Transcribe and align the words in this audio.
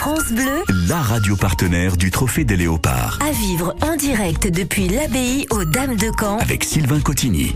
France 0.00 0.32
Bleu, 0.32 0.64
la 0.88 0.96
radio 0.96 1.36
partenaire 1.36 1.98
du 1.98 2.10
Trophée 2.10 2.46
des 2.46 2.56
Léopards. 2.56 3.18
à 3.22 3.32
vivre 3.32 3.76
en 3.82 3.96
direct 3.96 4.46
depuis 4.46 4.88
l'abbaye 4.88 5.46
aux 5.50 5.66
Dames 5.66 5.96
de 5.96 6.10
Caen. 6.18 6.38
Avec 6.38 6.64
Sylvain 6.64 7.00
Cotigny. 7.00 7.54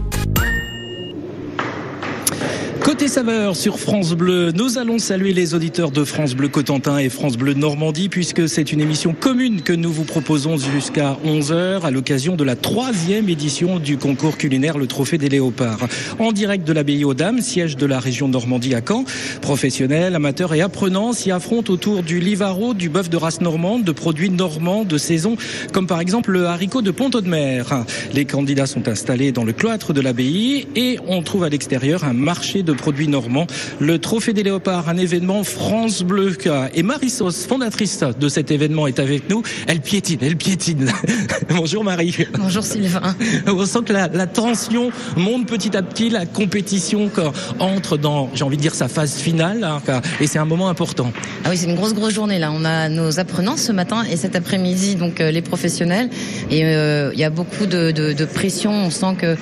Côté 2.95 3.09
saveur 3.09 3.57
sur 3.57 3.81
France 3.81 4.13
Bleu, 4.13 4.53
nous 4.53 4.79
allons 4.79 5.01
saluer 5.01 5.33
les 5.33 5.55
auditeurs 5.55 5.91
de 5.91 6.05
France 6.05 6.37
Bleu 6.37 6.47
Cotentin 6.47 6.99
et 6.99 7.09
France 7.09 7.37
Bleu 7.37 7.53
Normandie 7.53 8.09
puisque 8.09 8.49
c'est 8.49 8.71
une 8.71 8.81
émission 8.81 9.17
commune 9.19 9.63
que 9.63 9.73
nous 9.73 9.91
vous 9.91 10.05
proposons 10.05 10.57
jusqu'à 10.59 11.19
11h 11.27 11.81
à 11.81 11.91
l'occasion 11.91 12.37
de 12.37 12.45
la 12.45 12.55
troisième 12.55 13.29
édition 13.29 13.81
du 13.81 13.99
concours 13.99 14.39
culinaire 14.39 14.79
Le 14.79 14.87
Trophée 14.87 15.19
des 15.19 15.29
Léopards. 15.29 15.89
En 16.21 16.31
direct 16.31 16.65
de 16.65 16.73
l'abbaye 16.73 17.05
aux 17.05 17.15
Dames, 17.15 17.41
siège 17.41 17.75
de 17.75 17.85
la 17.85 17.99
région 17.99 18.29
Normandie 18.29 18.77
à 18.77 18.81
Caen, 18.87 19.05
professionnels, 19.41 20.15
amateurs 20.15 20.55
et 20.55 20.61
apprenants 20.61 21.13
s'y 21.13 21.33
affrontent 21.33 21.73
autour 21.73 22.05
du 22.05 22.21
livaro, 22.21 22.75
du 22.75 22.91
bœuf 22.91 23.11
de 23.11 23.17
race 23.17 23.41
normande, 23.41 23.83
de 23.83 23.91
produits 23.91 24.31
normands 24.31 24.85
de 24.85 24.99
saison 24.99 25.37
comme 25.73 25.89
par 25.89 25.99
exemple 25.99 26.31
le 26.31 26.47
haricot 26.47 26.81
de 26.81 26.93
Pont-de-Mer. 26.93 27.87
Les 28.13 28.25
candidats 28.25 28.67
sont 28.67 28.87
installés 28.87 29.33
dans 29.33 29.43
le 29.43 29.53
cloître 29.53 29.93
de 29.93 30.01
l'abbaye 30.01 30.69
et 30.77 31.01
on 31.09 31.23
trouve 31.25 31.43
à 31.43 31.49
l'extérieur 31.49 32.05
un 32.05 32.13
marché 32.13 32.63
de 32.63 32.73
produits 32.85 33.09
normands. 33.09 33.47
Le 33.81 33.99
Trophée 33.99 34.35
des 34.35 34.43
Léopards, 34.43 34.91
un 34.91 34.99
événement 34.99 35.43
France 35.43 36.03
Bleu. 36.03 36.37
Et 36.75 36.83
Marie-Sauce, 36.83 37.47
fondatrice 37.47 38.01
de 38.21 38.29
cet 38.29 38.51
événement, 38.51 38.87
est 38.87 38.99
avec 38.99 39.31
nous. 39.31 39.43
Elle 39.67 39.81
piétine, 39.81 40.19
elle 40.21 40.37
piétine. 40.37 40.93
Bonjour 41.49 41.83
Marie. 41.83 42.15
Bonjour 42.39 42.63
Sylvain. 42.63 43.17
On 43.47 43.65
sent 43.65 43.79
que 43.87 43.95
la, 43.95 44.09
la 44.09 44.27
tension 44.27 44.91
monte 45.17 45.47
petit 45.47 45.75
à 45.75 45.81
petit, 45.81 46.11
la 46.11 46.27
compétition 46.27 47.11
entre 47.59 47.97
dans, 47.97 48.29
j'ai 48.35 48.45
envie 48.45 48.59
de 48.59 48.63
dire, 48.63 48.75
sa 48.75 48.89
phase 48.89 49.15
finale. 49.15 49.65
hein, 49.65 49.81
et 50.21 50.27
c'est 50.27 50.39
un 50.39 50.45
moment 50.45 50.69
important. 50.69 51.11
Ah 51.47 51.49
oui, 51.49 51.57
c'est 51.57 51.67
une 51.71 51.77
grosse 51.77 51.95
grosse 51.95 52.13
journée 52.13 52.39
là. 52.39 52.53
On 52.53 52.67
a 52.67 52.91
nos 52.91 53.19
apprenants 53.19 53.57
ce 53.57 53.73
matin 53.73 54.05
et 54.11 54.19
cet 54.19 54.37
après-midi 54.37 54.97
donc 54.97 55.23
euh, 55.23 55.31
les 55.31 55.41
professionnels. 55.41 56.11
Et 56.51 56.67
euh, 56.67 57.13
il 57.15 57.19
y 57.19 57.25
a 57.25 57.31
beaucoup 57.31 57.65
de, 57.65 57.93
de, 57.93 58.13
de 58.13 58.25
pression. 58.27 58.73
On 58.73 58.91
sent 58.91 59.15
que 59.19 59.39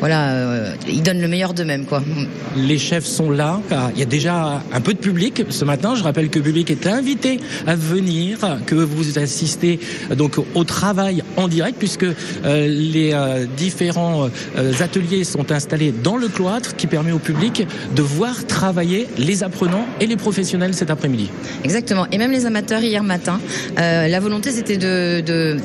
voilà, 0.00 0.30
euh, 0.30 0.74
ils 0.88 1.02
donnent 1.02 1.20
le 1.20 1.28
meilleur 1.28 1.52
d'eux-mêmes 1.52 1.84
quoi. 1.84 2.02
Les 2.56 2.78
chefs 2.80 3.06
sont 3.06 3.30
là. 3.30 3.60
car 3.68 3.90
Il 3.94 4.00
y 4.00 4.02
a 4.02 4.06
déjà 4.06 4.62
un 4.72 4.80
peu 4.80 4.94
de 4.94 4.98
public 4.98 5.44
ce 5.50 5.64
matin. 5.64 5.94
Je 5.94 6.02
rappelle 6.02 6.28
que 6.30 6.38
le 6.38 6.44
public 6.44 6.70
est 6.70 6.86
invité 6.86 7.38
à 7.66 7.76
venir, 7.76 8.38
que 8.66 8.74
vous 8.74 9.18
assistez 9.18 9.78
donc 10.16 10.36
au 10.54 10.64
travail 10.64 11.22
en 11.36 11.48
direct 11.48 11.78
puisque 11.78 12.04
euh, 12.04 12.14
les 12.44 13.12
euh, 13.12 13.46
différents 13.56 14.28
euh, 14.56 14.72
ateliers 14.80 15.24
sont 15.24 15.52
installés 15.52 15.92
dans 15.92 16.16
le 16.16 16.28
cloître 16.28 16.76
qui 16.76 16.86
permet 16.86 17.12
au 17.12 17.18
public 17.18 17.66
de 17.94 18.02
voir 18.02 18.46
travailler 18.46 19.06
les 19.18 19.42
apprenants 19.42 19.86
et 20.00 20.06
les 20.06 20.16
professionnels 20.16 20.74
cet 20.74 20.90
après-midi. 20.90 21.30
Exactement. 21.64 22.06
Et 22.12 22.18
même 22.18 22.32
les 22.32 22.46
amateurs 22.46 22.82
hier 22.82 23.02
matin, 23.02 23.40
la 23.76 24.20
volonté 24.20 24.50
c'était 24.50 24.76
de, 24.76 25.56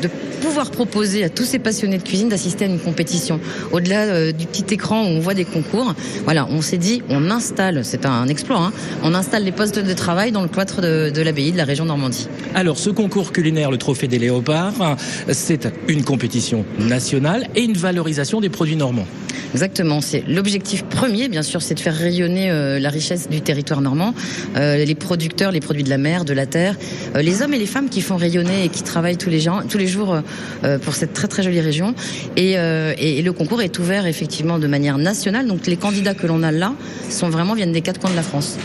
pouvoir 0.41 0.69
proposer 0.69 1.23
à 1.23 1.29
tous 1.29 1.45
ces 1.45 1.59
passionnés 1.59 1.97
de 1.97 2.03
cuisine 2.03 2.29
d'assister 2.29 2.65
à 2.65 2.67
une 2.67 2.79
compétition. 2.79 3.39
Au-delà 3.71 4.31
du 4.31 4.45
petit 4.45 4.73
écran 4.73 5.03
où 5.03 5.07
on 5.07 5.19
voit 5.19 5.33
des 5.33 5.45
concours, 5.45 5.93
voilà, 6.25 6.47
on 6.49 6.61
s'est 6.61 6.77
dit 6.77 7.01
on 7.09 7.29
installe, 7.31 7.83
c'est 7.83 8.05
un 8.05 8.27
exploit, 8.27 8.57
hein, 8.57 8.73
on 9.03 9.13
installe 9.13 9.43
les 9.43 9.51
postes 9.51 9.79
de 9.79 9.93
travail 9.93 10.31
dans 10.31 10.41
le 10.41 10.47
cloître 10.47 10.81
de, 10.81 11.09
de 11.09 11.21
l'abbaye 11.21 11.51
de 11.51 11.57
la 11.57 11.65
région 11.65 11.85
Normandie. 11.85 12.27
Alors, 12.53 12.77
ce 12.77 12.89
concours 12.89 13.31
culinaire, 13.31 13.71
le 13.71 13.77
Trophée 13.77 14.07
des 14.07 14.19
Léopards, 14.19 14.97
c'est 15.29 15.67
une 15.87 16.03
compétition 16.03 16.65
nationale 16.79 17.47
et 17.55 17.63
une 17.63 17.73
valorisation 17.77 18.41
des 18.41 18.49
produits 18.49 18.75
normands. 18.75 19.07
Exactement, 19.53 20.01
c'est 20.01 20.21
l'objectif 20.27 20.83
premier, 20.83 21.29
bien 21.29 21.41
sûr, 21.41 21.61
c'est 21.61 21.75
de 21.75 21.79
faire 21.79 21.95
rayonner 21.95 22.51
euh, 22.51 22.77
la 22.77 22.89
richesse 22.89 23.29
du 23.29 23.39
territoire 23.39 23.79
normand, 23.79 24.13
euh, 24.57 24.83
les 24.83 24.95
producteurs, 24.95 25.51
les 25.53 25.61
produits 25.61 25.83
de 25.83 25.89
la 25.89 25.97
mer, 25.97 26.25
de 26.25 26.33
la 26.33 26.45
terre, 26.45 26.75
euh, 27.15 27.21
les 27.21 27.41
hommes 27.41 27.53
et 27.53 27.57
les 27.57 27.65
femmes 27.65 27.87
qui 27.87 28.01
font 28.01 28.17
rayonner 28.17 28.65
et 28.65 28.69
qui 28.69 28.83
travaillent 28.83 29.15
tous 29.15 29.29
les, 29.29 29.39
gens, 29.39 29.61
tous 29.69 29.77
les 29.77 29.87
jours 29.87 30.21
euh, 30.65 30.77
pour 30.79 30.93
cette 30.93 31.13
très 31.13 31.29
très 31.29 31.41
jolie 31.41 31.61
région. 31.61 31.95
Et, 32.35 32.57
euh, 32.57 32.93
et, 32.97 33.19
et 33.19 33.21
le 33.21 33.31
concours 33.31 33.61
est 33.61 33.79
ouvert 33.79 34.07
effectivement 34.07 34.59
de 34.59 34.67
manière 34.67 34.97
nationale, 34.97 35.47
donc 35.47 35.67
les 35.67 35.77
candidats 35.77 36.15
que 36.15 36.27
l'on 36.27 36.43
a 36.43 36.51
là 36.51 36.73
sont 37.09 37.29
vraiment 37.29 37.53
viennent 37.53 37.71
des 37.71 37.81
quatre 37.81 37.99
coins 37.99 38.09
de 38.11 38.15
la 38.15 38.23
France. 38.23 38.57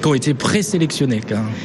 qui 0.00 0.06
ont- 0.06 0.14
été 0.14 0.34
présélectionnés. 0.34 1.20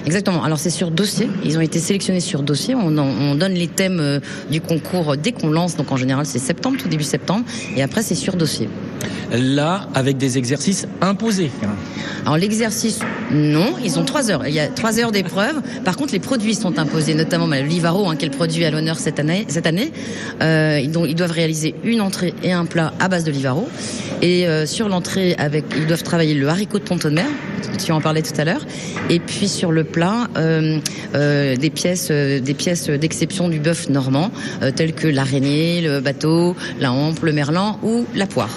Exactement. 0.05 0.43
Alors 0.43 0.59
c'est 0.59 0.69
sur 0.69 0.91
dossier. 0.91 1.29
Ils 1.43 1.57
ont 1.57 1.61
été 1.61 1.79
sélectionnés 1.79 2.19
sur 2.19 2.43
dossier. 2.43 2.75
On, 2.75 2.97
en- 2.97 3.07
on 3.07 3.35
donne 3.35 3.53
les 3.53 3.67
thèmes 3.67 3.99
euh, 3.99 4.19
du 4.51 4.61
concours 4.61 5.15
dès 5.17 5.31
qu'on 5.31 5.49
lance. 5.49 5.75
Donc 5.75 5.91
en 5.91 5.97
général 5.97 6.25
c'est 6.25 6.39
septembre, 6.39 6.77
tout 6.81 6.87
début 6.89 7.03
septembre. 7.03 7.45
Et 7.75 7.81
après 7.83 8.01
c'est 8.03 8.15
sur 8.15 8.35
dossier. 8.35 8.69
Là, 9.31 9.87
avec 9.93 10.17
des 10.17 10.37
exercices 10.37 10.87
imposés. 11.01 11.51
Alors 12.27 12.37
l'exercice, 12.37 12.99
non. 13.31 13.75
Ils 13.83 13.97
ont 13.97 14.03
trois 14.03 14.31
heures. 14.31 14.45
Il 14.47 14.53
y 14.53 14.59
a 14.59 14.67
trois 14.67 14.99
heures 14.99 15.13
d'épreuve. 15.13 15.61
Par 15.85 15.95
contre 15.95 16.11
les 16.11 16.19
produits 16.19 16.55
sont 16.55 16.77
imposés, 16.77 17.13
notamment 17.13 17.47
bah, 17.47 17.61
Livaro, 17.61 18.09
hein, 18.09 18.17
qui 18.17 18.25
est 18.25 18.29
le 18.29 18.35
produit 18.35 18.65
à 18.65 18.69
l'honneur 18.69 18.97
cette 18.99 19.19
année. 19.19 19.45
Cette 19.47 19.65
année, 19.65 19.93
euh, 20.41 20.81
ils, 20.83 21.15
doivent 21.15 21.31
réaliser 21.31 21.73
une 21.85 22.01
entrée 22.01 22.33
et 22.43 22.51
un 22.51 22.65
plat 22.65 22.93
à 22.99 23.07
base 23.07 23.23
de 23.23 23.31
Livaro. 23.31 23.69
Et 24.21 24.45
euh, 24.45 24.65
sur 24.65 24.89
l'entrée, 24.89 25.35
avec, 25.37 25.63
ils 25.77 25.87
doivent 25.87 26.03
travailler 26.03 26.33
le 26.33 26.49
haricot 26.49 26.79
de 26.79 26.83
Pont-de-Mer. 26.83 27.27
Tu 27.83 27.93
en 27.93 28.01
parlais 28.01 28.23
tout 28.23 28.39
à 28.39 28.43
l'heure. 28.43 28.65
Et 29.09 29.19
puis 29.19 29.47
sur 29.47 29.71
le 29.71 29.85
plat, 29.85 30.27
euh, 30.35 30.79
des 31.55 31.69
pièces, 31.69 32.11
des 32.11 32.53
pièces 32.53 32.89
d'exception 32.89 33.47
du 33.47 33.59
bœuf 33.59 33.87
normand, 33.87 34.31
telles 34.75 34.93
que 34.93 35.07
l'araignée, 35.07 35.79
le 35.79 36.01
bateau, 36.01 36.57
la 36.81 36.91
hampe, 36.91 37.23
le 37.23 37.31
merlan 37.31 37.79
ou 37.83 38.05
la 38.15 38.25
poire. 38.25 38.49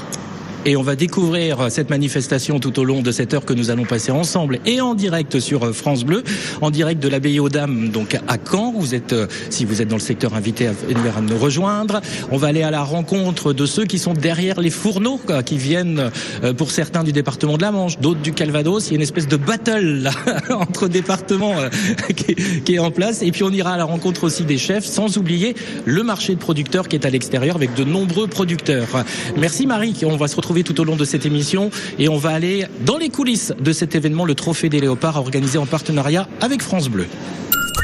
Et 0.66 0.76
on 0.76 0.82
va 0.82 0.94
découvrir 0.94 1.70
cette 1.70 1.88
manifestation 1.88 2.60
tout 2.60 2.78
au 2.78 2.84
long 2.84 3.00
de 3.00 3.12
cette 3.12 3.32
heure 3.32 3.46
que 3.46 3.54
nous 3.54 3.70
allons 3.70 3.86
passer 3.86 4.12
ensemble 4.12 4.60
et 4.66 4.82
en 4.82 4.94
direct 4.94 5.40
sur 5.40 5.74
France 5.74 6.04
Bleu, 6.04 6.22
en 6.60 6.70
direct 6.70 7.02
de 7.02 7.08
l'abbaye 7.08 7.40
aux 7.40 7.48
Dames, 7.48 7.88
donc 7.88 8.18
à 8.28 8.36
Caen. 8.36 8.74
Vous 8.76 8.94
êtes, 8.94 9.14
euh, 9.14 9.26
si 9.48 9.64
vous 9.64 9.80
êtes 9.80 9.88
dans 9.88 9.96
le 9.96 10.02
secteur 10.02 10.34
invité 10.34 10.66
à 10.66 10.72
venir 10.72 11.16
à 11.16 11.22
nous 11.22 11.38
rejoindre. 11.38 12.02
On 12.30 12.36
va 12.36 12.48
aller 12.48 12.62
à 12.62 12.70
la 12.70 12.82
rencontre 12.82 13.54
de 13.54 13.64
ceux 13.64 13.86
qui 13.86 13.98
sont 13.98 14.12
derrière 14.12 14.60
les 14.60 14.68
fourneaux, 14.68 15.18
qui 15.46 15.56
viennent 15.56 16.10
euh, 16.44 16.52
pour 16.52 16.72
certains 16.72 17.04
du 17.04 17.12
département 17.12 17.56
de 17.56 17.62
la 17.62 17.72
Manche, 17.72 17.98
d'autres 17.98 18.20
du 18.20 18.32
Calvados. 18.32 18.88
Il 18.88 18.90
y 18.90 18.92
a 18.92 18.96
une 18.96 19.02
espèce 19.02 19.28
de 19.28 19.36
battle 19.36 20.10
entre 20.50 20.88
départements 20.88 21.58
euh, 21.58 21.70
qui, 22.14 22.34
qui 22.34 22.74
est 22.74 22.78
en 22.78 22.90
place. 22.90 23.22
Et 23.22 23.30
puis 23.30 23.44
on 23.44 23.50
ira 23.50 23.72
à 23.72 23.76
la 23.78 23.84
rencontre 23.84 24.24
aussi 24.24 24.44
des 24.44 24.58
chefs, 24.58 24.84
sans 24.84 25.16
oublier 25.16 25.54
le 25.86 26.02
marché 26.02 26.34
de 26.34 26.38
producteurs 26.38 26.86
qui 26.86 26.96
est 26.96 27.06
à 27.06 27.10
l'extérieur 27.10 27.56
avec 27.56 27.74
de 27.74 27.84
nombreux 27.84 28.26
producteurs. 28.26 29.04
Merci 29.38 29.66
Marie. 29.66 29.94
On 30.04 30.16
va 30.16 30.28
se 30.28 30.36
retrouver 30.36 30.49
tout 30.64 30.80
au 30.80 30.84
long 30.84 30.96
de 30.96 31.04
cette 31.04 31.26
émission 31.26 31.70
et 31.98 32.08
on 32.08 32.18
va 32.18 32.30
aller 32.30 32.66
dans 32.84 32.98
les 32.98 33.08
coulisses 33.08 33.52
de 33.58 33.72
cet 33.72 33.94
événement, 33.94 34.24
le 34.24 34.34
Trophée 34.34 34.68
des 34.68 34.80
Léopards, 34.80 35.16
organisé 35.16 35.58
en 35.58 35.66
partenariat 35.66 36.28
avec 36.40 36.62
France 36.62 36.88
Bleu. 36.88 37.06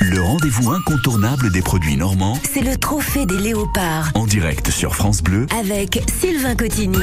Le 0.00 0.20
rendez-vous 0.20 0.70
incontournable 0.70 1.50
des 1.52 1.62
produits 1.62 1.96
normands 1.96 2.38
C'est 2.52 2.60
le 2.60 2.76
Trophée 2.76 3.24
des 3.24 3.38
Léopards 3.38 4.10
en 4.14 4.26
direct 4.26 4.70
sur 4.70 4.94
France 4.94 5.22
Bleu 5.22 5.46
avec 5.58 6.02
Sylvain 6.20 6.56
Cotigny. 6.56 6.98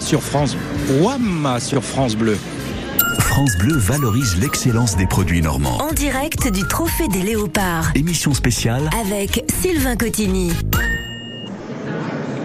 Sur 0.00 0.22
France. 0.22 0.56
Wam 1.00 1.56
sur 1.58 1.82
France 1.82 2.16
Bleu. 2.16 2.36
France 3.18 3.56
Bleu 3.58 3.76
valorise 3.76 4.36
l'excellence 4.40 4.96
des 4.96 5.06
produits 5.06 5.42
normands. 5.42 5.78
En 5.78 5.92
direct 5.92 6.50
du 6.52 6.66
Trophée 6.66 7.08
des 7.08 7.22
Léopards 7.22 7.90
Émission 7.94 8.34
spéciale 8.34 8.88
avec 9.00 9.44
Sylvain 9.60 9.96
Cotigny. 9.96 10.52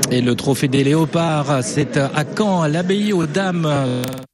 Et 0.10 0.22
le 0.22 0.36
trophée 0.36 0.70
des 0.70 0.86
léopards, 0.86 1.64
c'est 1.64 1.98
à 1.98 2.24
Caen, 2.38 2.62
à 2.62 2.70
l'abbaye 2.70 3.12
aux 3.12 3.26
Dames 3.26 3.68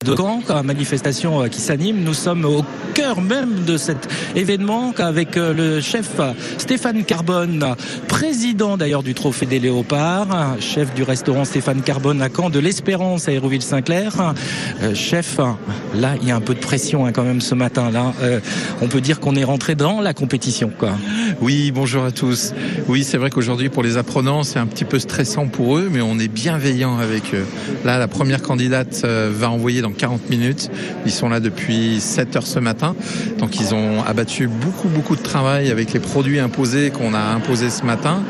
de 0.03 0.15
Caen, 0.15 0.41
manifestation 0.63 1.47
qui 1.49 1.61
s'anime. 1.61 2.03
Nous 2.03 2.13
sommes 2.13 2.45
au 2.45 2.63
cœur 2.93 3.21
même 3.21 3.63
de 3.65 3.77
cet 3.77 4.07
événement 4.35 4.93
avec 4.97 5.35
le 5.35 5.81
chef 5.81 6.19
Stéphane 6.57 7.03
Carbone, 7.03 7.75
président 8.07 8.77
d'ailleurs 8.77 9.03
du 9.03 9.13
trophée 9.13 9.45
des 9.45 9.59
léopards, 9.59 10.57
chef 10.59 10.93
du 10.93 11.03
restaurant 11.03 11.45
Stéphane 11.45 11.81
Carbone 11.81 12.21
à 12.21 12.29
Caen, 12.29 12.49
de 12.49 12.59
l'Espérance 12.59 13.27
à 13.27 13.31
Hérouville-Saint-Clair. 13.31 14.33
Euh, 14.81 14.93
chef, 14.93 15.39
là, 15.95 16.15
il 16.21 16.27
y 16.27 16.31
a 16.31 16.35
un 16.35 16.41
peu 16.41 16.53
de 16.53 16.59
pression 16.59 17.05
hein, 17.05 17.11
quand 17.11 17.23
même 17.23 17.41
ce 17.41 17.55
matin. 17.55 17.89
Là, 17.91 18.13
Euh, 18.21 18.39
on 18.81 18.87
peut 18.87 19.01
dire 19.01 19.19
qu'on 19.19 19.35
est 19.35 19.43
rentré 19.43 19.75
dans 19.75 20.01
la 20.01 20.13
compétition, 20.13 20.71
quoi. 20.77 20.91
Oui, 21.41 21.71
bonjour 21.71 22.03
à 22.03 22.11
tous. 22.11 22.53
Oui, 22.87 23.03
c'est 23.03 23.17
vrai 23.17 23.29
qu'aujourd'hui, 23.29 23.69
pour 23.69 23.83
les 23.83 23.97
apprenants, 23.97 24.43
c'est 24.43 24.59
un 24.59 24.65
petit 24.67 24.85
peu 24.85 24.99
stressant 24.99 25.47
pour 25.47 25.77
eux, 25.77 25.89
mais 25.91 26.01
on 26.01 26.19
est 26.19 26.27
bienveillant 26.27 26.97
avec 26.97 27.33
eux. 27.33 27.45
Là, 27.85 27.97
la 27.97 28.07
première 28.07 28.41
candidate 28.41 29.01
euh, 29.03 29.31
va 29.33 29.49
envoyer 29.49 29.81
dans 29.81 29.91
40 29.93 30.29
minutes. 30.29 30.69
Ils 31.05 31.11
sont 31.11 31.29
là 31.29 31.39
depuis 31.39 31.99
7 31.99 32.35
heures 32.35 32.47
ce 32.47 32.59
matin. 32.59 32.95
Donc, 33.39 33.59
ils 33.59 33.73
ont 33.73 34.03
abattu 34.03 34.47
beaucoup, 34.47 34.87
beaucoup 34.87 35.15
de 35.15 35.21
travail 35.21 35.71
avec 35.71 35.93
les 35.93 35.99
produits 35.99 36.39
imposés 36.39 36.91
qu'on 36.91 37.13
a 37.13 37.19
imposés 37.19 37.69
ce 37.69 37.83
matin. 37.83 38.23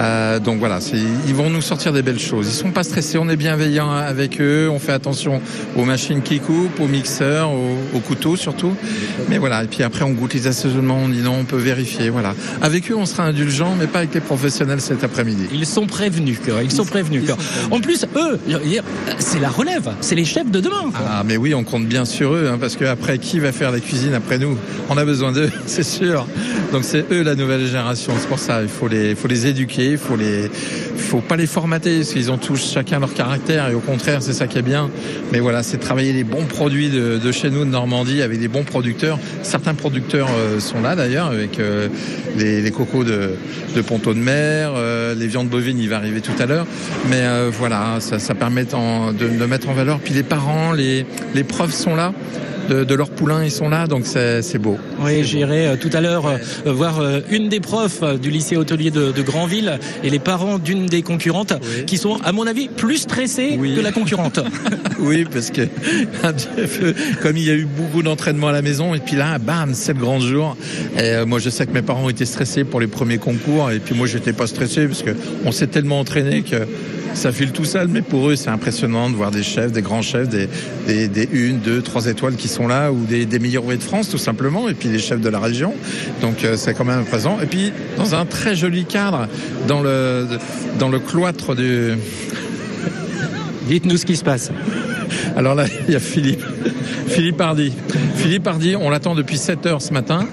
Euh, 0.00 0.38
donc 0.38 0.58
voilà, 0.58 0.78
ils 1.26 1.34
vont 1.34 1.50
nous 1.50 1.60
sortir 1.60 1.92
des 1.92 2.02
belles 2.02 2.18
choses. 2.18 2.48
Ils 2.48 2.54
sont 2.54 2.70
pas 2.70 2.82
stressés, 2.82 3.18
on 3.18 3.28
est 3.28 3.36
bienveillant 3.36 3.90
avec 3.90 4.40
eux, 4.40 4.68
on 4.72 4.78
fait 4.78 4.92
attention 4.92 5.40
aux 5.76 5.84
machines 5.84 6.22
qui 6.22 6.40
coupent, 6.40 6.80
aux 6.80 6.88
mixeurs, 6.88 7.50
aux, 7.50 7.76
aux 7.94 8.00
couteaux 8.00 8.36
surtout. 8.36 8.74
Mais 9.28 9.38
voilà, 9.38 9.64
et 9.64 9.66
puis 9.66 9.82
après 9.82 10.04
on 10.04 10.12
goûte 10.12 10.34
les 10.34 10.46
assaisonnements, 10.46 10.98
on 11.04 11.08
dit 11.08 11.20
non, 11.20 11.36
on 11.40 11.44
peut 11.44 11.56
vérifier. 11.56 12.10
Voilà. 12.10 12.34
Avec 12.60 12.90
eux, 12.90 12.96
on 12.96 13.06
sera 13.06 13.24
indulgent, 13.24 13.74
mais 13.78 13.86
pas 13.86 13.98
avec 13.98 14.14
les 14.14 14.20
professionnels 14.20 14.80
cet 14.80 15.04
après-midi. 15.04 15.46
Ils 15.52 15.66
sont 15.66 15.86
prévenus, 15.86 16.38
quoi. 16.44 16.62
Ils 16.62 16.72
sont 16.72 16.84
prévenus, 16.84 17.24
quoi. 17.26 17.36
En 17.70 17.80
plus, 17.80 18.06
eux, 18.16 18.40
c'est 19.18 19.40
la 19.40 19.50
relève. 19.50 19.90
C'est 20.00 20.14
les 20.14 20.24
chefs 20.24 20.50
de 20.50 20.60
demain. 20.60 20.90
Ah 21.08 21.22
mais 21.24 21.36
oui, 21.36 21.54
on 21.54 21.64
compte 21.64 21.86
bien 21.86 22.04
sur 22.04 22.34
eux, 22.34 22.48
hein, 22.50 22.58
parce 22.60 22.76
que 22.76 22.84
après 22.84 23.18
qui 23.18 23.38
va 23.38 23.52
faire 23.52 23.70
la 23.70 23.80
cuisine 23.80 24.14
après 24.14 24.38
nous? 24.38 24.56
On 24.88 24.96
a 24.96 25.04
besoin 25.04 25.32
d'eux, 25.32 25.50
c'est 25.66 25.82
sûr. 25.82 26.26
Donc 26.72 26.84
c'est 26.84 27.04
eux 27.12 27.22
la 27.22 27.34
nouvelle 27.34 27.66
génération. 27.66 28.12
C'est 28.18 28.28
pour 28.28 28.38
ça, 28.38 28.62
il 28.62 28.68
faut 28.68 28.88
les, 28.88 29.14
faut 29.14 29.28
les 29.28 29.46
éduquer, 29.46 29.92
il 29.92 29.98
faut 29.98 30.16
les, 30.16 30.50
faut 30.96 31.20
pas 31.20 31.36
les 31.36 31.46
formater, 31.46 31.98
parce 31.98 32.12
qu'ils 32.12 32.30
ont 32.30 32.38
tous 32.38 32.72
chacun 32.72 33.00
leur 33.00 33.14
caractère, 33.14 33.68
et 33.68 33.74
au 33.74 33.80
contraire, 33.80 34.22
c'est 34.22 34.32
ça 34.32 34.46
qui 34.46 34.58
est 34.58 34.62
bien. 34.62 34.90
Mais 35.32 35.40
voilà, 35.40 35.62
c'est 35.62 35.78
travailler 35.78 36.12
les 36.12 36.24
bons 36.24 36.44
produits 36.44 36.88
de, 36.88 37.18
de 37.18 37.32
chez 37.32 37.50
nous, 37.50 37.64
de 37.64 37.70
Normandie, 37.70 38.22
avec 38.22 38.40
des 38.40 38.48
bons 38.48 38.64
producteurs. 38.64 39.18
Certains 39.42 39.74
producteurs 39.74 40.28
euh, 40.30 40.60
sont 40.60 40.80
là 40.80 40.96
d'ailleurs, 40.96 41.26
avec 41.26 41.58
euh, 41.58 41.88
les, 42.38 42.62
les 42.62 42.70
cocos 42.70 43.04
de, 43.04 43.30
de 43.74 43.80
Ponto 43.80 44.14
de 44.14 44.18
Mer, 44.18 44.72
euh, 44.76 45.14
les 45.14 45.26
viandes 45.26 45.48
bovines, 45.48 45.78
il 45.78 45.88
va 45.88 45.96
arriver 45.96 46.20
tout 46.20 46.32
à 46.38 46.46
l'heure. 46.46 46.66
Mais 47.08 47.22
euh, 47.22 47.50
voilà, 47.52 47.96
ça, 48.00 48.18
ça 48.18 48.34
permet 48.34 48.64
de, 48.64 49.38
de 49.38 49.46
mettre 49.46 49.68
en 49.68 49.72
valeur. 49.72 49.98
Puis 49.98 50.14
les 50.14 50.22
parents, 50.22 50.72
les, 50.72 50.91
les 51.34 51.44
profs 51.44 51.74
sont 51.74 51.94
là. 51.94 52.12
De, 52.68 52.84
de 52.84 52.94
leurs 52.94 53.10
poulains, 53.10 53.42
ils 53.42 53.50
sont 53.50 53.68
là, 53.68 53.88
donc 53.88 54.06
c'est 54.06 54.58
beau. 54.58 54.78
Oui, 55.04 55.24
j'irai 55.24 55.66
euh, 55.66 55.76
tout 55.76 55.90
à 55.92 56.00
l'heure 56.00 56.26
euh, 56.26 56.72
voir 56.72 57.00
euh, 57.00 57.18
une 57.28 57.48
des 57.48 57.58
profs 57.58 58.04
du 58.20 58.30
lycée 58.30 58.56
hôtelier 58.56 58.92
de, 58.92 59.10
de 59.10 59.20
Granville 59.22 59.80
et 60.04 60.10
les 60.10 60.20
parents 60.20 60.58
d'une 60.60 60.86
des 60.86 61.02
concurrentes 61.02 61.54
Oui. 61.60 61.84
qui 61.86 61.98
sont, 61.98 62.18
à 62.22 62.30
mon 62.30 62.46
avis, 62.46 62.68
plus 62.68 62.98
stressés 62.98 63.56
Oui. 63.58 63.74
que 63.74 63.80
la 63.80 63.90
concurrente. 63.90 64.38
Oui, 65.00 65.24
parce 65.30 65.50
que 65.50 65.62
comme 67.22 67.36
il 67.36 67.42
y 67.44 67.50
a 67.50 67.54
eu 67.54 67.64
beaucoup 67.66 68.04
d'entraînement 68.04 68.48
à 68.48 68.52
la 68.52 68.62
maison, 68.62 68.94
et 68.94 69.00
puis 69.00 69.16
là, 69.16 69.38
bam, 69.38 69.74
c'est 69.74 69.94
le 69.94 69.98
grand 70.00 70.20
jour. 70.20 70.56
Et 70.96 71.24
moi, 71.26 71.40
je 71.40 71.50
sais 71.50 71.66
que 71.66 71.72
mes 71.72 71.82
parents 71.82 72.08
étaient 72.08 72.24
stressés 72.24 72.62
pour 72.62 72.78
les 72.80 72.86
premiers 72.86 73.18
concours, 73.18 73.72
et 73.72 73.80
puis 73.80 73.96
moi, 73.96 74.06
j'étais 74.06 74.32
pas 74.32 74.46
stressé 74.46 74.86
parce 74.86 75.02
que 75.02 75.10
on 75.44 75.50
s'est 75.50 75.66
tellement 75.66 75.98
entraîné 75.98 76.42
que 76.42 76.56
ça 77.14 77.32
file 77.32 77.52
tout 77.52 77.64
seul. 77.64 77.88
Mais 77.88 78.02
pour 78.02 78.28
eux, 78.30 78.36
c'est 78.36 78.50
impressionnant 78.50 79.10
de 79.10 79.16
voir 79.16 79.30
des 79.30 79.42
chefs, 79.42 79.72
des 79.72 79.82
grands 79.82 80.02
chefs, 80.02 80.28
des, 80.28 80.48
des, 80.86 81.08
des 81.08 81.28
une, 81.32 81.58
deux, 81.58 81.82
trois 81.82 82.06
étoiles 82.06 82.36
qui 82.36 82.48
sont 82.48 82.66
là, 82.68 82.92
ou 82.92 83.04
des, 83.04 83.26
des 83.26 83.38
meilleurs 83.38 83.64
de 83.64 83.76
France, 83.78 84.08
tout 84.08 84.18
simplement, 84.18 84.68
et 84.68 84.74
puis 84.74 84.88
des 84.88 84.98
chefs 84.98 85.20
de 85.20 85.28
la 85.28 85.40
région. 85.40 85.74
Donc, 86.20 86.44
euh, 86.44 86.56
c'est 86.56 86.74
quand 86.74 86.84
même 86.84 87.04
présent. 87.04 87.38
Et 87.40 87.46
puis, 87.46 87.72
dans 87.96 88.14
un 88.14 88.24
très 88.26 88.54
joli 88.54 88.84
cadre, 88.84 89.28
dans 89.68 89.82
le, 89.82 90.26
dans 90.78 90.88
le 90.88 90.98
cloître 90.98 91.54
du, 91.54 91.92
Dites-nous 93.68 93.96
ce 93.96 94.06
qui 94.06 94.16
se 94.16 94.24
passe. 94.24 94.50
Alors 95.36 95.54
là, 95.54 95.64
il 95.88 95.92
y 95.92 95.96
a 95.96 96.00
Philippe. 96.00 96.42
Philippe 97.08 97.40
Hardy. 97.40 97.72
Philippe 98.16 98.46
Hardy, 98.46 98.76
on 98.76 98.88
l'attend 98.90 99.14
depuis 99.14 99.36
7 99.36 99.66
heures 99.66 99.82
ce 99.82 99.92
matin. 99.92 100.26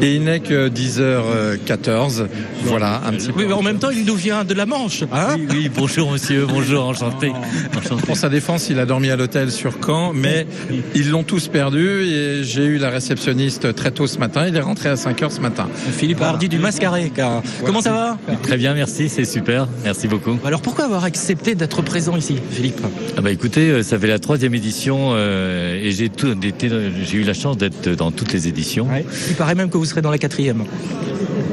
Et 0.00 0.14
il 0.14 0.24
n'est 0.24 0.40
que 0.40 0.68
10h14. 0.68 2.26
Voilà, 2.64 3.00
un 3.06 3.12
petit 3.12 3.28
peu. 3.32 3.40
Oui, 3.40 3.44
mais 3.46 3.52
en 3.52 3.62
même 3.62 3.78
temps, 3.78 3.90
il 3.90 4.04
nous 4.04 4.14
vient 4.14 4.44
de 4.44 4.54
la 4.54 4.66
Manche. 4.66 5.04
Hein 5.12 5.36
Oui, 5.36 5.46
oui, 5.50 5.70
bonjour 5.74 6.10
monsieur, 6.12 6.46
bonjour, 6.46 6.84
enchanté. 6.84 7.30
enchanté. 7.76 8.02
Pour 8.06 8.16
sa 8.16 8.28
défense, 8.28 8.68
il 8.70 8.78
a 8.78 8.86
dormi 8.86 9.10
à 9.10 9.16
l'hôtel 9.16 9.50
sur 9.50 9.72
Caen, 9.84 10.12
mais 10.14 10.46
ils 10.94 11.10
l'ont 11.10 11.22
tous 11.24 11.48
perdu. 11.48 12.02
Et 12.04 12.42
j'ai 12.44 12.64
eu 12.64 12.78
la 12.78 12.90
réceptionniste 12.90 13.74
très 13.74 13.90
tôt 13.90 14.06
ce 14.06 14.18
matin. 14.18 14.46
Il 14.48 14.56
est 14.56 14.60
rentré 14.60 14.88
à 14.88 14.96
5 14.96 15.22
heures 15.22 15.32
ce 15.32 15.40
matin. 15.40 15.68
Philippe 15.92 16.22
Hardy 16.22 16.48
du 16.48 16.58
Mascaré. 16.58 17.10
car- 17.14 17.42
Comment 17.64 17.80
ça 17.80 17.92
va 17.92 18.18
Très 18.42 18.56
bien, 18.56 18.74
merci, 18.74 19.08
c'est 19.08 19.24
super, 19.24 19.68
merci 19.84 20.08
beaucoup. 20.08 20.38
Alors 20.44 20.62
pourquoi 20.62 20.84
avoir 20.86 21.04
accepté 21.04 21.54
d'être 21.54 21.82
présent 21.82 22.16
ici, 22.16 22.36
Philippe? 22.50 22.80
Ah 23.16 23.20
bah 23.20 23.30
écoutez, 23.30 23.70
euh, 23.70 23.82
ça 23.82 23.98
fait 23.98 24.06
la 24.06 24.18
troisième 24.28 24.54
édition 24.54 25.12
euh, 25.12 25.80
et 25.82 25.90
j'ai 25.90 27.16
eu 27.16 27.22
la 27.22 27.32
chance 27.32 27.56
d'être 27.56 27.88
dans 27.96 28.10
toutes 28.10 28.34
les 28.34 28.46
éditions. 28.46 28.86
Il 29.30 29.34
paraît 29.36 29.54
même 29.54 29.70
que 29.70 29.78
vous 29.78 29.86
serez 29.86 30.02
dans 30.02 30.10
la 30.10 30.18
quatrième. 30.18 30.64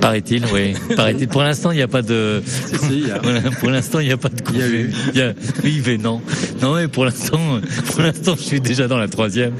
Paraît-il, 0.06 0.44
oui. 0.54 0.74
Paraît-il. 0.96 1.28
Pour 1.28 1.42
l'instant, 1.42 1.72
il 1.72 1.78
n'y 1.78 1.82
a 1.82 1.88
pas 1.88 2.04
de. 2.04 2.44
si, 2.46 2.76
il 2.92 3.08
y 3.08 3.12
a- 3.12 3.20
Voilà, 3.24 3.42
Pour 3.60 3.70
l'instant, 3.72 4.00
il 4.00 4.06
n'y 4.06 4.14
a 4.14 4.18
pas 4.18 4.30
de. 4.30 4.36
Il 4.54 4.60
y 4.60 4.62
a 4.62 4.68
eu. 4.68 4.92
il 5.14 5.20
y 5.20 5.22
a- 5.24 5.34
Oui, 5.64 5.82
mais 5.84 5.98
non. 5.98 6.22
Non, 6.62 6.76
mais 6.76 6.88
pour 6.88 7.06
l'instant, 7.06 7.40
pour 7.92 8.02
l'instant, 8.02 8.36
je 8.38 8.44
suis 8.44 8.62
déjà 8.62 8.88
dans 8.88 9.00
la 9.00 9.08
troisième. 9.08 9.54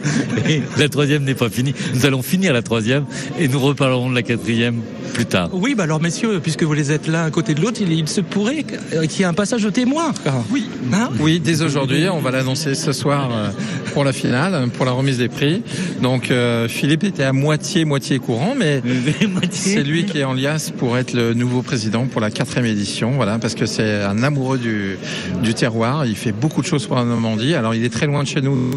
Et 0.48 0.62
la 0.78 0.88
troisième 0.88 1.24
n'est 1.24 1.34
pas 1.34 1.50
finie. 1.50 1.74
Nous 1.96 2.06
allons 2.06 2.22
finir 2.22 2.54
la 2.54 2.62
troisième 2.62 3.06
et 3.40 3.48
nous 3.48 3.60
reparlerons 3.60 4.12
de 4.12 4.16
la 4.16 4.22
quatrième 4.22 4.82
plus 5.16 5.26
tard. 5.26 5.50
Oui, 5.54 5.74
bah 5.76 5.84
alors 5.84 6.02
messieurs, 6.02 6.40
puisque 6.44 6.64
vous 6.64 6.74
les 6.74 6.92
êtes 6.92 7.08
l'un 7.08 7.24
à 7.26 7.32
côté 7.32 7.54
de 7.56 7.62
l'autre, 7.62 7.80
il, 7.82 7.92
il 7.94 8.08
se 8.08 8.22
pourrait 8.22 8.64
qu'il 8.64 9.20
y 9.20 9.22
ait 9.24 9.26
un 9.26 9.34
passage 9.34 9.64
au 9.66 9.72
témoin. 9.72 10.14
Oui. 10.52 10.66
Hein 10.94 11.10
Oui, 11.20 11.40
dès 11.40 11.62
aujourd'hui, 11.62 12.08
on 12.10 12.20
va 12.20 12.32
l'annoncer 12.32 12.76
ce 12.76 12.92
soir 12.92 13.30
euh, 13.34 13.50
pour 13.94 14.04
la 14.04 14.12
finale, 14.14 14.70
pour 14.72 14.86
la 14.86 14.92
remise 14.92 15.18
des 15.18 15.30
prix. 15.30 15.64
Donc 16.02 16.30
euh, 16.32 16.68
Philippe 16.68 17.04
était 17.06 17.24
à 17.24 17.32
moitié, 17.34 17.86
moitié 17.86 18.20
courant, 18.20 18.56
mais 18.58 18.82
c'est 19.52 19.84
lui 19.84 20.06
qui 20.06 20.20
est 20.20 20.24
en 20.26 20.35
liasse 20.36 20.72
pour 20.72 20.98
être 20.98 21.14
le 21.14 21.34
nouveau 21.34 21.62
président 21.62 22.06
pour 22.06 22.22
la 22.22 22.32
quatrième 22.32 22.66
édition. 22.66 23.12
Voilà, 23.12 23.40
parce 23.40 23.56
que 23.56 23.66
c'est 23.66 24.04
un 24.04 24.22
amoureux 24.24 24.58
du, 24.58 24.98
du 25.42 25.54
terroir. 25.54 26.06
Il 26.06 26.16
fait 26.16 26.32
beaucoup 26.32 26.62
de 26.62 26.68
choses 26.68 26.86
pour 26.88 26.98
la 26.98 27.06
Normandie. 27.06 27.56
Alors 27.56 27.74
il 27.74 27.84
est 27.84 27.90
très 27.90 28.06
loin 28.06 28.24
de 28.24 28.28
chez 28.28 28.42
nous, 28.42 28.72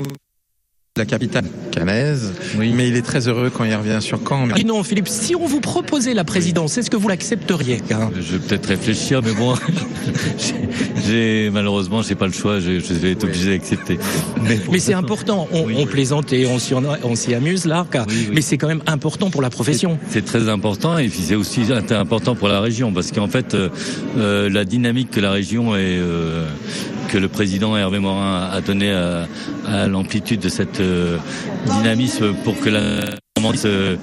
la 0.98 1.06
capitale 1.06 1.44
canaise, 1.70 2.32
Oui. 2.58 2.72
mais 2.74 2.88
il 2.88 2.96
est 2.96 3.02
très 3.02 3.28
heureux 3.28 3.50
quand 3.50 3.64
il 3.64 3.74
revient 3.74 3.98
sur 4.00 4.20
Caen. 4.28 4.48
Et 4.56 4.64
non, 4.64 4.82
Philippe, 4.82 5.08
si 5.08 5.34
on 5.36 5.46
vous 5.46 5.60
proposait 5.60 6.14
la 6.14 6.24
présidence, 6.24 6.76
est-ce 6.76 6.90
que 6.90 6.96
vous 6.96 7.08
l'accepteriez 7.08 7.78
hein 7.92 8.10
Je 8.20 8.36
vais 8.36 8.38
peut-être 8.38 8.66
réfléchir, 8.66 9.20
mais 9.24 9.32
bon, 9.32 9.54
j'ai- 11.06 11.50
malheureusement, 11.50 12.02
j'ai 12.02 12.14
pas 12.14 12.26
le 12.26 12.32
choix. 12.32 12.60
Je, 12.60 12.80
je 12.80 12.92
vais 12.94 13.12
être 13.12 13.24
obligé 13.24 13.56
d'accepter. 13.56 13.98
Mais, 14.42 14.58
Mais 14.70 14.78
c'est 14.78 14.94
important. 14.94 15.48
On, 15.52 15.64
Oui, 15.64 15.74
on 15.76 15.80
oui. 15.80 15.86
plaisante 15.86 16.32
et 16.32 16.46
on 16.46 16.58
s'y 16.58 16.74
en- 16.74 16.82
on 17.02 17.14
s'y 17.14 17.34
amuse 17.34 17.64
là, 17.64 17.86
car- 17.90 18.06
Oui, 18.08 18.14
oui. 18.28 18.32
mais 18.34 18.40
c'est 18.40 18.56
quand 18.58 18.68
même 18.68 18.82
important 18.86 19.30
pour 19.30 19.42
la 19.42 19.50
profession. 19.50 19.98
C'est 20.10 20.24
très 20.24 20.48
important 20.48 20.98
et 20.98 21.08
puis 21.08 21.20
c'est 21.26 21.34
aussi 21.34 21.60
important 21.90 22.34
pour 22.34 22.48
la 22.48 22.60
région 22.60 22.92
parce 22.92 23.12
qu'en 23.12 23.28
fait 23.28 23.54
euh, 23.54 23.68
euh, 24.16 24.48
la 24.50 24.64
dynamique 24.64 25.10
que 25.10 25.20
la 25.20 25.30
région 25.30 25.74
et 25.76 25.80
euh, 25.98 26.46
que 27.08 27.18
le 27.18 27.28
président 27.28 27.76
Hervé 27.76 27.98
Morin 27.98 28.48
a 28.52 28.60
donné 28.60 28.92
à, 28.92 29.26
à 29.66 29.86
l'amplitude 29.86 30.40
de 30.40 30.48
cette 30.48 30.80
euh, 30.80 31.16
dynamisme 31.66 32.34
pour 32.44 32.58
que 32.60 32.70
la 32.70 32.80
euh, 33.64 33.96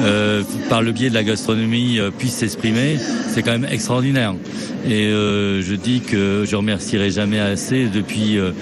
euh, 0.00 0.42
par 0.68 0.82
le 0.82 0.92
biais 0.92 1.10
de 1.10 1.14
la 1.14 1.22
gastronomie 1.22 1.98
euh, 1.98 2.10
puisse 2.10 2.34
s'exprimer, 2.34 2.96
c'est 3.28 3.42
quand 3.42 3.52
même 3.52 3.68
extraordinaire. 3.70 4.34
Et 4.86 5.06
euh, 5.06 5.62
je 5.62 5.74
dis 5.74 6.00
que 6.00 6.44
je 6.48 6.56
remercierai 6.56 7.10
jamais 7.10 7.38
assez 7.38 7.86
depuis 7.86 8.38
euh, 8.38 8.52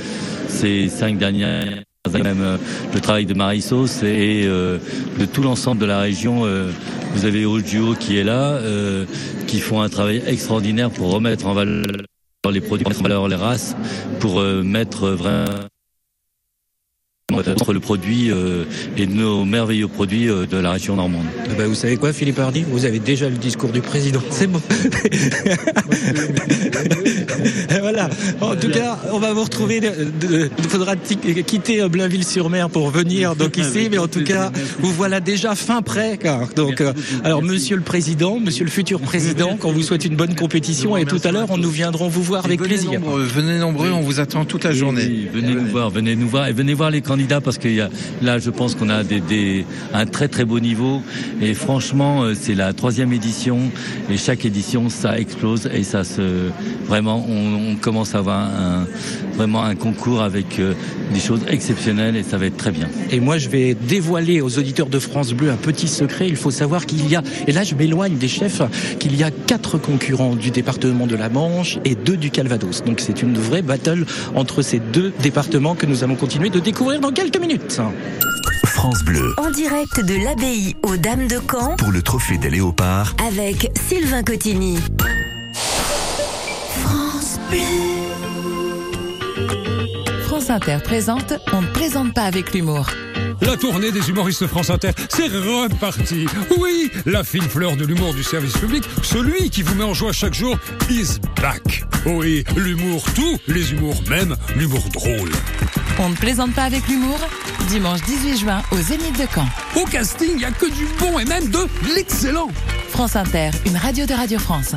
ces 0.48 0.88
cinq 0.88 1.18
dernières 1.18 1.82
même 2.12 2.40
euh, 2.40 2.56
le 2.94 3.00
travail 3.00 3.26
de 3.26 3.34
Marissos 3.34 4.02
et 4.04 4.44
euh, 4.46 4.78
de 5.18 5.24
tout 5.26 5.42
l'ensemble 5.42 5.80
de 5.80 5.86
la 5.86 6.00
région. 6.00 6.44
euh, 6.44 6.70
vous 7.14 7.24
avez 7.24 7.46
Ojuo 7.46 7.94
qui 7.94 8.18
est 8.18 8.24
là, 8.24 8.52
euh, 8.52 9.06
qui 9.46 9.58
font 9.58 9.80
un 9.80 9.88
travail 9.88 10.22
extraordinaire 10.26 10.90
pour 10.90 11.10
remettre 11.12 11.46
en 11.46 11.54
valeur 11.54 11.84
les 12.50 12.60
produits, 12.60 12.86
valeur 13.00 13.28
les 13.28 13.36
races, 13.36 13.76
pour 14.20 14.40
euh, 14.40 14.62
mettre 14.62 15.08
vraiment 15.10 15.68
entre 17.34 17.72
le 17.72 17.80
produit 17.80 18.30
euh, 18.30 18.62
et 18.96 19.04
nos 19.08 19.44
merveilleux 19.44 19.88
produits 19.88 20.28
euh, 20.30 20.46
de 20.46 20.58
la 20.58 20.70
région 20.70 20.94
normande. 20.94 21.24
Ah 21.44 21.48
bah, 21.58 21.66
vous 21.66 21.74
savez 21.74 21.96
quoi, 21.96 22.12
Philippe 22.12 22.38
Hardy? 22.38 22.64
Vous 22.70 22.84
avez 22.84 23.00
déjà 23.00 23.28
le 23.28 23.34
discours 23.34 23.70
du 23.72 23.80
président. 23.80 24.20
C'est 24.30 24.46
bon. 24.46 24.60
voilà. 27.80 28.08
En 28.40 28.54
tout 28.54 28.70
cas, 28.70 29.00
on 29.12 29.18
va 29.18 29.32
vous 29.32 29.42
retrouver. 29.42 29.80
Il 30.22 30.68
faudra 30.68 30.94
quitter 30.94 31.82
euh, 31.82 31.88
Blainville-sur-Mer 31.88 32.70
pour 32.70 32.90
venir 32.90 33.34
donc 33.34 33.56
ici, 33.56 33.88
mais 33.90 33.98
en 33.98 34.06
tout 34.06 34.22
cas, 34.22 34.52
vous 34.78 34.92
voilà 34.92 35.18
déjà 35.18 35.56
fin 35.56 35.82
prêt. 35.82 36.18
car- 36.22 36.46
Donc, 36.54 36.80
euh, 36.80 36.92
alors, 37.24 37.42
Monsieur 37.42 37.74
le 37.74 37.82
Président, 37.82 38.38
Monsieur 38.38 38.64
le 38.64 38.70
futur 38.70 39.00
Président, 39.00 39.56
qu'on 39.56 39.72
vous 39.72 39.82
souhaite 39.82 40.04
une 40.04 40.14
bonne 40.14 40.36
compétition 40.36 40.96
et 40.96 41.04
tout 41.04 41.20
à 41.24 41.32
l'heure, 41.32 41.48
on 41.50 41.58
nous 41.58 41.70
viendrons 41.70 42.06
vous 42.08 42.22
voir 42.22 42.44
avec 42.44 42.62
plaisir. 42.62 43.00
Venez 43.02 43.58
nombreux, 43.58 43.90
on 43.90 44.00
vous 44.00 44.20
attend 44.20 44.44
toute 44.44 44.62
la 44.62 44.72
journée. 44.72 45.28
Venez 45.34 45.54
nous 45.56 45.66
voir, 45.66 45.90
venez 45.90 46.14
nous 46.14 46.28
voir 46.28 46.46
et 46.46 46.52
venez 46.52 46.74
voir 46.74 46.92
les 46.92 47.00
candidats 47.16 47.40
parce 47.40 47.56
qu'il 47.58 47.74
y 47.74 47.80
a 47.80 47.88
là, 48.22 48.38
je 48.38 48.50
pense 48.50 48.74
qu'on 48.74 48.90
a 48.90 49.02
des, 49.02 49.20
des- 49.20 49.64
un 49.94 50.04
très 50.06 50.28
très 50.28 50.44
beau 50.44 50.60
niveau 50.60 51.00
et 51.40 51.54
franchement, 51.54 52.22
euh, 52.22 52.34
c'est 52.38 52.54
la 52.54 52.72
troisième 52.74 53.12
édition 53.12 53.58
et 54.10 54.16
chaque 54.18 54.44
édition 54.44 54.90
ça 54.90 55.18
explose 55.18 55.68
et 55.72 55.82
ça 55.82 56.04
se 56.04 56.50
vraiment 56.86 57.24
on, 57.28 57.72
on 57.72 57.76
commence 57.76 58.14
à 58.14 58.18
avoir 58.18 58.40
un, 58.40 58.86
vraiment 59.34 59.62
un 59.64 59.74
concours 59.74 60.20
avec 60.22 60.58
euh, 60.58 60.74
des 61.14 61.20
choses 61.20 61.40
exceptionnelles 61.48 62.16
et 62.16 62.22
ça 62.22 62.36
va 62.36 62.46
être 62.46 62.56
très 62.56 62.70
bien. 62.72 62.88
Et 63.10 63.20
moi, 63.20 63.38
je 63.38 63.48
vais 63.48 63.74
dévoiler 63.74 64.40
aux 64.40 64.58
auditeurs 64.58 64.88
de 64.88 64.98
France 64.98 65.32
Bleu 65.32 65.50
un 65.50 65.56
petit 65.56 65.88
secret. 65.88 66.26
Il 66.28 66.36
faut 66.36 66.50
savoir 66.50 66.84
qu'il 66.86 67.08
y 67.08 67.14
a, 67.16 67.22
et 67.46 67.52
là, 67.52 67.62
je 67.62 67.74
m'éloigne 67.74 68.16
des 68.16 68.28
chefs, 68.28 68.60
qu'il 68.98 69.14
y 69.16 69.22
a 69.22 69.30
quatre 69.30 69.78
concurrents 69.78 70.34
du 70.34 70.50
département 70.50 71.06
de 71.06 71.14
la 71.16 71.28
Manche 71.28 71.78
et 71.84 71.94
deux 71.94 72.16
du 72.16 72.30
Calvados. 72.30 72.82
Donc, 72.84 73.00
c'est 73.00 73.22
une 73.22 73.34
vraie 73.38 73.62
battle 73.62 74.04
entre 74.34 74.62
ces 74.62 74.80
deux 74.80 75.12
départements 75.22 75.74
que 75.74 75.86
nous 75.86 76.02
allons 76.02 76.16
continuer 76.16 76.50
de 76.50 76.58
découvrir 76.60 77.00
dans 77.00 77.05
quelques 77.12 77.38
minutes. 77.38 77.80
France 78.64 79.02
Bleu, 79.04 79.34
En 79.38 79.50
direct 79.50 80.00
de 80.00 80.24
l'abbaye 80.24 80.76
aux 80.82 80.96
Dames 80.96 81.26
de 81.28 81.38
Caen 81.50 81.76
pour 81.76 81.92
le 81.92 82.02
trophée 82.02 82.38
des 82.38 82.50
léopards, 82.50 83.14
avec 83.26 83.70
Sylvain 83.88 84.22
Cotigny. 84.22 84.78
France 86.82 87.38
Bleu. 87.50 87.58
France 90.26 90.50
Inter 90.50 90.78
présente 90.82 91.34
On 91.52 91.62
ne 91.62 91.66
plaisante 91.68 92.14
pas 92.14 92.24
avec 92.24 92.52
l'humour. 92.52 92.86
La 93.40 93.56
tournée 93.56 93.92
des 93.92 94.08
humoristes 94.08 94.46
France 94.46 94.70
Inter, 94.70 94.90
c'est 95.08 95.28
reparti. 95.28 96.26
Oui, 96.58 96.90
la 97.04 97.22
fine 97.22 97.42
fleur 97.42 97.76
de 97.76 97.84
l'humour 97.84 98.14
du 98.14 98.22
service 98.22 98.56
public, 98.56 98.84
celui 99.02 99.50
qui 99.50 99.62
vous 99.62 99.74
met 99.74 99.84
en 99.84 99.94
joie 99.94 100.12
chaque 100.12 100.34
jour, 100.34 100.58
is 100.90 101.18
back. 101.40 101.84
Oui, 102.06 102.44
l'humour 102.56 103.04
tout, 103.14 103.38
les 103.46 103.72
humours 103.72 104.02
même, 104.08 104.36
l'humour 104.56 104.84
drôle. 104.92 105.30
On 105.98 106.10
ne 106.10 106.14
plaisante 106.14 106.52
pas 106.54 106.64
avec 106.64 106.86
l'humour 106.88 107.18
Dimanche 107.68 108.02
18 108.02 108.36
juin 108.36 108.62
au 108.70 108.76
Zénith 108.76 109.18
de 109.18 109.26
Caen. 109.34 109.46
Au 109.76 109.84
casting, 109.84 110.28
il 110.32 110.36
n'y 110.36 110.44
a 110.44 110.50
que 110.50 110.66
du 110.66 110.86
bon 110.98 111.18
et 111.18 111.24
même 111.24 111.48
de 111.48 111.66
l'excellent. 111.94 112.48
France 112.90 113.16
Inter, 113.16 113.50
une 113.64 113.76
radio 113.76 114.04
de 114.06 114.12
Radio 114.12 114.38
France. 114.38 114.74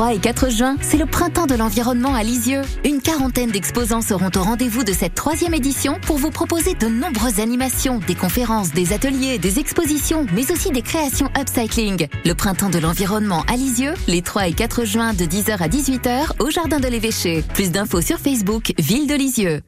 Les 0.00 0.06
3 0.06 0.14
et 0.14 0.18
4 0.18 0.50
juin, 0.50 0.76
c'est 0.80 0.96
le 0.96 1.04
printemps 1.04 1.44
de 1.44 1.54
l'environnement 1.54 2.14
à 2.14 2.22
Lisieux. 2.22 2.62
Une 2.86 3.02
quarantaine 3.02 3.50
d'exposants 3.50 4.00
seront 4.00 4.30
au 4.34 4.42
rendez-vous 4.42 4.82
de 4.82 4.94
cette 4.94 5.14
troisième 5.14 5.52
édition 5.52 5.98
pour 6.06 6.16
vous 6.16 6.30
proposer 6.30 6.72
de 6.72 6.86
nombreuses 6.86 7.38
animations, 7.38 8.00
des 8.06 8.14
conférences, 8.14 8.72
des 8.72 8.94
ateliers, 8.94 9.36
des 9.36 9.58
expositions, 9.58 10.24
mais 10.32 10.50
aussi 10.50 10.70
des 10.70 10.80
créations 10.80 11.28
upcycling. 11.38 12.08
Le 12.24 12.32
printemps 12.32 12.70
de 12.70 12.78
l'environnement 12.78 13.44
à 13.46 13.56
Lisieux, 13.56 13.92
les 14.06 14.22
3 14.22 14.48
et 14.48 14.52
4 14.54 14.86
juin 14.86 15.12
de 15.12 15.26
10h 15.26 15.58
à 15.58 15.68
18h 15.68 16.42
au 16.42 16.48
Jardin 16.48 16.80
de 16.80 16.88
l'Évêché. 16.88 17.44
Plus 17.52 17.70
d'infos 17.70 18.00
sur 18.00 18.18
Facebook, 18.18 18.72
Ville 18.78 19.06
de 19.06 19.14
Lisieux. 19.14 19.60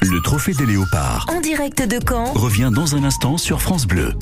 le 0.00 0.20
trophée 0.22 0.54
des 0.54 0.66
léopards, 0.66 1.26
En 1.28 1.40
direct 1.40 1.82
de 1.82 1.98
Caen, 2.08 2.32
revient 2.34 2.70
dans 2.72 2.94
un 2.94 3.02
instant 3.02 3.36
sur 3.36 3.60
France 3.60 3.88
Bleu. 3.88 4.12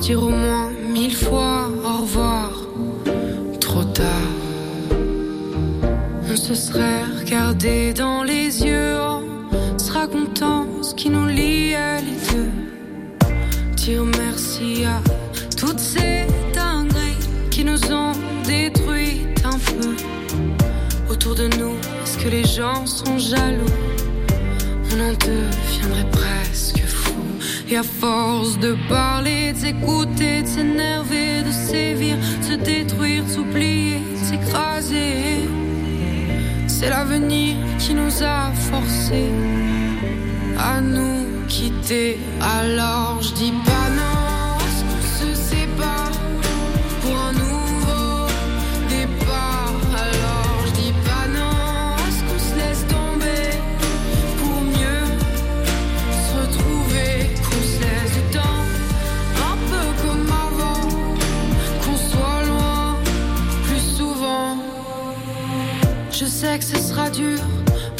Dire 0.00 0.22
au 0.22 0.30
moins 0.30 0.70
mille 0.70 1.14
fois 1.14 1.68
au 1.84 2.02
revoir. 2.02 2.50
Trop 3.60 3.84
tard. 3.84 4.04
On 6.30 6.36
se 6.36 6.54
serait 6.54 7.04
regardé 7.20 7.92
dans 7.92 8.22
les 8.22 8.64
yeux. 8.64 8.96
On 9.50 9.78
se 9.78 9.92
racontant 9.92 10.66
ce 10.82 10.94
qui 10.94 11.10
nous 11.10 11.26
liait 11.26 12.00
les 12.00 12.18
deux. 12.32 12.50
Dire 13.76 14.04
merci 14.04 14.84
à 14.84 15.00
toutes 15.56 15.80
ces 15.80 16.26
dingueries 16.54 17.18
qui 17.50 17.64
nous 17.64 17.92
ont 17.92 18.12
détruites 18.44 19.44
un 19.44 19.58
peu. 19.58 19.96
Autour 21.10 21.34
de 21.34 21.48
nous, 21.58 21.74
est-ce 22.02 22.18
que 22.18 22.28
les 22.28 22.44
gens 22.44 22.86
sont 22.86 23.18
jaloux? 23.18 23.74
On 24.92 25.00
en 25.00 25.12
deviendrait 25.12 26.08
fou. 26.12 26.37
Et 27.70 27.76
à 27.76 27.82
force 27.82 28.58
de 28.58 28.76
parler, 28.88 29.52
de 29.52 29.58
s'écouter, 29.58 30.42
de 30.42 30.46
s'énerver, 30.46 31.42
de 31.42 31.50
sévir, 31.50 32.16
de 32.40 32.44
se 32.44 32.54
détruire, 32.54 33.24
de 33.24 33.30
s'oublier, 33.30 33.98
de 33.98 34.16
s'écraser. 34.16 35.42
C'est 36.66 36.88
l'avenir 36.88 37.56
qui 37.78 37.92
nous 37.92 38.22
a 38.22 38.52
forcés 38.70 39.32
à 40.58 40.80
nous 40.80 41.46
quitter. 41.46 42.18
Alors 42.40 43.18
je 43.20 43.34
dis 43.34 43.52
pas 43.66 43.87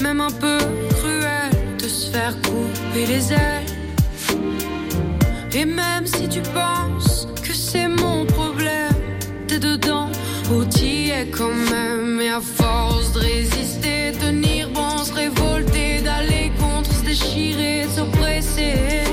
même 0.09 0.21
un 0.23 0.31
peu 0.31 0.59
cruel, 0.97 1.51
de 1.77 1.87
se 1.87 2.11
faire 2.11 2.35
couper 2.41 3.05
les 3.07 3.31
ailes. 3.31 3.71
Et 5.53 5.67
même 5.67 6.07
si 6.07 6.27
tu 6.29 6.41
penses 6.41 7.29
que 7.47 7.53
c'est 7.53 7.89
mon 7.89 8.25
problème, 8.25 8.95
t'es 9.47 9.59
dedans, 9.59 10.09
ou 10.51 10.65
t'y 10.65 11.11
es 11.11 11.27
quand 11.27 11.59
même. 11.75 12.21
Et 12.23 12.31
à 12.31 12.41
force 12.41 13.13
de 13.13 13.19
résister, 13.19 14.13
tenir 14.19 14.71
bon, 14.71 14.97
se 15.05 15.13
révolter, 15.13 16.01
d'aller 16.01 16.53
contre, 16.59 16.91
se 16.91 17.05
déchirer, 17.05 17.87
s'oppresser. 17.95 19.08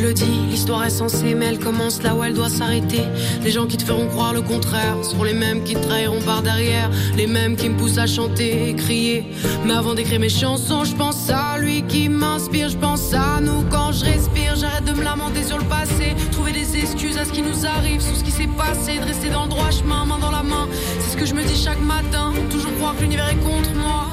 Te 0.00 0.06
le 0.06 0.14
dis, 0.14 0.46
l'histoire 0.48 0.84
est 0.84 0.90
censée, 0.90 1.34
mais 1.34 1.46
elle 1.46 1.58
commence 1.58 2.02
là 2.02 2.14
où 2.14 2.24
elle 2.24 2.32
doit 2.32 2.48
s'arrêter. 2.48 3.02
Les 3.42 3.50
gens 3.50 3.66
qui 3.66 3.76
te 3.76 3.82
feront 3.82 4.06
croire 4.06 4.32
le 4.32 4.40
contraire 4.40 4.96
seront 5.02 5.24
les 5.24 5.34
mêmes 5.34 5.62
qui 5.62 5.74
te 5.74 5.80
trahiront 5.80 6.22
par 6.22 6.42
derrière, 6.42 6.90
les 7.16 7.26
mêmes 7.26 7.56
qui 7.56 7.68
me 7.68 7.76
poussent 7.76 7.98
à 7.98 8.06
chanter 8.06 8.68
et 8.68 8.74
crier. 8.74 9.26
Mais 9.66 9.74
avant 9.74 9.94
d'écrire 9.94 10.20
mes 10.20 10.30
chansons, 10.30 10.84
je 10.84 10.94
pense 10.94 11.28
à 11.28 11.58
lui 11.58 11.82
qui 11.82 12.08
m'inspire, 12.08 12.68
je 12.70 12.76
pense 12.76 13.12
à 13.12 13.40
nous 13.40 13.62
quand 13.70 13.92
je 13.92 14.04
respire. 14.04 14.54
J'arrête 14.56 14.84
de 14.84 14.92
me 14.92 15.02
lamenter 15.02 15.42
sur 15.42 15.58
le 15.58 15.64
passé, 15.64 16.14
trouver 16.32 16.52
des 16.52 16.78
excuses 16.78 17.18
à 17.18 17.24
ce 17.24 17.32
qui 17.32 17.42
nous 17.42 17.66
arrive, 17.66 18.00
sur 18.00 18.16
ce 18.16 18.24
qui 18.24 18.30
s'est 18.32 18.48
passé, 18.56 18.98
de 18.98 19.04
rester 19.04 19.28
dans 19.28 19.44
le 19.44 19.50
droit 19.50 19.70
chemin, 19.70 20.06
main 20.06 20.18
dans 20.18 20.30
la 20.30 20.42
main. 20.42 20.66
C'est 21.00 21.12
ce 21.12 21.16
que 21.16 21.26
je 21.26 21.34
me 21.34 21.42
dis 21.42 21.56
chaque 21.56 21.82
matin, 21.82 22.32
toujours 22.50 22.74
croire 22.76 22.96
que 22.96 23.02
l'univers 23.02 23.28
est 23.28 23.44
contre 23.44 23.74
moi, 23.74 24.06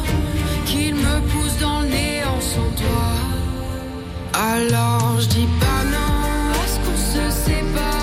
qu'il 0.66 0.96
me 0.96 1.20
pousse 1.32 1.58
dans 1.62 1.82
le 1.82 1.88
néant 1.88 2.42
sans 2.42 2.70
toi. 2.82 3.37
Alors 4.40 5.20
je 5.20 5.28
dis 5.30 5.48
pas 5.60 5.84
non, 5.90 6.54
est-ce 6.64 6.78
qu'on 6.86 6.96
se 6.96 7.32
sépare? 7.44 7.97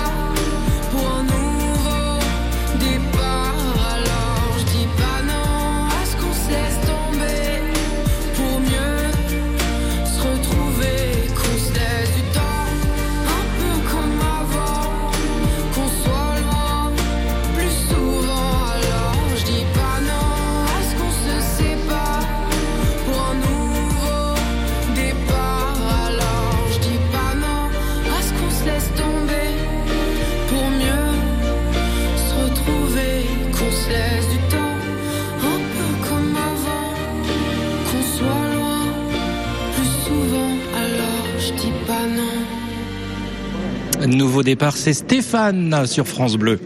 Nouveau 44.07 44.43
départ, 44.43 44.77
c'est 44.77 44.93
Stéphane 44.93 45.87
sur 45.87 46.07
France 46.07 46.35
Bleu. 46.35 46.59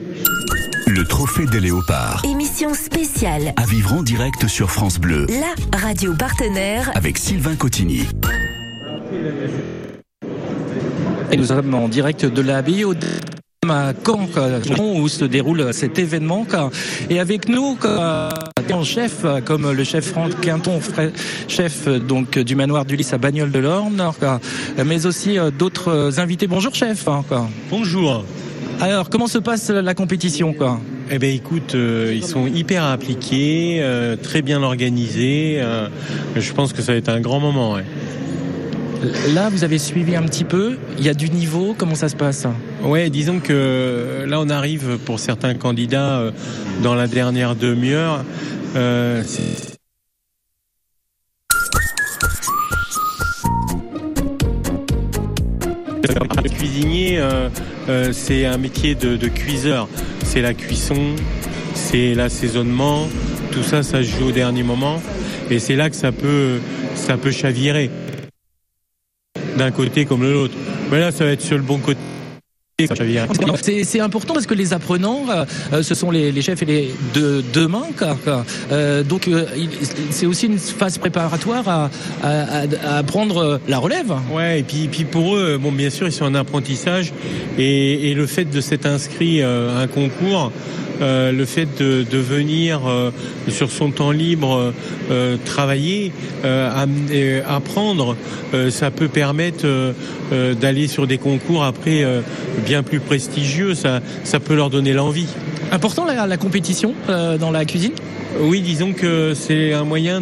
Le 0.87 1.05
trophée 1.05 1.45
des 1.45 1.61
léopards. 1.61 2.21
Émission 2.25 2.73
spéciale. 2.73 3.53
À 3.55 3.65
vivre 3.65 3.93
en 3.93 4.03
direct 4.03 4.47
sur 4.47 4.69
France 4.69 4.99
Bleu. 4.99 5.25
La 5.29 5.77
radio 5.77 6.13
partenaire. 6.13 6.91
Avec 6.95 7.17
Sylvain 7.17 7.55
Cotigny. 7.55 8.03
Et 11.31 11.37
nous 11.37 11.45
sommes 11.45 11.73
en 11.73 11.87
direct 11.87 12.25
de 12.25 12.41
l'abbaye 12.41 12.83
au 12.83 12.93
à 13.71 13.93
Caen, 14.05 14.27
où 14.79 15.07
se 15.07 15.25
déroule 15.25 15.73
cet 15.73 15.99
événement. 15.99 16.45
Et 17.09 17.19
avec 17.19 17.49
nous, 17.49 17.77
en 18.71 18.83
chef, 18.83 19.25
comme 19.45 19.71
le 19.71 19.83
chef 19.83 20.05
Franck 20.05 20.39
Quinton, 20.41 20.79
chef 21.47 21.87
donc 21.87 22.37
du 22.37 22.55
manoir 22.55 22.85
du 22.85 22.95
Lys 22.95 23.13
à 23.13 23.17
Bagnoles 23.17 23.51
de 23.51 23.59
l'Orne, 23.59 24.11
mais 24.85 25.05
aussi 25.05 25.37
d'autres 25.57 26.19
invités. 26.19 26.47
Bonjour 26.47 26.73
chef. 26.75 27.05
Bonjour. 27.69 28.23
Alors, 28.81 29.09
comment 29.09 29.27
se 29.27 29.39
passe 29.39 29.69
la 29.69 29.93
compétition 29.93 30.53
quoi? 30.53 30.79
Eh 31.11 31.17
ben, 31.17 31.33
écoute, 31.35 31.73
euh, 31.73 32.13
ils 32.15 32.23
sont 32.23 32.45
hyper 32.45 32.83
impliqués, 32.83 33.79
euh, 33.81 34.15
très 34.15 34.43
bien 34.43 34.61
organisés. 34.61 35.57
Euh, 35.59 35.87
je 36.35 36.53
pense 36.53 36.71
que 36.71 36.83
ça 36.83 36.91
va 36.91 36.97
être 36.99 37.09
un 37.09 37.19
grand 37.19 37.39
moment. 37.39 37.73
Ouais. 37.73 37.83
Là, 39.33 39.49
vous 39.49 39.63
avez 39.63 39.77
suivi 39.77 40.15
un 40.15 40.23
petit 40.23 40.43
peu. 40.43 40.77
Il 40.97 41.05
y 41.05 41.09
a 41.09 41.13
du 41.13 41.29
niveau. 41.29 41.73
Comment 41.77 41.95
ça 41.95 42.09
se 42.09 42.15
passe 42.15 42.45
Ouais, 42.83 43.09
disons 43.09 43.39
que 43.39 44.25
là, 44.27 44.39
on 44.41 44.49
arrive 44.49 44.97
pour 45.05 45.19
certains 45.19 45.53
candidats 45.53 46.19
euh, 46.19 46.31
dans 46.83 46.95
la 46.95 47.07
dernière 47.07 47.55
demi-heure. 47.55 48.25
Euh, 48.75 49.23
Le 56.41 56.49
cuisinier, 56.49 57.19
euh, 57.19 57.49
euh, 57.89 58.09
c'est 58.13 58.45
un 58.45 58.57
métier 58.57 58.95
de, 58.95 59.27
cuiseur. 59.27 59.87
C'est 60.23 60.41
la 60.41 60.53
cuisson, 60.53 61.15
c'est 61.73 62.13
l'assaisonnement. 62.15 63.07
Tout 63.51 63.63
ça, 63.63 63.83
ça 63.83 64.03
se 64.03 64.09
joue 64.09 64.27
au 64.27 64.31
dernier 64.31 64.63
moment. 64.63 65.01
Et 65.49 65.59
c'est 65.59 65.75
là 65.75 65.89
que 65.89 65.95
ça 65.95 66.11
peut 66.11 66.61
chavirer 67.31 67.89
d'un 69.59 69.71
côté 69.71 70.05
comme 70.05 70.21
de 70.21 70.31
l'autre. 70.31 70.55
Mais 70.89 70.99
là, 70.99 71.11
ça 71.11 71.25
va 71.25 71.31
être 71.31 71.41
sur 71.41 71.57
le 71.57 71.63
bon 71.63 71.77
côté. 71.77 71.99
C'est 73.61 73.99
important 73.99 74.33
parce 74.33 74.45
que 74.45 74.53
les 74.53 74.71
apprenants, 74.71 75.25
euh, 75.73 75.83
ce 75.83 75.93
sont 75.95 76.11
les, 76.11 76.31
les, 76.31 76.41
chefs 76.41 76.61
et 76.61 76.65
les 76.65 76.93
de 77.13 77.43
demain. 77.53 77.83
Euh, 78.71 79.03
donc 79.03 79.27
euh, 79.27 79.45
c'est 80.11 80.25
aussi 80.25 80.45
une 80.45 80.57
phase 80.57 80.97
préparatoire 80.97 81.67
à, 81.67 81.89
à, 82.23 82.97
à, 82.97 83.03
prendre 83.03 83.59
la 83.67 83.77
relève. 83.79 84.13
Ouais, 84.31 84.61
et 84.61 84.63
puis, 84.63 84.87
puis 84.89 85.03
pour 85.03 85.35
eux, 85.35 85.59
bon, 85.61 85.73
bien 85.73 85.89
sûr, 85.89 86.07
ils 86.07 86.13
sont 86.13 86.23
en 86.23 86.35
apprentissage 86.35 87.11
et, 87.57 88.11
et 88.11 88.13
le 88.13 88.25
fait 88.27 88.45
de 88.45 88.61
s'être 88.61 88.85
inscrit 88.85 89.41
à 89.41 89.79
un 89.79 89.87
concours. 89.87 90.51
Euh, 91.01 91.31
le 91.31 91.45
fait 91.45 91.67
de, 91.77 92.03
de 92.03 92.17
venir 92.17 92.81
euh, 92.85 93.11
sur 93.47 93.71
son 93.71 93.91
temps 93.91 94.11
libre 94.11 94.73
euh, 95.11 95.37
travailler, 95.45 96.11
apprendre, 97.47 98.15
ça 98.69 98.91
peut 98.91 99.07
permettre 99.07 99.65
d'aller 100.31 100.87
sur 100.87 101.07
des 101.07 101.17
concours 101.17 101.63
après 101.63 102.05
bien 102.65 102.83
plus 102.83 102.99
prestigieux. 102.99 103.75
Ça, 103.75 104.01
ça 104.23 104.39
peut 104.39 104.55
leur 104.55 104.69
donner 104.69 104.93
l'envie. 104.93 105.27
Important 105.71 106.05
la, 106.05 106.27
la 106.27 106.37
compétition 106.37 106.93
dans 107.07 107.51
la 107.51 107.65
cuisine? 107.65 107.91
Oui, 108.37 108.61
disons 108.61 108.93
que 108.93 109.33
c'est 109.33 109.73
un 109.73 109.83
moyen 109.83 110.21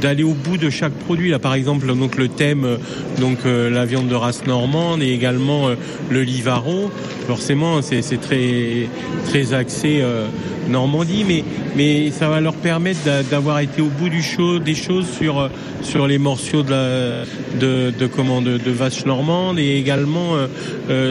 d'aller 0.00 0.22
au 0.22 0.34
bout 0.34 0.56
de 0.56 0.70
chaque 0.70 0.92
produit. 0.92 1.30
Là, 1.30 1.38
par 1.38 1.54
exemple, 1.54 1.86
donc 1.94 2.16
le 2.16 2.28
thème, 2.28 2.78
donc 3.20 3.38
euh, 3.44 3.70
la 3.70 3.84
viande 3.84 4.08
de 4.08 4.14
race 4.14 4.46
normande 4.46 5.02
et 5.02 5.12
également 5.12 5.68
euh, 5.68 5.74
le 6.10 6.22
livaro. 6.22 6.90
Forcément, 7.26 7.82
c'est 7.82 8.20
très 8.20 8.88
très 9.26 9.52
axé 9.52 9.98
euh, 10.00 10.26
Normandie, 10.68 11.24
mais 11.26 11.44
mais 11.78 12.10
ça 12.10 12.28
va 12.28 12.40
leur 12.40 12.54
permettre 12.54 12.98
d'avoir 13.30 13.60
été 13.60 13.80
au 13.80 13.86
bout 13.86 14.08
du 14.08 14.20
show, 14.20 14.58
des 14.58 14.74
choses 14.74 15.06
sur 15.16 15.48
sur 15.80 16.08
les 16.08 16.18
morceaux 16.18 16.64
de 16.64 16.70
la, 16.72 17.24
de, 17.60 17.92
de 17.96 18.06
comment 18.08 18.42
de, 18.42 18.58
de 18.58 18.70
vache 18.72 19.06
normande 19.06 19.60
et 19.60 19.76
également 19.76 20.34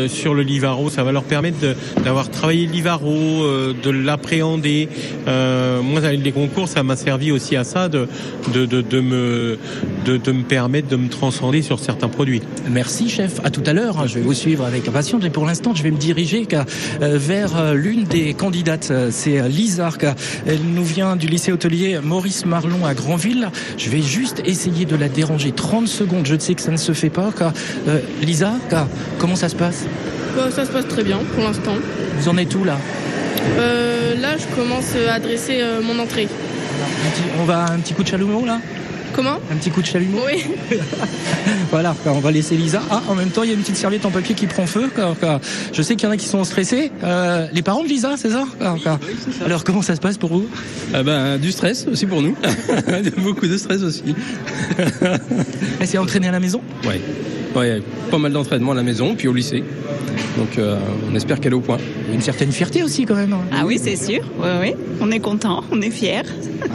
sur 0.09 0.33
le 0.33 0.41
livaro. 0.41 0.89
Ça 0.89 1.05
va 1.05 1.13
leur 1.13 1.23
permettre 1.23 1.57
d'avoir 2.03 2.29
travaillé 2.29 2.65
le 2.65 2.73
livaro, 2.73 3.45
de 3.81 3.89
l'appréhender. 3.89 4.89
moi, 5.25 6.01
les 6.11 6.31
concours, 6.33 6.67
ça 6.67 6.83
m'a 6.83 6.97
servi 6.97 7.31
aussi 7.31 7.55
à 7.55 7.63
ça, 7.63 7.87
de, 7.87 8.09
de, 8.53 8.65
de, 8.65 8.81
de 8.81 8.99
me, 8.99 9.57
de, 10.05 10.17
de, 10.17 10.31
me 10.31 10.43
permettre 10.43 10.87
de 10.87 10.95
me 10.95 11.09
transcender 11.09 11.61
sur 11.61 11.79
certains 11.79 12.09
produits. 12.09 12.41
Merci, 12.69 13.09
chef. 13.09 13.39
À 13.43 13.49
tout 13.49 13.63
à 13.65 13.73
l'heure. 13.73 14.07
Je 14.07 14.15
vais 14.15 14.21
vous 14.21 14.33
suivre 14.33 14.65
avec 14.65 14.87
impatience. 14.87 15.21
Mais 15.23 15.29
pour 15.29 15.45
l'instant, 15.45 15.73
je 15.75 15.83
vais 15.83 15.91
me 15.91 15.97
diriger 15.97 16.47
vers 16.99 17.73
l'une 17.73 18.03
des 18.03 18.33
candidates. 18.33 18.91
C'est 19.11 19.47
Lisa. 19.47 19.89
Elle 20.45 20.59
nous 20.61 20.83
vient 20.83 21.15
du 21.15 21.27
lycée 21.27 21.51
hôtelier 21.51 21.99
Maurice 22.03 22.45
Marlon 22.45 22.85
à 22.85 22.93
Granville. 22.93 23.49
Je 23.77 23.89
vais 23.89 24.01
juste 24.01 24.41
essayer 24.45 24.85
de 24.85 24.95
la 24.95 25.09
déranger 25.09 25.51
30 25.51 25.87
secondes. 25.87 26.25
Je 26.25 26.37
sais 26.37 26.55
que 26.55 26.61
ça 26.61 26.71
ne 26.71 26.77
se 26.77 26.93
fait 26.93 27.09
pas. 27.09 27.31
Euh, 27.87 27.99
Lisa, 28.21 28.53
comment 29.17 29.35
ça 29.35 29.49
se 29.49 29.55
passe? 29.55 29.85
Bah, 30.35 30.49
Ça 30.51 30.65
se 30.65 30.71
passe 30.71 30.87
très 30.87 31.03
bien 31.03 31.19
pour 31.33 31.43
l'instant. 31.43 31.75
Vous 32.19 32.29
en 32.29 32.37
êtes 32.37 32.53
où 32.55 32.63
là? 32.63 32.77
Euh, 33.57 34.15
là, 34.19 34.35
je 34.37 34.55
commence 34.55 34.93
à 35.09 35.19
dresser 35.19 35.59
euh, 35.61 35.81
mon 35.81 35.99
entrée. 35.99 36.27
On 37.39 37.45
va 37.45 37.65
un 37.71 37.79
petit 37.79 37.93
coup 37.93 38.03
de 38.03 38.07
chalumeau 38.07 38.45
là? 38.45 38.59
Comment 39.13 39.39
Un 39.51 39.55
petit 39.55 39.69
coup 39.69 39.81
de 39.81 39.87
chalumeau 39.87 40.19
Oui. 40.25 40.43
voilà, 41.71 41.95
on 42.05 42.19
va 42.19 42.31
laisser 42.31 42.55
Lisa. 42.55 42.81
Ah, 42.89 43.01
en 43.07 43.15
même 43.15 43.29
temps, 43.29 43.43
il 43.43 43.49
y 43.49 43.51
a 43.51 43.55
une 43.55 43.61
petite 43.61 43.77
serviette 43.77 44.05
en 44.05 44.11
papier 44.11 44.35
qui 44.35 44.47
prend 44.47 44.65
feu. 44.65 44.89
Je 45.73 45.81
sais 45.81 45.95
qu'il 45.95 46.07
y 46.07 46.09
en 46.09 46.13
a 46.13 46.17
qui 46.17 46.27
sont 46.27 46.43
stressés. 46.43 46.91
Euh, 47.03 47.47
les 47.53 47.61
parents 47.61 47.83
de 47.83 47.87
Lisa, 47.87 48.15
c'est 48.17 48.29
ça, 48.29 48.45
oui, 48.59 48.81
ça 48.83 48.99
Alors, 49.45 49.63
comment 49.63 49.81
ça 49.81 49.95
se 49.95 50.01
passe 50.01 50.17
pour 50.17 50.31
vous 50.31 50.47
ah 50.93 51.03
ben, 51.03 51.37
Du 51.37 51.51
stress 51.51 51.87
aussi 51.87 52.05
pour 52.05 52.21
nous. 52.21 52.35
Beaucoup 53.17 53.47
de 53.47 53.57
stress 53.57 53.81
aussi. 53.81 54.15
Elle 55.79 55.87
s'est 55.87 55.97
entraînée 55.97 56.27
à 56.27 56.31
la 56.31 56.39
maison 56.39 56.61
Oui. 56.85 56.95
Ouais, 57.55 57.81
pas 58.11 58.17
mal 58.17 58.33
d'entraînement 58.33 58.73
à 58.73 58.75
la 58.75 58.83
maison, 58.83 59.15
puis 59.15 59.27
au 59.27 59.33
lycée. 59.33 59.63
Donc 60.37 60.57
euh, 60.57 60.77
on 61.11 61.15
espère 61.15 61.39
qu'elle 61.39 61.53
est 61.53 61.55
au 61.55 61.61
point. 61.61 61.77
Une 62.13 62.21
certaine 62.21 62.51
fierté 62.51 62.83
aussi 62.83 63.05
quand 63.05 63.15
même. 63.15 63.35
Ah 63.51 63.65
oui, 63.65 63.79
c'est 63.81 63.95
sûr. 63.95 64.21
Oui, 64.39 64.49
oui. 64.61 64.73
On 65.01 65.11
est 65.11 65.19
content, 65.19 65.63
on 65.71 65.81
est 65.81 65.91
fiers. 65.91 66.21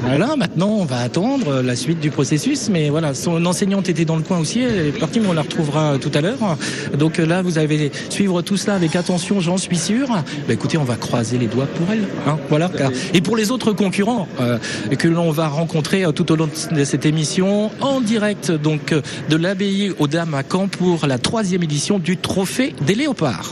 Voilà, 0.03 0.37
maintenant 0.37 0.68
on 0.68 0.85
va 0.85 0.98
attendre 0.98 1.62
la 1.62 1.77
suite 1.77 2.01
du 2.01 2.11
processus. 2.11 2.68
Mais 2.68 2.90
voilà, 2.90 3.14
son 3.14 3.44
enseignante 3.46 3.88
était 3.88 4.05
dans 4.05 4.16
le 4.16 4.22
coin 4.22 4.38
aussi. 4.38 4.61
Elle 4.61 4.88
est 4.88 4.98
partie, 4.98 5.20
mais 5.20 5.29
on 5.29 5.33
la 5.33 5.42
retrouvera 5.42 5.98
tout 5.98 6.11
à 6.14 6.20
l'heure. 6.20 6.57
Donc 6.98 7.18
là, 7.18 7.42
vous 7.42 7.59
avez 7.59 7.90
suivre 8.09 8.42
tout 8.42 8.57
cela 8.57 8.75
avec 8.75 8.96
attention, 8.96 9.40
j'en 9.40 9.59
suis 9.59 9.79
sûr. 9.79 10.09
Bah, 10.09 10.25
écoutez, 10.51 10.79
on 10.79 10.85
va 10.85 10.96
croiser 10.96 11.38
les 11.38 11.46
doigts 11.46 11.66
pour 11.66 11.87
elle. 11.92 12.05
Hein, 12.27 12.38
voilà. 12.48 12.70
Et 13.14 13.20
pour 13.20 13.37
les 13.37 13.51
autres 13.51 13.72
concurrents 13.72 14.29
euh, 14.40 14.59
que 14.98 15.09
l'on 15.09 15.31
va 15.31 15.48
rencontrer 15.48 16.05
tout 16.14 16.31
au 16.33 16.37
long 16.37 16.48
de 16.70 16.85
cette 16.85 17.07
émission, 17.07 17.70
en 17.81 18.01
direct 18.01 18.51
donc 18.51 18.94
de 19.29 19.37
l'abbaye 19.37 19.92
aux 19.98 20.09
Dames 20.09 20.35
à 20.35 20.42
Caen 20.48 20.68
pour 20.68 21.07
la 21.07 21.18
troisième 21.18 21.62
édition 21.62 21.98
du 21.98 22.16
Trophée 22.16 22.75
des 22.87 22.94
Léopards. 22.94 23.51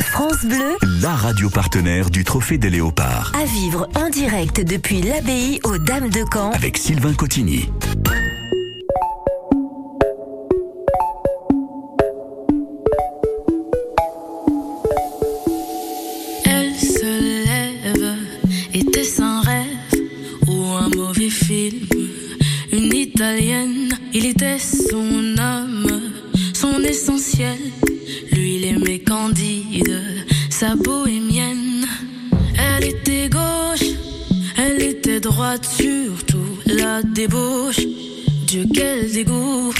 France 0.00 0.44
Bleu, 0.44 0.76
la 1.00 1.14
radio 1.14 1.48
partenaire 1.48 2.10
du 2.10 2.24
Trophée 2.24 2.58
des 2.58 2.68
Léopards. 2.68 3.32
À 3.40 3.44
vivre 3.44 3.88
en 3.94 4.10
direct 4.10 4.60
depuis 4.60 5.02
l'abbaye 5.02 5.60
aux 5.62 5.78
Dames 5.78 6.10
de 6.10 6.24
Caen. 6.32 6.50
Avec 6.50 6.76
Sylvain 6.76 7.14
Cotigny. 7.14 7.68
Elle 16.44 16.74
se 16.74 17.44
lève, 17.46 18.16
était-ce 18.74 19.22
un 19.22 19.40
rêve 19.42 19.66
ou 20.48 20.64
un 20.72 20.88
mauvais 20.96 21.30
film 21.30 21.86
Une 22.72 22.92
italienne, 22.92 23.96
il 24.12 24.26
était 24.26 24.58
son 24.58 25.38
âme, 25.38 26.00
son 26.52 26.80
essentiel. 26.82 27.58
Sa 30.64 30.76
bohémienne. 30.76 31.84
Elle 32.56 32.84
était 32.84 33.28
gauche, 33.28 33.90
elle 34.56 34.80
était 34.80 35.20
droite, 35.20 35.66
surtout 35.66 36.52
la 36.64 37.02
débauche. 37.02 37.80
Dieu, 38.46 38.64
quel 38.72 39.12
dégoût, 39.12 39.73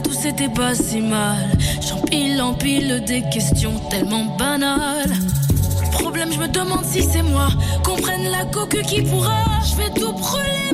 tout 0.00 0.12
c'était 0.12 0.48
pas 0.48 0.74
si 0.74 1.00
mal 1.00 1.50
J'empile, 1.80 2.40
empile 2.40 3.04
des 3.06 3.22
questions 3.30 3.78
tellement 3.90 4.24
banales. 4.36 5.12
Problème, 5.92 6.32
je 6.32 6.38
me 6.38 6.48
demande 6.48 6.84
si 6.84 7.02
c'est 7.02 7.22
moi. 7.22 7.48
Comprenne 7.82 8.30
la 8.30 8.44
coque 8.46 8.80
qui 8.82 9.02
pourra. 9.02 9.44
Je 9.64 9.76
vais 9.76 9.90
tout 10.00 10.12
brûler, 10.12 10.72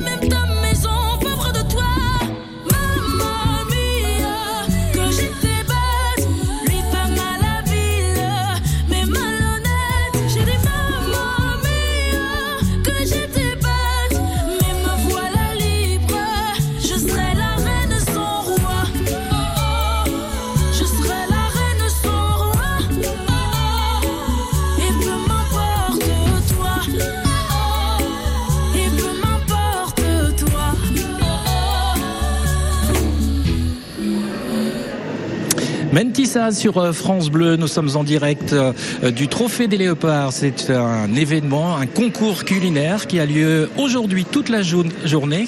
Mentissa 35.91 36.51
sur 36.51 36.77
euh, 36.77 36.93
France 36.93 37.29
Bleu, 37.29 37.57
nous 37.57 37.67
sommes 37.67 37.89
en 37.97 38.05
direct 38.05 38.53
euh, 38.53 38.71
du 39.11 39.27
Trophée 39.27 39.67
des 39.67 39.77
Léopards. 39.77 40.31
C'est 40.31 40.69
un 40.69 41.13
événement, 41.13 41.75
un 41.75 41.85
concours 41.85 42.45
culinaire 42.45 43.07
qui 43.07 43.19
a 43.19 43.25
lieu 43.25 43.69
aujourd'hui 43.77 44.23
toute 44.23 44.47
la 44.47 44.61
jour- 44.61 44.85
journée 45.03 45.47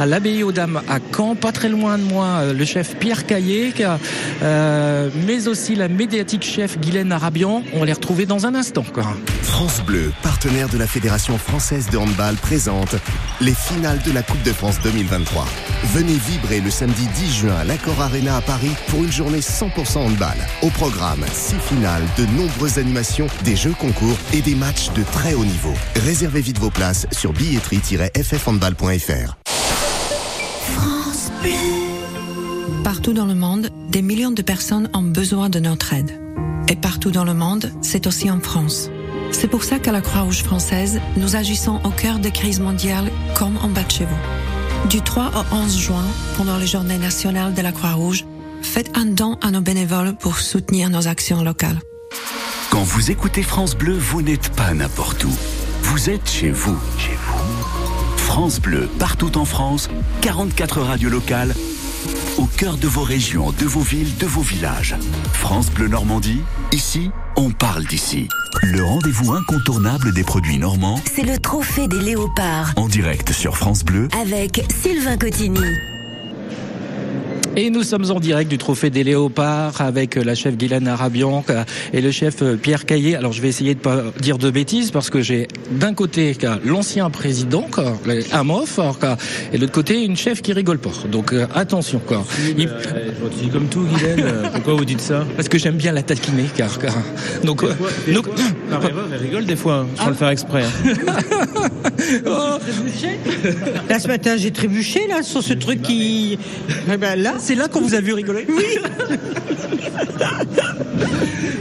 à, 0.00 0.06
l'abbaye 0.06 0.42
aux 0.42 0.50
Dames 0.50 0.80
à 0.88 0.98
Caen, 1.16 1.36
pas 1.36 1.52
très 1.52 1.68
loin 1.68 1.98
de 1.98 2.02
moi, 2.02 2.26
euh, 2.40 2.52
le 2.52 2.64
chef 2.64 2.96
Pierre 2.96 3.26
Caillé, 3.26 3.72
mais 4.42 5.46
aussi 5.46 5.76
la 5.76 5.86
médiatique 5.88 6.42
chef 6.42 6.80
Guylaine 6.80 7.12
Arabian. 7.12 7.62
On 7.72 7.84
les 7.84 7.92
retrouver 7.92 8.26
dans 8.26 8.44
un 8.46 8.54
instant. 8.56 8.84
France 9.42 9.80
Bleu, 9.86 10.12
partenaire 10.22 10.68
de 10.68 10.78
la 10.78 10.86
Fédération 10.88 11.38
française 11.38 11.88
de 11.92 11.96
handball, 11.98 12.34
présente 12.34 12.96
les 13.40 13.54
finales 13.54 14.00
de 14.04 14.10
la 14.12 14.22
Coupe 14.22 14.42
de 14.42 14.52
France 14.52 14.78
2023. 14.82 15.46
Venez 15.94 16.14
vibrer 16.28 16.60
le 16.60 16.70
samedi 16.70 17.06
10 17.14 17.34
juin 17.36 17.54
à 17.60 17.64
l'Accor 17.64 18.00
Arena 18.00 18.36
à 18.36 18.40
Paris 18.40 18.72
pour 18.88 19.04
une 19.04 19.12
journée 19.12 19.40
100% 19.40 19.75
handball. 19.94 20.36
Au 20.62 20.70
programme, 20.70 21.24
six 21.32 21.58
finales, 21.58 22.02
de 22.16 22.26
nombreuses 22.26 22.78
animations, 22.78 23.26
des 23.44 23.56
jeux 23.56 23.74
concours 23.78 24.16
et 24.32 24.40
des 24.40 24.54
matchs 24.54 24.90
de 24.92 25.02
très 25.02 25.34
haut 25.34 25.44
niveau. 25.44 25.74
Réservez 25.96 26.40
vite 26.40 26.58
vos 26.58 26.70
places 26.70 27.06
sur 27.12 27.32
billetterie-ffhandball.fr. 27.32 29.36
Partout 32.84 33.12
dans 33.12 33.26
le 33.26 33.34
monde, 33.34 33.68
des 33.90 34.02
millions 34.02 34.30
de 34.30 34.42
personnes 34.42 34.88
ont 34.94 35.02
besoin 35.02 35.48
de 35.48 35.58
notre 35.58 35.92
aide. 35.92 36.20
Et 36.68 36.76
partout 36.76 37.10
dans 37.10 37.24
le 37.24 37.34
monde, 37.34 37.72
c'est 37.82 38.06
aussi 38.06 38.30
en 38.30 38.40
France. 38.40 38.90
C'est 39.32 39.48
pour 39.48 39.64
ça 39.64 39.78
qu'à 39.78 39.92
la 39.92 40.00
Croix-Rouge 40.00 40.42
française, 40.42 41.00
nous 41.16 41.36
agissons 41.36 41.80
au 41.84 41.90
cœur 41.90 42.18
des 42.18 42.30
crises 42.30 42.60
mondiales 42.60 43.10
comme 43.34 43.56
en 43.58 43.68
bas 43.68 43.82
de 43.82 43.90
chez 43.90 44.04
vous. 44.04 44.88
Du 44.88 45.02
3 45.02 45.32
au 45.34 45.54
11 45.54 45.78
juin, 45.78 46.04
pendant 46.36 46.58
les 46.58 46.66
journées 46.66 46.98
nationales 46.98 47.54
de 47.54 47.62
la 47.62 47.72
Croix-Rouge, 47.72 48.24
faites 48.66 48.96
un 48.96 49.06
don 49.06 49.38
à 49.40 49.50
nos 49.50 49.60
bénévoles 49.60 50.14
pour 50.16 50.38
soutenir 50.38 50.90
nos 50.90 51.08
actions 51.08 51.42
locales. 51.42 51.78
Quand 52.70 52.82
vous 52.82 53.10
écoutez 53.10 53.42
France 53.42 53.76
Bleu, 53.76 53.96
vous 53.96 54.20
n'êtes 54.20 54.50
pas 54.50 54.74
n'importe 54.74 55.24
où. 55.24 55.32
Vous 55.82 56.10
êtes 56.10 56.28
chez 56.28 56.50
vous. 56.50 56.76
Chez 56.98 57.16
vous. 57.26 58.16
France 58.16 58.60
Bleu, 58.60 58.88
partout 58.98 59.38
en 59.38 59.44
France, 59.44 59.88
44 60.20 60.82
radios 60.82 61.08
locales, 61.08 61.54
au 62.36 62.44
cœur 62.44 62.76
de 62.76 62.88
vos 62.88 63.02
régions, 63.02 63.52
de 63.52 63.64
vos 63.64 63.80
villes, 63.80 64.14
de 64.18 64.26
vos 64.26 64.42
villages. 64.42 64.96
France 65.32 65.70
Bleu 65.70 65.88
Normandie, 65.88 66.42
ici, 66.72 67.10
on 67.36 67.50
parle 67.50 67.84
d'ici. 67.86 68.28
Le 68.62 68.82
rendez-vous 68.82 69.32
incontournable 69.32 70.12
des 70.12 70.24
produits 70.24 70.58
normands, 70.58 71.00
C'est 71.10 71.22
le 71.22 71.38
trophée 71.38 71.88
des 71.88 72.00
léopards 72.00 72.72
en 72.76 72.88
direct 72.88 73.32
sur 73.32 73.56
France 73.56 73.84
Bleu, 73.84 74.08
avec 74.20 74.64
Sylvain 74.82 75.16
Cotigny. 75.16 75.60
Et 77.58 77.70
nous 77.70 77.84
sommes 77.84 78.10
en 78.10 78.20
direct 78.20 78.50
du 78.50 78.58
Trophée 78.58 78.90
des 78.90 79.02
Léopards 79.02 79.80
avec 79.80 80.16
la 80.16 80.34
chef 80.34 80.58
Guylaine 80.58 80.86
Arabian 80.88 81.42
euh, 81.48 81.64
et 81.94 82.02
le 82.02 82.10
chef 82.10 82.42
euh, 82.42 82.56
Pierre 82.56 82.84
Caillé. 82.84 83.16
Alors 83.16 83.32
je 83.32 83.40
vais 83.40 83.48
essayer 83.48 83.74
de 83.74 83.78
pas 83.80 84.02
dire 84.20 84.36
de 84.36 84.50
bêtises 84.50 84.90
parce 84.90 85.08
que 85.08 85.22
j'ai 85.22 85.48
d'un 85.70 85.94
côté 85.94 86.36
euh, 86.44 86.56
l'ancien 86.66 87.08
président, 87.08 87.62
quoi, 87.70 87.96
le 88.04 88.22
Amof, 88.32 88.78
quoi, 89.00 89.16
et 89.54 89.56
de 89.56 89.62
l'autre 89.62 89.72
côté 89.72 90.04
une 90.04 90.16
chef 90.18 90.42
qui 90.42 90.52
rigole 90.52 90.78
pas. 90.78 90.90
Donc 91.10 91.32
euh, 91.32 91.46
attention 91.54 91.98
quoi. 91.98 92.26
Il- 92.58 92.68
dis 93.40 93.48
comme 93.48 93.68
tout, 93.68 93.84
Guylaine. 93.84 94.20
euh, 94.22 94.48
Pourquoi 94.52 94.74
vous 94.74 94.84
dites 94.84 95.00
ça 95.00 95.24
Parce 95.36 95.48
que 95.48 95.56
j'aime 95.58 95.76
bien 95.76 95.92
la 95.92 96.02
taquiner, 96.02 96.44
car, 96.54 96.78
car 96.78 96.94
donc, 97.42 97.64
euh, 97.64 97.72
donc 98.12 98.28
Par 98.70 98.84
erreur, 98.84 99.06
elle 99.14 99.20
rigole 99.22 99.46
des 99.46 99.56
fois, 99.56 99.86
sans 99.96 100.08
le 100.08 100.14
faire 100.14 100.28
exprès. 100.28 100.62
hein. 100.64 100.94
Là, 103.88 103.98
ce 103.98 104.08
matin, 104.08 104.36
j'ai 104.36 104.50
trébuché 104.50 105.06
là 105.08 105.22
sur 105.22 105.42
ce 105.42 105.54
truc 105.54 105.82
qui. 105.82 106.38
Eh 106.92 106.96
ben, 106.96 107.20
là. 107.20 107.34
C'est 107.46 107.54
là 107.54 107.68
qu'on 107.68 107.80
vous 107.80 107.94
a 107.94 108.00
vu 108.00 108.12
rigoler 108.12 108.44
Oui. 108.48 108.64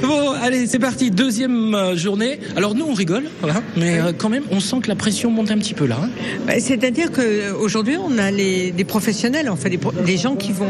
Bon, 0.01 0.31
allez, 0.41 0.65
c'est 0.67 0.79
parti. 0.79 1.09
Deuxième 1.11 1.73
euh, 1.73 1.95
journée. 1.95 2.39
Alors 2.55 2.73
nous, 2.75 2.85
on 2.87 2.93
rigole, 2.93 3.25
voilà, 3.41 3.61
mais 3.75 3.99
euh, 3.99 4.11
quand 4.15 4.29
même, 4.29 4.43
on 4.51 4.59
sent 4.59 4.77
que 4.83 4.87
la 4.87 4.95
pression 4.95 5.29
monte 5.31 5.49
un 5.51 5.57
petit 5.57 5.73
peu 5.73 5.85
là. 5.85 5.97
hein. 6.03 6.09
Bah, 6.45 6.53
C'est-à-dire 6.59 7.11
qu'aujourd'hui, 7.11 7.97
on 7.97 8.17
a 8.17 8.29
les, 8.31 8.71
des 8.71 8.83
professionnels, 8.83 9.49
en 9.49 9.55
fait, 9.55 9.69
des, 9.69 9.79
des 10.05 10.17
gens 10.17 10.35
qui 10.35 10.51
vont, 10.51 10.69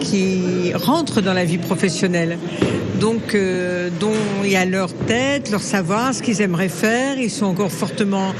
qui 0.00 0.72
rentrent 0.74 1.20
dans 1.22 1.32
la 1.34 1.44
vie 1.44 1.58
professionnelle. 1.58 2.38
Donc, 3.00 3.34
euh, 3.34 3.88
dont 4.00 4.12
il 4.44 4.50
y 4.50 4.56
a 4.56 4.64
leur 4.64 4.92
tête, 4.92 5.50
leur 5.50 5.62
savoir, 5.62 6.14
ce 6.14 6.22
qu'ils 6.22 6.40
aimeraient 6.42 6.68
faire. 6.68 7.18
Ils 7.18 7.30
sont 7.30 7.46
encore 7.46 7.72
fortement, 7.72 8.32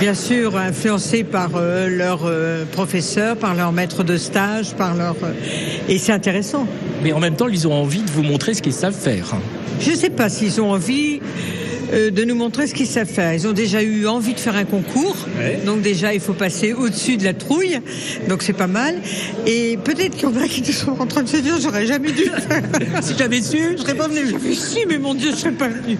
bien 0.00 0.14
sûr, 0.14 0.56
influencés 0.56 1.24
par 1.24 1.50
euh, 1.56 1.88
leurs 1.88 2.24
euh, 2.24 2.64
professeurs, 2.64 3.36
par 3.36 3.54
leurs 3.54 3.72
maîtres 3.72 4.04
de 4.04 4.16
stage, 4.16 4.74
par 4.74 4.94
leur. 4.94 5.16
euh, 5.22 5.32
et 5.88 5.98
c'est 5.98 6.12
intéressant. 6.12 6.66
Mais 7.02 7.12
en 7.12 7.20
même 7.20 7.36
temps, 7.36 7.48
ils 7.48 7.68
ont 7.68 7.74
envie 7.74 8.02
de 8.02 8.10
vous 8.10 8.22
montrer 8.22 8.54
ce 8.54 8.62
qu'ils 8.62 8.72
savent 8.72 8.94
faire. 8.94 9.34
Je 9.80 9.90
ne 9.90 9.96
sais 9.96 10.10
pas 10.10 10.28
s'ils 10.28 10.60
ont 10.60 10.70
envie 10.70 11.20
euh, 11.94 12.10
de 12.10 12.24
nous 12.24 12.34
montrer 12.34 12.66
ce 12.66 12.74
qu'ils 12.74 12.86
savent 12.86 13.08
faire. 13.08 13.32
Ils 13.32 13.46
ont 13.46 13.52
déjà 13.52 13.82
eu 13.82 14.06
envie 14.06 14.34
de 14.34 14.40
faire 14.40 14.56
un 14.56 14.64
concours, 14.64 15.16
donc 15.64 15.80
déjà 15.82 16.12
il 16.12 16.20
faut 16.20 16.32
passer 16.32 16.72
au-dessus 16.72 17.16
de 17.16 17.24
la 17.24 17.34
trouille, 17.34 17.80
donc 18.28 18.42
c'est 18.42 18.52
pas 18.52 18.66
mal. 18.66 18.96
Et 19.46 19.78
peut-être 19.82 20.16
qu'il 20.16 20.28
y 20.28 20.32
en 20.32 20.36
a 20.36 20.48
qui 20.48 20.72
sont 20.72 20.96
en 21.00 21.06
train 21.06 21.22
de 21.22 21.28
se 21.28 21.36
dire 21.36 21.54
j'aurais 21.60 21.86
jamais 21.86 22.12
dû 22.12 22.24
le 22.24 22.40
faire. 22.40 22.62
si 23.02 23.14
j'avais 23.16 23.42
su, 23.42 23.76
je 23.76 23.82
serais 23.82 23.94
pas 23.94 24.08
venu. 24.08 24.34
Si, 24.54 24.80
mais 24.88 24.98
mon 24.98 25.14
Dieu, 25.14 25.30
je 25.30 25.36
serais 25.36 25.52
pas 25.52 25.68
venu. 25.68 25.96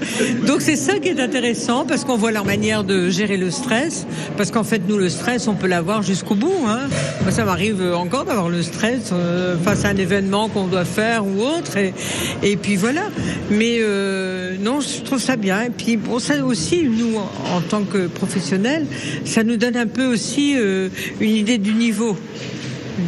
Donc 0.46 0.60
c'est 0.60 0.76
ça 0.76 0.98
qui 0.98 1.08
est 1.08 1.20
intéressant 1.20 1.84
parce 1.86 2.04
qu'on 2.04 2.16
voit 2.16 2.32
leur 2.32 2.44
manière 2.44 2.84
de 2.84 3.10
gérer 3.10 3.36
le 3.36 3.50
stress. 3.50 4.06
Parce 4.36 4.50
qu'en 4.50 4.64
fait, 4.64 4.82
nous, 4.88 4.98
le 4.98 5.08
stress, 5.08 5.48
on 5.48 5.54
peut 5.54 5.66
l'avoir 5.66 6.02
jusqu'au 6.02 6.34
bout. 6.34 6.66
Hein. 6.66 6.88
Moi, 7.22 7.30
ça 7.30 7.44
m'arrive 7.44 7.82
encore 7.94 8.24
d'avoir 8.24 8.48
le 8.48 8.62
stress 8.62 9.10
euh, 9.12 9.56
face 9.58 9.84
à 9.84 9.88
un 9.88 9.96
événement 9.96 10.48
qu'on 10.48 10.66
doit 10.66 10.84
faire 10.84 11.24
ou 11.26 11.42
autre. 11.42 11.76
Et, 11.76 11.94
et 12.42 12.56
puis 12.56 12.76
voilà. 12.76 13.04
Mais 13.50 13.78
euh, 13.80 14.56
non, 14.60 14.80
je 14.80 15.02
trouve 15.02 15.20
ça 15.20 15.36
bien. 15.36 15.62
Et 15.62 15.70
puis 15.70 15.83
bon, 15.96 16.18
ça 16.18 16.44
aussi, 16.44 16.84
nous, 16.84 17.16
en, 17.16 17.60
tant 17.60 17.84
que 17.84 18.06
professionnels, 18.06 18.86
ça 19.24 19.44
nous 19.44 19.56
donne 19.56 19.76
un 19.76 19.86
peu 19.86 20.06
aussi 20.06 20.54
euh, 20.56 20.88
une 21.20 21.36
idée 21.36 21.58
du 21.58 21.74
niveau. 21.74 22.16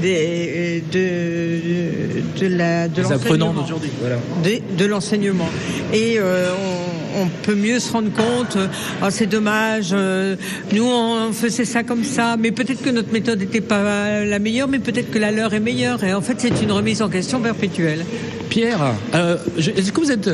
des, 0.03 0.83
de, 0.93 2.41
de, 2.41 2.47
la, 2.49 2.89
de 2.89 3.03
l'enseignement. 3.03 3.53
d'aujourd'hui. 3.53 3.91
Voilà. 4.01 4.17
de, 4.43 4.77
de 4.77 4.85
l'enseignement. 4.85 5.49
Et 5.93 6.17
euh, 6.19 6.51
on, 6.53 7.06
on 7.16 7.26
peut 7.42 7.55
mieux 7.55 7.79
se 7.81 7.92
rendre 7.92 8.11
compte, 8.12 8.57
euh, 8.57 8.66
Ah, 9.02 9.11
c'est 9.11 9.26
dommage, 9.26 9.90
euh, 9.92 10.37
nous 10.72 10.85
on 10.85 11.33
faisait 11.33 11.64
ça 11.64 11.83
comme 11.83 12.05
ça, 12.05 12.37
mais 12.38 12.50
peut-être 12.50 12.83
que 12.83 12.90
notre 12.90 13.12
méthode 13.12 13.38
n'était 13.40 13.61
pas 13.61 14.24
la 14.24 14.38
meilleure, 14.38 14.68
mais 14.68 14.79
peut-être 14.79 15.11
que 15.11 15.18
la 15.18 15.31
leur 15.31 15.55
est 15.55 15.61
meilleure. 15.61 16.02
Et 16.05 16.12
en 16.14 16.20
fait, 16.20 16.37
c'est 16.38 16.62
une 16.62 16.72
remise 16.72 17.02
en 17.02 17.09
question 17.09 17.40
perpétuelle. 17.40 18.05
Pierre, 18.50 18.94
euh, 19.14 19.37
est-ce 19.59 19.90
que 19.92 20.00
vous 20.00 20.12
êtes 20.12 20.29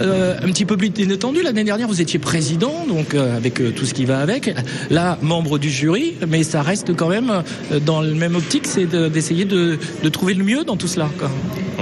un 0.00 0.48
petit 0.48 0.64
peu 0.64 0.76
plus 0.76 0.90
détendu? 0.90 1.42
L'année 1.42 1.64
dernière, 1.64 1.88
vous 1.88 2.00
étiez 2.00 2.18
président, 2.18 2.84
donc 2.86 3.14
avec 3.14 3.54
tout 3.74 3.86
ce 3.86 3.94
qui 3.94 4.04
va 4.04 4.18
avec. 4.18 4.54
Là, 4.90 5.18
membre 5.22 5.58
du 5.58 5.70
jury, 5.70 6.14
mais 6.28 6.42
ça 6.42 6.62
reste 6.62 6.94
quand 6.94 7.08
même 7.08 7.42
dans 7.86 8.02
le 8.02 8.14
même 8.14 8.36
optique, 8.36 8.66
c'est 8.66 8.86
de- 8.86 9.08
d'essayer 9.08 9.44
de, 9.44 9.78
trouver 10.12 10.34
le 10.34 10.44
mieux 10.44 10.64
dans 10.64 10.76
tout 10.76 10.88
cela. 10.88 11.08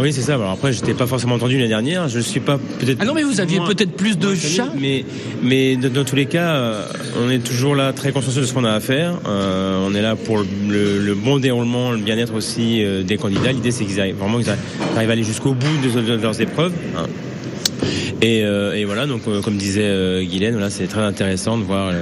Oui, 0.02 0.12
c'est 0.12 0.20
ça. 0.22 0.34
Alors 0.34 0.50
après, 0.50 0.72
j'étais 0.72 0.94
pas 0.94 1.06
forcément 1.06 1.36
entendu 1.36 1.54
l'année 1.56 1.68
dernière. 1.68 2.08
Je 2.08 2.18
suis 2.20 2.40
pas 2.40 2.58
peut-être. 2.80 2.98
Ah 3.00 3.04
non, 3.04 3.14
mais 3.14 3.22
vous 3.22 3.40
aviez 3.40 3.58
peut-être 3.60 3.92
plus 3.92 4.18
de 4.18 4.34
chats. 4.34 4.72
Mais, 4.78 5.04
mais 5.42 5.76
dans, 5.76 6.04
tous 6.04 6.16
les 6.16 6.26
cas, 6.26 6.54
euh, 6.56 6.84
on 7.24 7.30
est 7.30 7.38
toujours 7.38 7.76
là 7.76 7.92
très 7.92 8.10
consciencieux 8.12 8.42
de 8.42 8.46
ce 8.46 8.52
qu'on 8.52 8.64
a 8.64 8.72
à 8.72 8.80
faire. 8.80 9.14
Euh, 9.28 9.86
on 9.88 9.94
est 9.94 10.02
là 10.02 10.16
pour 10.16 10.38
le, 10.38 10.98
le 10.98 11.14
bon 11.14 11.38
déroulement, 11.38 11.92
le 11.92 11.98
bien-être 11.98 12.34
aussi 12.34 12.82
euh, 12.84 13.02
des 13.02 13.16
candidats. 13.16 13.52
L'idée, 13.52 13.70
c'est 13.70 13.84
qu'ils 13.84 14.00
arrivent 14.00 14.16
vraiment 14.16 14.38
qu'ils 14.38 14.50
arrivent, 14.50 14.62
arrivent 14.96 15.10
à 15.10 15.12
aller 15.12 15.22
jusqu'au 15.24 15.52
bout 15.54 15.76
de, 15.84 16.00
de- 16.00 16.16
de 16.16 16.22
leurs 16.22 16.40
épreuves. 16.40 16.72
hein. 16.96 17.06
Et, 18.20 18.44
euh, 18.44 18.74
et 18.74 18.84
voilà, 18.84 19.06
donc 19.06 19.22
euh, 19.26 19.40
comme 19.40 19.56
disait 19.56 19.82
euh, 19.84 20.22
Guylaine, 20.22 20.52
voilà, 20.52 20.70
c'est 20.70 20.86
très 20.86 21.00
intéressant 21.00 21.58
de 21.58 21.64
voir 21.64 21.92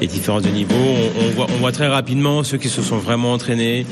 les 0.00 0.06
différences 0.06 0.42
de 0.42 0.48
niveau. 0.48 0.74
On, 0.74 1.26
on 1.26 1.30
voit, 1.30 1.46
on 1.54 1.58
voit 1.58 1.72
très 1.72 1.88
rapidement 1.88 2.42
ceux 2.44 2.58
qui 2.58 2.68
se 2.68 2.82
sont 2.82 2.96
vraiment 2.98 3.32
entraînés, 3.32 3.84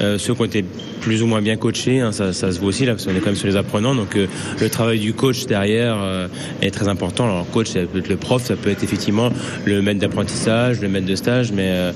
ceux 0.00 0.34
qui 0.34 0.40
ont 0.40 0.44
été 0.44 0.64
plus 1.00 1.22
ou 1.22 1.26
moins 1.26 1.42
bien 1.42 1.56
coachés. 1.56 2.00
hein, 2.00 2.12
ça, 2.12 2.32
ça 2.32 2.52
se 2.52 2.60
voit 2.60 2.68
aussi 2.68 2.84
là, 2.84 2.92
parce 2.92 3.06
qu'on 3.06 3.12
est 3.16 3.18
quand 3.20 3.26
même 3.26 3.36
sur 3.36 3.48
les 3.48 3.56
apprenants. 3.56 3.94
Donc 3.94 4.16
euh, 4.16 4.26
le 4.60 4.68
travail 4.70 5.00
du 5.00 5.14
coach 5.14 5.46
derrière 5.46 5.96
euh, 6.00 6.28
est 6.60 6.70
très 6.70 6.88
important. 6.88 7.24
Alors 7.24 7.46
coach, 7.50 7.68
ça 7.68 7.80
peut 7.80 7.98
être 7.98 8.08
le 8.08 8.16
prof, 8.16 8.44
ça 8.44 8.54
peut 8.56 8.70
être 8.70 8.84
effectivement 8.84 9.30
le 9.64 9.82
maître 9.82 10.00
d'apprentissage, 10.00 10.80
le 10.80 10.88
maître 10.88 11.06
de 11.06 11.16
stage, 11.16 11.50
mais 11.52 11.68
euh, 11.70 11.92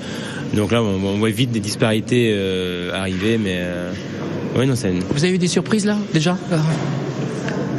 donc 0.54 0.72
là, 0.72 0.82
on, 0.82 0.94
on 1.04 1.18
voit 1.18 1.30
vite 1.30 1.50
des 1.50 1.60
disparités 1.60 2.36
arriver, 2.94 3.36
mais 3.36 3.62
oui, 4.56 4.66
non, 4.66 4.76
c'est. 4.76 4.92
Vous 5.10 5.24
avez 5.24 5.34
eu 5.34 5.38
des 5.38 5.48
surprises 5.48 5.84
là, 5.84 5.98
déjà? 6.14 6.38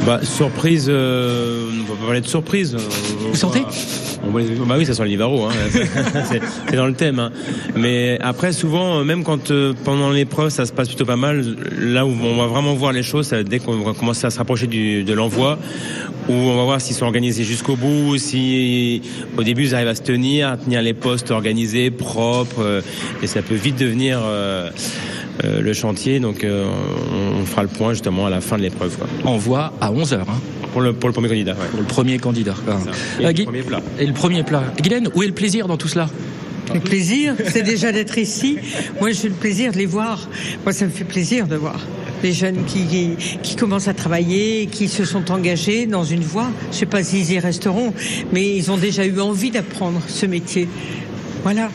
Bah, 0.06 0.20
surprise, 0.22 0.86
euh, 0.88 1.68
on 1.80 1.92
va 1.92 1.94
pas 1.98 2.04
parler 2.06 2.20
de 2.22 2.26
surprise. 2.26 2.74
Vous 2.74 3.34
sentez 3.36 3.60
Bah 3.60 4.74
oui, 4.78 4.86
ça 4.86 4.94
sent 4.94 5.02
le 5.02 5.08
Livaro, 5.08 5.44
hein. 5.46 5.50
c'est 6.70 6.76
dans 6.76 6.86
le 6.86 6.94
thème. 6.94 7.18
hein. 7.18 7.30
Mais 7.76 8.18
après, 8.22 8.52
souvent, 8.52 8.98
euh, 9.00 9.04
même 9.04 9.22
quand 9.22 9.50
euh, 9.50 9.74
pendant 9.84 10.10
l'épreuve, 10.10 10.48
ça 10.48 10.64
se 10.64 10.72
passe 10.72 10.88
plutôt 10.88 11.04
pas 11.04 11.16
mal, 11.16 11.44
là 11.78 12.06
où 12.06 12.10
on 12.22 12.36
va 12.36 12.46
vraiment 12.46 12.72
voir 12.74 12.92
les 12.92 13.02
choses, 13.02 13.30
dès 13.30 13.58
qu'on 13.58 13.76
va 13.80 13.92
commencer 13.92 14.26
à 14.26 14.30
se 14.30 14.38
rapprocher 14.38 14.66
du, 14.66 15.04
de 15.04 15.12
l'envoi, 15.12 15.58
où 16.28 16.32
on 16.32 16.56
va 16.56 16.64
voir 16.64 16.80
s'ils 16.80 16.96
sont 16.96 17.04
organisés 17.06 17.44
jusqu'au 17.44 17.76
bout, 17.76 18.16
si 18.16 19.02
au 19.36 19.42
début 19.42 19.64
ils 19.64 19.74
arrivent 19.74 19.88
à 19.88 19.94
se 19.94 20.02
tenir, 20.02 20.48
à 20.48 20.56
tenir 20.56 20.80
les 20.80 20.94
postes 20.94 21.30
organisés, 21.30 21.90
propres, 21.90 22.62
euh, 22.62 22.80
et 23.22 23.26
ça 23.26 23.42
peut 23.42 23.54
vite 23.56 23.76
devenir 23.78 24.20
euh, 24.22 24.70
euh, 25.44 25.60
le 25.60 25.72
chantier. 25.72 26.20
Donc 26.20 26.44
euh, 26.44 26.66
on, 27.12 27.40
on 27.42 27.44
fera 27.46 27.62
le 27.62 27.68
point 27.68 27.92
justement 27.92 28.26
à 28.26 28.30
la 28.30 28.40
fin 28.40 28.56
de 28.56 28.62
l'épreuve. 28.62 28.96
quoi. 28.96 29.06
Envoi 29.24 29.72
à 29.80 29.90
11h. 29.92 30.20
Pour, 30.72 30.80
le, 30.82 30.92
pour 30.92 31.08
le 31.08 31.12
premier 31.14 31.28
candidat. 31.28 31.52
ouais. 31.52 31.68
Pour 31.70 31.80
le 31.80 31.86
premier 31.86 32.18
candidat. 32.18 32.54
quoi. 32.64 32.78
Et 33.20 33.24
Euh, 33.24 33.28
le 33.28 33.32
Guy- 33.32 33.44
premier 33.44 33.62
plat. 33.62 33.80
Et 33.98 34.06
le 34.06 34.12
premier 34.12 34.42
plat. 34.44 34.62
Guylaine, 34.80 35.08
où 35.14 35.22
est 35.22 35.26
le 35.26 35.32
plaisir 35.34 35.66
dans 35.66 35.76
tout 35.76 35.88
cela? 35.88 36.08
Le 36.74 36.80
plaisir, 36.80 37.34
c'est 37.46 37.62
déjà 37.62 37.92
d'être 37.92 38.18
ici. 38.18 38.58
Moi, 39.00 39.12
j'ai 39.12 39.28
le 39.30 39.34
plaisir 39.34 39.72
de 39.72 39.78
les 39.78 39.86
voir. 39.86 40.28
Moi, 40.64 40.74
ça 40.74 40.84
me 40.84 40.90
fait 40.90 41.04
plaisir 41.04 41.46
de 41.46 41.56
voir 41.56 41.80
les 42.22 42.32
jeunes 42.34 42.64
qui, 42.66 42.84
qui, 42.84 43.10
qui 43.42 43.56
commencent 43.56 43.88
à 43.88 43.94
travailler, 43.94 44.66
qui 44.66 44.88
se 44.88 45.04
sont 45.06 45.30
engagés 45.30 45.86
dans 45.86 46.04
une 46.04 46.20
voie. 46.24 46.50
Je 46.72 46.76
sais 46.78 46.84
pas 46.86 47.02
s'ils 47.02 47.32
y 47.32 47.38
resteront, 47.38 47.94
mais 48.34 48.54
ils 48.54 48.70
ont 48.70 48.76
déjà 48.76 49.06
eu 49.06 49.18
envie 49.20 49.50
d'apprendre 49.50 50.02
ce 50.08 50.26
métier. 50.26 50.68
Voilà. 51.42 51.70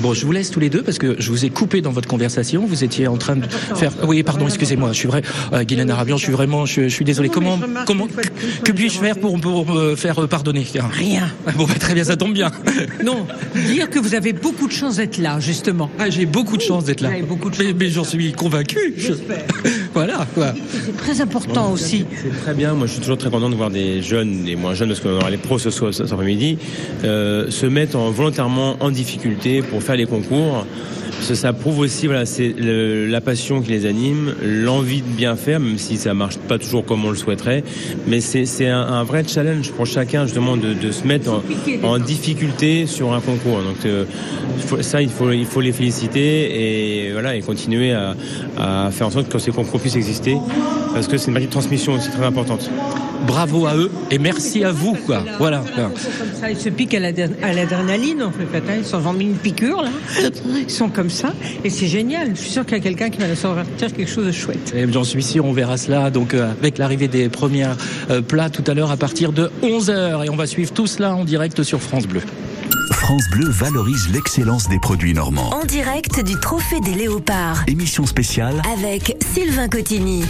Bon, 0.00 0.12
je 0.12 0.26
vous 0.26 0.32
laisse 0.32 0.50
tous 0.50 0.60
les 0.60 0.70
deux 0.70 0.82
parce 0.82 0.98
que 0.98 1.16
je 1.18 1.30
vous 1.30 1.44
ai 1.44 1.50
coupé 1.50 1.80
dans 1.80 1.90
votre 1.92 2.08
conversation. 2.08 2.66
Vous 2.66 2.84
étiez 2.84 3.06
en 3.06 3.16
train 3.16 3.36
de 3.36 3.46
faire. 3.76 3.92
Oui, 4.06 4.22
pardon, 4.22 4.46
excusez-moi. 4.46 4.92
Je 4.92 4.98
suis 4.98 5.08
vrai. 5.08 5.22
Euh, 5.52 5.64
Guylaine 5.64 5.90
Arabian, 5.90 6.16
je 6.16 6.24
suis 6.24 6.32
vraiment. 6.32 6.66
Je, 6.66 6.82
je 6.82 6.88
suis 6.88 7.04
désolé. 7.04 7.28
Comment, 7.28 7.58
comment, 7.86 8.06
que 8.64 8.72
puis-je 8.72 8.98
faire 8.98 9.16
pour, 9.18 9.38
pour 9.40 9.66
me 9.66 9.94
faire 9.96 10.22
euh, 10.22 10.26
pardonner 10.26 10.66
Rien. 10.92 11.30
Bon, 11.56 11.64
bah, 11.64 11.74
très 11.78 11.94
bien, 11.94 12.04
ça 12.04 12.16
tombe 12.16 12.32
bien. 12.34 12.50
Non, 13.04 13.26
dire 13.54 13.90
que 13.90 13.98
vous 13.98 14.14
avez 14.14 14.32
beaucoup 14.32 14.66
de 14.66 14.72
chance 14.72 14.96
d'être 14.96 15.18
là, 15.18 15.38
justement. 15.40 15.90
Ah, 15.98 16.08
j'ai 16.10 16.26
beaucoup 16.26 16.56
de 16.56 16.62
chance 16.62 16.84
d'être 16.84 17.00
là. 17.00 17.10
Beaucoup 17.28 17.50
de 17.50 17.56
Mais, 17.62 17.72
mais 17.78 17.90
j'en 17.90 18.04
suis 18.04 18.32
convaincu. 18.32 18.94
Je- 18.96 19.12
Voilà, 19.94 20.26
quoi. 20.34 20.52
C'est 20.84 20.96
très 20.96 21.20
important 21.20 21.70
aussi. 21.72 22.04
C'est 22.22 22.40
très 22.42 22.52
bien. 22.54 22.74
Moi, 22.74 22.86
je 22.86 22.92
suis 22.92 23.00
toujours 23.00 23.16
très 23.18 23.30
content 23.30 23.48
de 23.48 23.54
voir 23.54 23.70
des 23.70 24.02
jeunes, 24.02 24.42
des 24.44 24.56
moins 24.56 24.74
jeunes, 24.74 24.88
parce 24.88 25.00
qu'on 25.00 25.10
aura 25.16 25.30
les 25.30 25.36
pros 25.36 25.58
ce 25.58 25.70
soir, 25.70 25.94
cet 25.94 26.12
après-midi, 26.12 26.58
euh, 27.04 27.48
se 27.50 27.66
mettre 27.66 27.96
en- 27.96 28.10
volontairement 28.10 28.76
en 28.80 28.90
difficulté 28.90 29.62
pour 29.62 29.82
faire 29.82 29.96
les 29.96 30.06
concours. 30.06 30.66
Que 31.26 31.34
ça 31.34 31.52
prouve 31.54 31.78
aussi, 31.78 32.06
voilà, 32.06 32.26
c'est 32.26 32.54
le- 32.58 33.06
la 33.06 33.20
passion 33.22 33.62
qui 33.62 33.70
les 33.70 33.86
anime, 33.86 34.34
l'envie 34.44 35.00
de 35.00 35.06
bien 35.08 35.36
faire, 35.36 35.58
même 35.58 35.78
si 35.78 35.96
ça 35.96 36.12
marche 36.12 36.36
pas 36.36 36.58
toujours 36.58 36.84
comme 36.84 37.04
on 37.06 37.10
le 37.10 37.16
souhaiterait. 37.16 37.64
Mais 38.06 38.20
c'est 38.20 38.44
c'est 38.44 38.68
un, 38.68 38.80
un 38.82 39.04
vrai 39.04 39.24
challenge 39.26 39.70
pour 39.72 39.86
chacun, 39.86 40.26
justement, 40.26 40.58
de, 40.58 40.74
de 40.74 40.90
se 40.92 41.06
mettre 41.06 41.32
en, 41.82 41.88
en 41.88 41.98
difficulté 41.98 42.86
sur 42.86 43.14
un 43.14 43.20
concours. 43.20 43.56
Donc, 43.62 43.86
euh, 43.86 44.04
ça, 44.82 45.00
il 45.00 45.08
faut, 45.08 45.30
il 45.32 45.46
faut 45.46 45.62
les 45.62 45.72
féliciter 45.72 47.06
et 47.06 47.12
voilà, 47.12 47.34
et 47.36 47.40
continuer 47.40 47.92
à, 47.92 48.14
à 48.58 48.90
faire 48.90 49.06
en 49.06 49.10
sorte 49.10 49.28
que 49.30 49.38
ces 49.38 49.50
concours 49.50 49.80
puissent 49.80 49.96
exister, 49.96 50.36
parce 50.92 51.08
que 51.08 51.16
c'est 51.16 51.28
une 51.28 51.32
partie 51.34 51.46
de 51.46 51.52
transmission 51.52 51.94
aussi 51.94 52.10
très 52.10 52.24
importante. 52.26 52.68
Bravo 53.26 53.64
à 53.66 53.74
eux 53.74 53.90
et 54.10 54.18
merci 54.18 54.62
à 54.64 54.70
vous, 54.72 54.94
quoi. 55.06 55.24
Voilà. 55.38 55.64
Comme 55.74 55.92
ça, 56.38 56.50
ils 56.50 56.58
se 56.58 56.68
piquent 56.68 56.92
à 56.94 57.00
l'adr- 57.00 57.30
à 57.42 57.54
l'adrénaline, 57.54 58.22
en 58.22 58.30
fait. 58.30 58.54
Attends, 58.54 58.74
Ils 58.78 58.84
sont 58.84 58.98
ont 59.06 59.14
mis 59.14 59.24
une 59.24 59.36
piqûre, 59.36 59.82
là. 59.82 59.88
Ils 60.60 60.70
sont 60.70 60.90
comme 60.90 61.03
ça. 61.08 61.32
Et 61.64 61.70
c'est 61.70 61.86
génial. 61.86 62.30
Je 62.34 62.40
suis 62.40 62.50
sûr 62.50 62.64
qu'il 62.64 62.76
y 62.76 62.80
a 62.80 62.82
quelqu'un 62.82 63.10
qui 63.10 63.18
va 63.18 63.28
nous 63.28 63.34
sortir 63.34 63.92
quelque 63.92 64.10
chose 64.10 64.26
de 64.26 64.32
chouette. 64.32 64.72
Et 64.74 64.90
J'en 64.90 65.04
suis 65.04 65.22
sûr, 65.22 65.44
on 65.44 65.52
verra 65.52 65.76
cela 65.76 66.10
donc 66.10 66.34
euh, 66.34 66.50
avec 66.50 66.78
l'arrivée 66.78 67.08
des 67.08 67.28
premiers 67.28 67.66
euh, 68.10 68.22
plats 68.22 68.50
tout 68.50 68.64
à 68.66 68.74
l'heure 68.74 68.90
à 68.90 68.96
partir 68.96 69.32
de 69.32 69.50
11h 69.62 70.24
et 70.24 70.30
on 70.30 70.36
va 70.36 70.46
suivre 70.46 70.72
tout 70.72 70.86
cela 70.86 71.14
en 71.14 71.24
direct 71.24 71.62
sur 71.62 71.80
France 71.80 72.06
Bleu. 72.06 72.20
France 72.92 73.24
Bleu 73.32 73.48
valorise 73.48 74.08
l'excellence 74.12 74.68
des 74.68 74.78
produits 74.78 75.14
normands. 75.14 75.50
En 75.50 75.64
direct 75.64 76.22
du 76.24 76.38
Trophée 76.38 76.80
des 76.80 76.94
Léopards 76.94 77.64
Émission 77.66 78.06
spéciale 78.06 78.62
avec 78.72 79.16
Sylvain 79.34 79.68
Cotigny. 79.68 80.24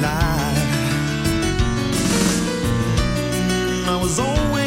Lie. 0.00 0.54
I 3.86 3.98
was 4.02 4.18
always 4.18 4.57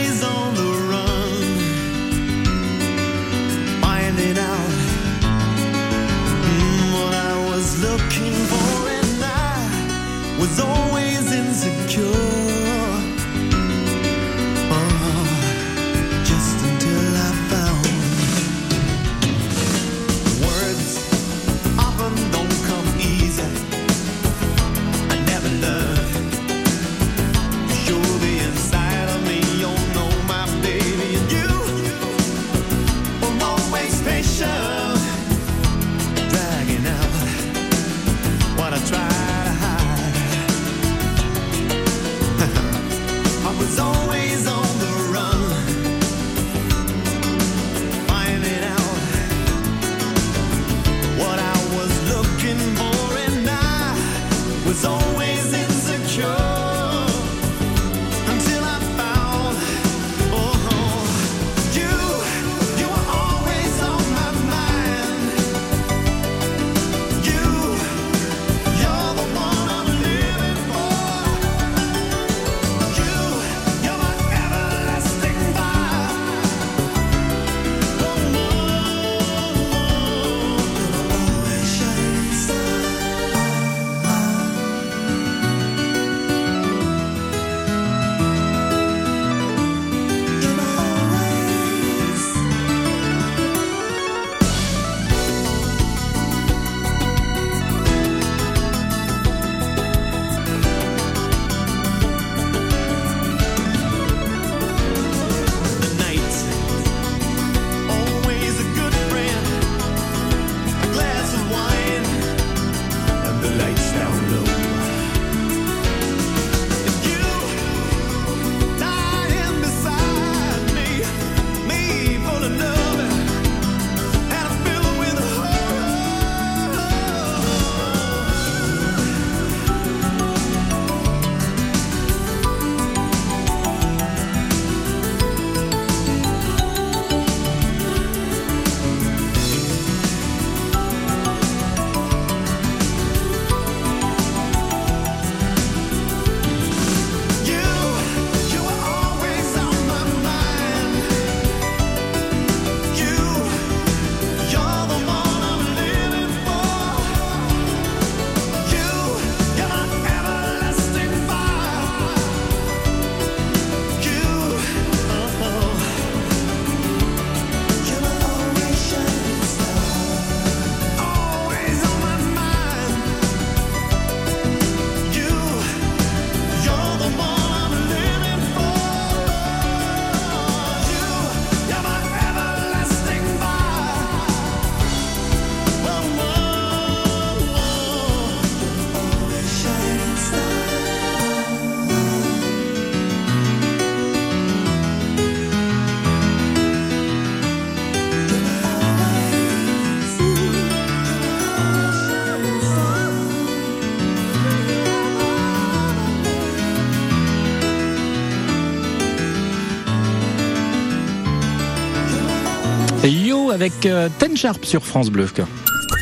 avec 213.61 213.85
euh, 213.85 214.09
Ten 214.17 214.35
Sharp 214.35 214.65
sur 214.65 214.83
France 214.83 215.11
Bleu. 215.11 215.27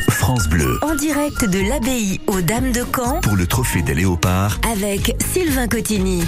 France 0.08 0.48
Bleu. 0.48 0.78
En 0.80 0.94
direct 0.94 1.44
de 1.44 1.68
l'abbaye 1.68 2.18
aux 2.26 2.40
Dames 2.40 2.72
de 2.72 2.82
Caen 2.96 3.20
Pour 3.20 3.36
le 3.36 3.46
trophée 3.46 3.82
des 3.82 3.92
léopards, 3.92 4.58
avec 4.72 5.14
Sylvain 5.30 5.68
Cotigny. 5.68 6.22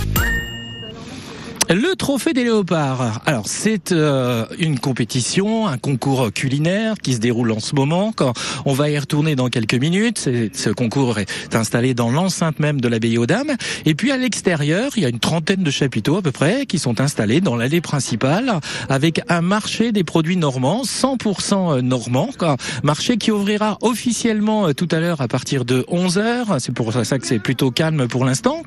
Le 1.75 1.97
trophée 1.97 2.35
des 2.35 2.45
léopards. 2.45 3.23
Alors 3.25 3.45
c'est 3.47 3.93
euh, 3.93 4.45
une 4.59 4.79
compétition, 4.79 5.67
un 5.67 5.79
concours 5.79 6.31
culinaire 6.31 6.97
qui 7.03 7.15
se 7.15 7.19
déroule 7.19 7.51
en 7.51 7.61
ce 7.61 7.75
moment. 7.75 8.13
Quand 8.15 8.35
on 8.67 8.75
va 8.75 8.91
y 8.91 8.99
retourner 8.99 9.37
dans 9.37 9.49
quelques 9.49 9.75
minutes. 9.75 10.29
Ce 10.53 10.69
concours 10.69 11.19
est 11.19 11.55
installé 11.55 11.95
dans 11.95 12.11
l'enceinte 12.11 12.59
même 12.59 12.79
de 12.79 12.89
l'abbaye 12.89 13.17
aux 13.17 13.25
Dames. 13.25 13.57
Et 13.87 13.95
puis 13.95 14.13
à 14.13 14.19
l'extérieur, 14.19 14.93
il 14.97 15.03
y 15.03 15.07
a 15.07 15.09
une 15.09 15.19
trentaine 15.19 15.63
de 15.63 15.71
chapiteaux 15.71 16.19
à 16.19 16.23
peu 16.23 16.31
près 16.31 16.67
qui 16.67 16.79
sont 16.79 17.01
installés 17.01 17.41
dans 17.41 17.57
l'allée 17.57 17.81
principale 17.81 18.61
avec 18.91 19.23
un 19.31 19.41
marché 19.41 19.93
des 19.93 20.05
produits 20.05 20.37
normands, 20.37 20.83
100% 20.83 21.81
normand. 21.81 22.29
quoi. 22.37 22.59
Marché 22.83 23.17
qui 23.17 23.31
ouvrira 23.31 23.79
officiellement 23.81 24.69
euh, 24.69 24.75
tout 24.75 24.89
à 24.91 25.01
l'heure 25.01 25.23
à 25.23 25.29
partir 25.29 25.65
de 25.65 25.87
11h. 25.91 26.59
C'est 26.59 26.75
pour 26.75 26.93
ça 26.93 27.19
que 27.19 27.27
c'est 27.27 27.39
plutôt 27.39 27.71
calme 27.71 28.09
pour 28.09 28.27
l'instant. 28.27 28.63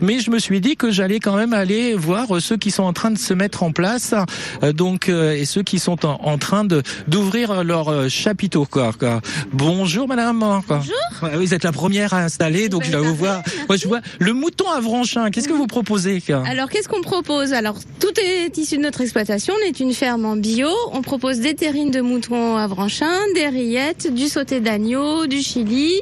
Mais 0.00 0.18
je 0.18 0.32
me 0.32 0.40
suis 0.40 0.60
dit 0.60 0.74
que 0.74 0.90
j'allais 0.90 1.20
quand 1.20 1.36
même 1.36 1.52
aller 1.52 1.94
voir 1.94 2.36
euh, 2.36 2.40
ceux 2.48 2.56
qui 2.56 2.70
sont 2.70 2.84
en 2.84 2.94
train 2.94 3.10
de 3.10 3.18
se 3.18 3.34
mettre 3.34 3.62
en 3.62 3.72
place, 3.72 4.14
euh, 4.62 4.72
donc 4.72 5.10
euh, 5.10 5.32
et 5.34 5.44
ceux 5.44 5.62
qui 5.62 5.78
sont 5.78 6.06
en, 6.06 6.18
en 6.22 6.38
train 6.38 6.64
de 6.64 6.82
d'ouvrir 7.06 7.62
leur 7.62 7.88
euh, 7.88 8.08
chapiteau. 8.08 8.64
Quoi, 8.64 8.92
quoi. 8.98 9.20
Bonjour 9.52 10.08
Madame. 10.08 10.62
Bonjour. 10.66 10.94
Vous 11.34 11.52
êtes 11.52 11.64
la 11.64 11.72
première 11.72 12.14
à 12.14 12.22
installer, 12.22 12.70
donc 12.70 12.84
je 12.84 12.90
vais 12.90 12.98
vous 12.98 13.14
voir. 13.14 13.42
Moi, 13.68 13.76
je 13.76 13.86
vois 13.86 14.00
le 14.18 14.32
mouton 14.32 14.70
avranchin. 14.70 15.30
Qu'est-ce 15.30 15.48
que 15.48 15.52
vous 15.52 15.66
proposez 15.66 16.22
quoi? 16.22 16.42
Alors 16.46 16.70
qu'est-ce 16.70 16.88
qu'on 16.88 17.02
propose? 17.02 17.52
Alors 17.52 17.76
tout 18.00 18.18
est 18.18 18.56
issu 18.56 18.78
de 18.78 18.82
notre 18.82 19.02
exploitation. 19.02 19.52
On 19.60 19.66
est 19.66 19.78
une 19.80 19.92
ferme 19.92 20.24
en 20.24 20.36
bio. 20.36 20.70
On 20.92 21.02
propose 21.02 21.40
des 21.40 21.54
terrines 21.54 21.90
de 21.90 22.00
moutons 22.00 22.56
avranchin, 22.56 23.14
des 23.34 23.48
rillettes, 23.48 24.12
du 24.12 24.28
sauté 24.28 24.60
d'agneau, 24.60 25.26
du 25.26 25.42
chili. 25.42 26.00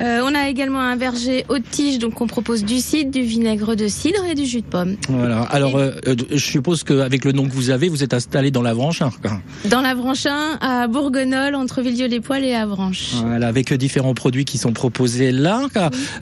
Euh, 0.00 0.20
on 0.24 0.34
a 0.34 0.48
également 0.48 0.80
un 0.80 0.96
verger 0.96 1.44
haute 1.48 1.68
tige, 1.70 1.98
donc 1.98 2.20
on 2.20 2.26
propose 2.26 2.64
du 2.64 2.78
cidre, 2.78 3.10
du 3.10 3.22
vinaigre 3.22 3.74
de 3.74 3.88
cidre 3.88 4.24
et 4.30 4.34
du 4.34 4.46
jus 4.46 4.60
de 4.60 4.66
pomme. 4.66 4.96
Voilà. 5.08 5.42
Alors, 5.42 5.76
euh, 5.76 5.92
euh, 6.06 6.14
je 6.30 6.36
suppose 6.36 6.84
qu'avec 6.84 7.24
le 7.24 7.32
nom 7.32 7.46
que 7.46 7.52
vous 7.52 7.70
avez, 7.70 7.88
vous 7.88 8.02
êtes 8.02 8.14
installé 8.14 8.50
dans 8.50 8.62
l'avranchin. 8.62 9.10
quoi. 9.22 9.40
Dans 9.66 9.80
l'Avranchin, 9.80 10.58
à 10.60 10.86
Bourguenol, 10.86 11.54
entre 11.54 11.82
Villedieu-les-Poils 11.82 12.44
et 12.44 12.54
Avranches. 12.54 13.14
Voilà, 13.24 13.48
avec 13.48 13.72
différents 13.74 14.14
produits 14.14 14.44
qui 14.44 14.58
sont 14.58 14.72
proposés 14.72 15.32
là. 15.32 15.66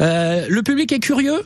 Euh, 0.00 0.46
le 0.48 0.62
public 0.62 0.92
est 0.92 1.00
curieux. 1.00 1.42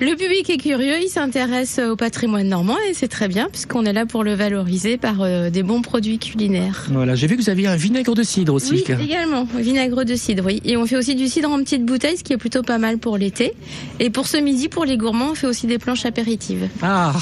Le 0.00 0.16
public 0.16 0.50
est 0.50 0.56
curieux, 0.56 0.96
il 1.02 1.08
s'intéresse 1.08 1.78
au 1.78 1.94
patrimoine 1.94 2.48
normand 2.48 2.76
et 2.90 2.94
c'est 2.94 3.06
très 3.06 3.28
bien 3.28 3.48
puisqu'on 3.50 3.84
est 3.84 3.92
là 3.92 4.06
pour 4.06 4.24
le 4.24 4.34
valoriser 4.34 4.96
par 4.96 5.22
euh, 5.22 5.50
des 5.50 5.62
bons 5.62 5.82
produits 5.82 6.18
culinaires. 6.18 6.86
Voilà, 6.90 7.14
j'ai 7.14 7.28
vu 7.28 7.36
que 7.36 7.42
vous 7.42 7.48
aviez 7.48 7.68
un 7.68 7.76
vinaigre 7.76 8.14
de 8.14 8.24
cidre 8.24 8.54
aussi. 8.54 8.72
Oui, 8.72 8.84
également, 9.00 9.46
vinaigre 9.56 10.04
de 10.04 10.16
cidre, 10.16 10.44
oui. 10.46 10.60
Et 10.64 10.76
on 10.76 10.84
fait 10.86 10.96
aussi 10.96 11.14
du 11.14 11.28
cidre 11.28 11.48
en 11.48 11.58
petite 11.60 11.84
bouteille, 11.84 12.16
ce 12.16 12.24
qui 12.24 12.32
est 12.32 12.38
plutôt 12.38 12.62
pas 12.62 12.78
mal 12.78 12.98
pour 12.98 13.18
l'été. 13.18 13.52
Et 14.00 14.10
pour 14.10 14.26
ce 14.26 14.36
midi, 14.36 14.68
pour 14.68 14.84
les 14.84 14.96
gourmands, 14.96 15.30
on 15.30 15.34
fait 15.36 15.46
aussi 15.46 15.68
des 15.68 15.78
planches 15.78 16.06
apéritives. 16.06 16.68
Ah, 16.82 17.12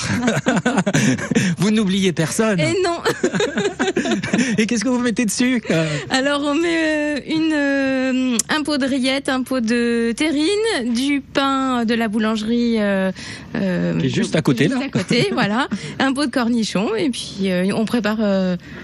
vous 1.59 1.71
n'oubliez 1.71 2.13
personne. 2.13 2.59
Et 2.59 2.75
non 2.83 3.03
Et 4.59 4.67
qu'est-ce 4.67 4.85
que 4.85 4.89
vous 4.89 4.99
mettez 4.99 5.27
dessus 5.27 5.63
quoi 5.65 5.85
Alors 6.11 6.43
on 6.45 6.55
met 6.55 6.69
euh, 6.69 7.21
une, 7.29 7.53
euh, 7.53 8.37
un 8.49 8.63
pot 8.63 8.79
de 8.79 8.87
rillettes, 8.87 9.29
un 9.29 9.43
pot 9.43 9.61
de 9.61 10.13
terrine, 10.17 10.95
du 10.95 11.21
pain 11.21 11.85
de 11.85 11.95
la 11.95 12.09
boulangerie. 12.09 12.62
Euh, 12.79 13.13
euh, 13.55 13.99
Qui 13.99 14.07
est 14.07 14.09
juste 14.09 14.37
à 14.37 14.43
côté, 14.43 14.65
juste 14.65 14.79
là. 14.79 14.87
à 14.87 14.89
côté, 14.89 15.29
voilà. 15.33 15.69
Un 15.99 16.13
pot 16.13 16.27
de 16.27 16.31
cornichons 16.31 16.95
et 16.95 17.11
puis 17.11 17.51
euh, 17.51 17.73
on 17.75 17.85
prépare 17.85 18.19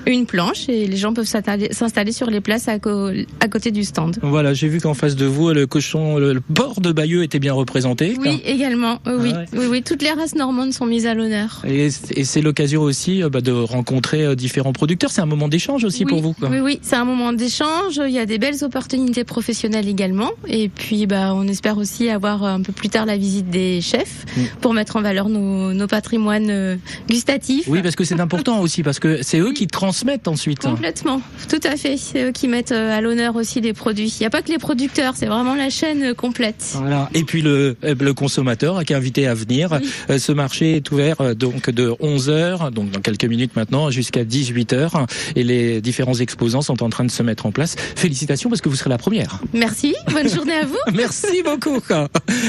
une 0.07 0.27
planche 0.27 0.69
et 0.69 0.87
les 0.87 0.97
gens 0.97 1.13
peuvent 1.13 1.27
s'installer 1.27 2.13
sur 2.13 2.31
les 2.31 2.41
places 2.41 2.69
à, 2.69 2.79
côté 2.79 3.71
du 3.71 3.85
stand. 3.85 4.19
Voilà, 4.23 4.55
j'ai 4.55 4.69
vu 4.69 4.81
qu'en 4.81 4.95
face 4.95 5.17
de 5.17 5.27
vous, 5.27 5.51
le 5.51 5.67
cochon, 5.67 6.19
le, 6.19 6.41
porc 6.41 6.81
de 6.81 6.93
Bayeux 6.93 7.23
était 7.23 7.39
bien 7.39 7.53
représenté. 7.53 8.17
Oui, 8.19 8.41
également. 8.45 8.99
oui. 9.07 9.33
Ah 9.35 9.39
ouais. 9.39 9.47
oui, 9.53 9.67
oui, 9.71 9.83
toutes 9.83 10.03
les 10.03 10.13
races 10.13 10.35
normandes 10.35 10.73
sont 10.73 10.87
mises 10.87 11.07
à 11.07 11.15
l'honneur. 11.15 11.63
Et, 11.67 11.87
et 11.87 12.25
c'est 12.25 12.41
l'occasion 12.41 12.83
aussi 12.83 13.23
bah, 13.31 13.41
de 13.41 13.53
rencontrer 13.53 14.37
différents 14.37 14.73
producteurs. 14.73 15.11
C'est 15.11 15.21
un 15.21 15.27
moment 15.27 15.49
d'échange 15.49 15.85
aussi 15.85 16.05
oui, 16.05 16.11
pour 16.11 16.21
vous. 16.21 16.33
Quoi. 16.33 16.49
Oui, 16.49 16.61
oui, 16.61 16.79
c'est 16.83 16.97
un 16.97 17.05
moment 17.05 17.33
d'échange. 17.33 18.01
Il 18.05 18.13
y 18.13 18.19
a 18.19 18.27
des 18.27 18.39
belles 18.39 18.65
opportunités 18.65 19.25
professionnelles 19.25 19.89
également. 19.89 20.31
Et 20.49 20.69
puis, 20.69 21.07
bah, 21.07 21.33
on 21.35 21.47
espère 21.49 21.79
aussi 21.79 22.09
avoir 22.09 22.45
un 22.45 22.63
peu 22.63 22.73
plus 22.73 22.89
tard 22.89 23.07
la 23.07 23.17
visite 23.17 23.51
des 23.51 23.68
chefs 23.81 24.19
Mm. 24.37 24.43
pour 24.61 24.75
mettre 24.75 24.97
en 24.97 25.03
valeur 25.03 25.29
nos, 25.29 25.73
nos 25.73 25.87
patrimoines 25.87 26.51
euh, 26.51 26.77
gustatifs. 27.09 27.67
Oui, 27.69 27.83
parce 27.83 27.97
que 27.97 28.05
c'est 28.05 28.21
important 28.21 28.61
aussi, 28.61 28.83
parce 28.83 28.99
que 28.99 29.23
c'est 29.23 29.39
eux 29.39 29.53
qui 29.53 29.67
transmettent 29.67 30.29
ensuite. 30.29 30.61
Complètement, 30.61 31.21
tout 31.49 31.61
à 31.65 31.77
fait. 31.77 31.97
C'est 31.97 32.25
eux 32.29 32.33
qui 32.33 32.49
mettent 32.49 32.73
euh, 32.73 32.97
à 32.97 33.01
l'honneur 33.01 33.37
aussi 33.37 33.61
les 33.61 33.73
produits. 33.73 34.15
Il 34.19 34.23
n'y 34.23 34.27
a 34.27 34.31
pas 34.31 34.43
que 34.43 34.51
les 34.51 34.59
producteurs, 34.59 35.15
c'est 35.17 35.27
vraiment 35.27 35.55
la 35.55 35.71
chaîne 35.71 36.03
euh, 36.03 36.15
complète. 36.15 36.75
Voilà. 36.75 37.09
Et 37.15 37.25
puis 37.25 37.43
le, 37.43 37.77
le 37.83 38.15
consommateur 38.15 38.85
qui 38.85 38.93
est 38.93 38.97
invité 38.97 39.27
à 39.27 39.35
venir. 39.35 39.81
Ce 40.09 40.33
marché 40.33 40.77
est 40.77 40.91
ouvert 40.91 41.35
donc 41.35 41.71
de 41.71 41.91
11h, 41.91 42.71
donc 42.71 42.91
dans 42.91 43.01
quelques 43.01 43.25
minutes 43.25 43.57
maintenant, 43.57 43.91
jusqu'à 43.91 44.25
18h. 44.25 45.07
Et 45.37 45.45
les 45.45 45.81
différents 45.81 46.15
exposants 46.15 46.63
sont 46.63 46.83
en 46.83 46.89
train 46.89 47.05
de 47.05 47.11
se 47.11 47.23
mettre 47.23 47.47
en 47.47 47.53
place. 47.53 47.77
Félicitations 47.97 48.51
parce 48.51 48.61
que 48.61 48.69
vous 48.69 48.77
serez 48.77 48.91
la 48.91 48.99
première. 48.99 49.41
Merci, 49.53 49.95
bonne 50.13 50.29
journée 50.29 50.55
à 50.55 50.65
vous. 50.65 50.77
Merci 50.95 51.43
beaucoup. 51.45 51.81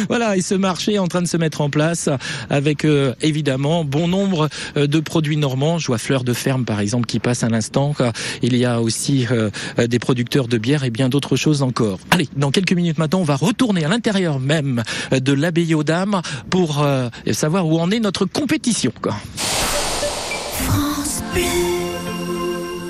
Voilà, 0.08 0.38
et 0.38 0.42
ce 0.42 0.56
marché 0.56 1.00
en 1.00 1.08
train 1.10 1.22
de 1.22 1.28
se 1.28 1.38
mettre 1.38 1.62
en 1.62 1.70
place 1.70 2.10
avec 2.50 2.86
euh, 2.86 3.14
évidemment 3.22 3.84
bon 3.84 4.08
nombre 4.08 4.50
euh, 4.78 4.88
de 4.88 5.00
produits 5.00 5.38
normands. 5.38 5.78
Je 5.78 5.88
vois 5.88 5.98
Fleur 5.98 6.24
de 6.24 6.34
Ferme 6.34 6.66
par 6.66 6.80
exemple 6.80 7.06
qui 7.06 7.20
passe 7.20 7.44
à 7.44 7.50
l'instant. 7.50 7.94
Il 8.42 8.56
y 8.56 8.66
a 8.66 8.82
aussi 8.82 9.28
euh, 9.32 9.50
des 9.78 10.00
producteurs 10.00 10.48
de 10.48 10.58
bière 10.58 10.84
et 10.84 10.90
bien 10.90 11.10
d'autres 11.10 11.36
choses 11.36 11.62
encore. 11.62 12.00
Allez, 12.12 12.30
dans 12.38 12.52
quelques 12.52 12.74
minutes 12.74 12.98
maintenant, 12.98 13.20
on 13.20 13.26
va 13.26 13.36
retourner 13.36 13.84
à 13.84 13.90
l'intérieur 13.90 14.40
même 14.40 14.84
de 15.12 15.34
l'abbaye 15.34 15.74
aux 15.74 15.84
Dames 15.84 16.22
pour 16.50 16.86
savoir 17.32 17.68
où 17.68 17.80
en 17.80 17.92
est 17.92 18.00
notre 18.00 18.26
compétition. 18.26 18.94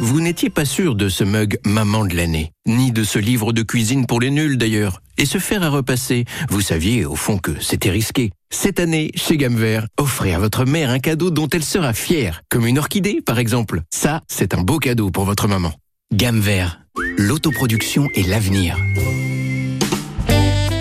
Vous 0.02 0.22
n'étiez 0.22 0.50
pas 0.50 0.64
sûr 0.66 0.96
de 0.96 1.10
ce 1.10 1.24
mug 1.24 1.60
Maman 1.66 2.06
de 2.06 2.16
l'année, 2.16 2.52
ni 2.66 2.92
de 2.92 3.04
ce 3.04 3.20
livre 3.20 3.52
de 3.52 3.64
cuisine 3.64 4.06
pour 4.06 4.22
les 4.22 4.32
nuls 4.32 4.58
d'ailleurs. 4.58 5.02
Et 5.18 5.26
se 5.26 5.38
faire 5.40 5.62
à 5.64 5.70
repasser, 5.70 6.24
vous 6.50 6.62
saviez 6.62 7.06
au 7.06 7.16
fond 7.16 7.38
que 7.38 7.52
c'était 7.60 7.90
risqué. 7.90 8.32
Cette 8.50 8.80
année, 8.80 9.12
chez 9.16 9.36
Gamme 9.36 9.58
Vert, 9.58 9.88
offrez 9.98 10.34
à 10.34 10.40
votre 10.40 10.64
mère 10.66 10.90
un 10.90 11.00
cadeau 11.00 11.32
dont 11.32 11.50
elle 11.50 11.66
sera 11.66 11.94
fière, 11.94 12.42
comme 12.50 12.66
une 12.66 12.80
orchidée 12.80 13.22
par 13.26 13.40
exemple. 13.40 13.82
Ça, 13.94 14.22
c'est 14.30 14.54
un 14.54 14.62
beau 14.62 14.80
cadeau 14.80 15.12
pour 15.12 15.26
votre 15.26 15.48
maman. 15.48 15.74
Gamme 16.14 16.40
Vert, 16.40 16.80
l'autoproduction 17.18 18.08
et 18.16 18.24
l'avenir. 18.24 18.78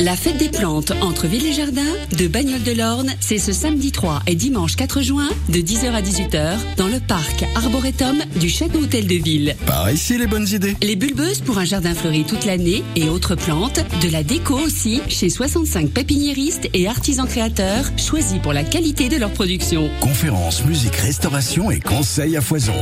La 0.09 0.16
fête 0.16 0.38
des 0.38 0.48
plantes 0.48 0.92
entre 1.02 1.26
Ville 1.26 1.44
et 1.44 1.52
Jardin 1.52 1.84
de 2.16 2.28
Bagnoles 2.28 2.62
de 2.62 2.72
l'Orne, 2.72 3.12
c'est 3.20 3.36
ce 3.36 3.52
samedi 3.52 3.92
3 3.92 4.22
et 4.26 4.36
dimanche 4.36 4.74
4 4.74 5.02
juin 5.02 5.28
de 5.50 5.59
10h 5.59 5.90
à 5.90 6.00
18h 6.00 6.56
dans 6.78 6.88
le 6.88 6.98
parc 6.98 7.44
Arboretum 7.54 8.16
du 8.36 8.48
Château 8.48 8.78
Hôtel 8.78 9.06
de 9.06 9.16
Ville. 9.16 9.54
Par 9.66 9.90
ici 9.90 10.16
les 10.16 10.26
bonnes 10.26 10.48
idées. 10.48 10.78
Les 10.80 10.96
bulbeuses 10.96 11.42
pour 11.42 11.59
un 11.59 11.66
jardin 11.66 11.94
fleuri 11.94 12.24
toute 12.24 12.46
l'année 12.46 12.82
et 12.96 13.11
autres 13.11 13.34
plantes, 13.34 13.80
de 14.00 14.09
la 14.11 14.22
déco 14.22 14.54
aussi 14.54 15.02
chez 15.09 15.28
65 15.28 15.90
pépiniéristes 15.90 16.70
et 16.72 16.88
artisans 16.88 17.28
créateurs 17.28 17.84
choisis 17.98 18.38
pour 18.38 18.54
la 18.54 18.64
qualité 18.64 19.11
de 19.11 19.18
leur 19.18 19.30
production. 19.30 19.90
Conférences, 20.00 20.64
musique, 20.64 20.96
restauration 20.96 21.70
et 21.70 21.80
conseils 21.80 22.38
à 22.38 22.40
foison. 22.40 22.72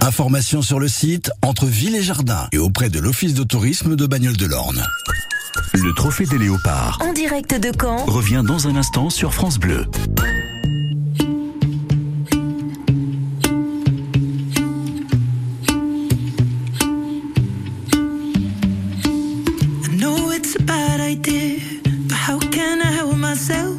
Informations 0.00 0.62
sur 0.62 0.80
le 0.80 0.88
site 0.88 1.30
entre 1.42 1.66
Ville 1.66 1.94
et 1.94 2.02
Jardin 2.02 2.48
et 2.50 2.58
auprès 2.58 2.90
de 2.90 2.98
l'Office 2.98 3.34
de 3.34 3.44
tourisme 3.44 3.94
de 3.94 4.04
Bagnoles 4.04 4.36
de 4.36 4.46
l'Orne. 4.46 4.84
Le 5.74 5.92
trophée 5.92 6.24
des 6.24 6.38
léopards 6.38 6.98
En 7.00 7.12
direct 7.12 7.54
de 7.54 7.72
Caen 7.78 8.04
revient 8.06 8.42
dans 8.44 8.68
un 8.68 8.76
instant 8.76 9.10
sur 9.10 9.34
France 9.34 9.58
Bleu. 9.58 9.84
I 19.84 19.96
know 19.98 20.30
it's 20.30 20.56
a 20.56 20.62
bad 20.62 21.00
idea, 21.00 21.58
but 22.06 22.16
how 22.16 22.38
can 22.38 22.80
I 22.80 22.90
help 22.90 23.16
myself? 23.16 23.76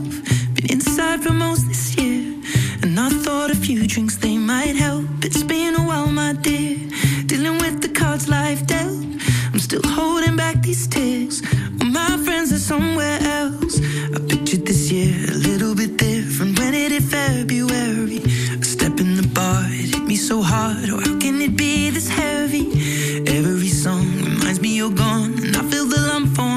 Been 0.54 0.72
inside 0.72 1.24
for 1.24 1.34
most 1.34 1.68
this 1.68 1.96
year, 1.96 2.36
and 2.84 3.00
I 3.00 3.10
thought 3.10 3.50
a 3.50 3.56
few 3.56 3.88
drinks 3.88 4.18
they 4.18 4.38
might 4.38 4.76
help. 4.76 5.06
It's 5.24 5.44
been 5.44 5.76
a 5.76 5.82
while, 5.82 6.08
my 6.08 6.34
dear, 6.34 6.78
dealing 7.26 7.58
with 7.58 7.82
the 7.82 7.90
cards 7.90 8.30
life 8.30 8.66
dealt. 8.68 9.04
I'm 9.52 9.60
still 9.60 9.82
holding 9.84 10.36
back 10.36 10.62
these 10.62 10.88
tears. 10.88 11.42
My 11.94 12.18
friends 12.26 12.52
are 12.52 12.58
somewhere 12.74 13.20
else. 13.22 13.80
I 14.16 14.20
pictured 14.28 14.66
this 14.66 14.92
year 14.92 15.14
a 15.30 15.38
little 15.50 15.76
bit 15.76 15.96
different. 15.98 16.58
When 16.58 16.74
it 16.74 16.92
hit 16.92 17.04
February, 17.04 18.18
a 18.60 18.66
step 18.66 19.00
in 19.00 19.16
the 19.16 19.28
bar, 19.28 19.64
it 19.68 19.94
hit 19.94 20.04
me 20.12 20.16
so 20.16 20.42
hard. 20.42 20.90
Oh, 20.90 21.00
how 21.06 21.20
can 21.20 21.40
it 21.40 21.56
be 21.56 21.92
this 21.92 22.10
heavy? 22.10 22.66
Every 23.28 23.68
song 23.84 24.08
reminds 24.30 24.60
me 24.60 24.70
you're 24.76 24.98
gone, 25.06 25.34
and 25.44 25.56
I 25.56 25.62
feel 25.70 25.86
the 25.86 26.02
lump 26.10 26.36
form 26.36 26.53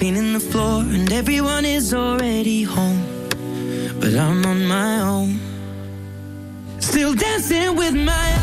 cleaning 0.00 0.32
the 0.32 0.40
floor, 0.40 0.80
and 0.80 1.12
everyone 1.12 1.66
is 1.66 1.92
already 1.92 2.62
home. 2.62 3.02
But 4.00 4.14
I'm 4.14 4.46
on 4.46 4.64
my 4.64 4.98
own. 5.00 5.38
Still 6.78 7.14
dancing 7.14 7.76
with 7.76 7.94
my 7.94 8.39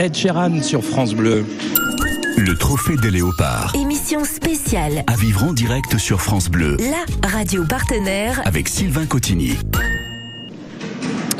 Ed 0.00 0.16
Sheeran 0.16 0.62
sur 0.62 0.82
France 0.82 1.12
Bleu. 1.12 1.44
Le 2.38 2.56
trophée 2.56 2.96
des 3.02 3.10
léopards. 3.10 3.74
Émission 3.74 4.24
spéciale. 4.24 5.04
À 5.06 5.14
vivre 5.14 5.44
en 5.44 5.52
direct 5.52 5.98
sur 5.98 6.22
France 6.22 6.48
Bleu. 6.48 6.78
La 6.78 7.28
radio 7.28 7.66
partenaire. 7.66 8.40
Avec 8.46 8.70
Sylvain 8.70 9.04
Cotigny. 9.04 9.58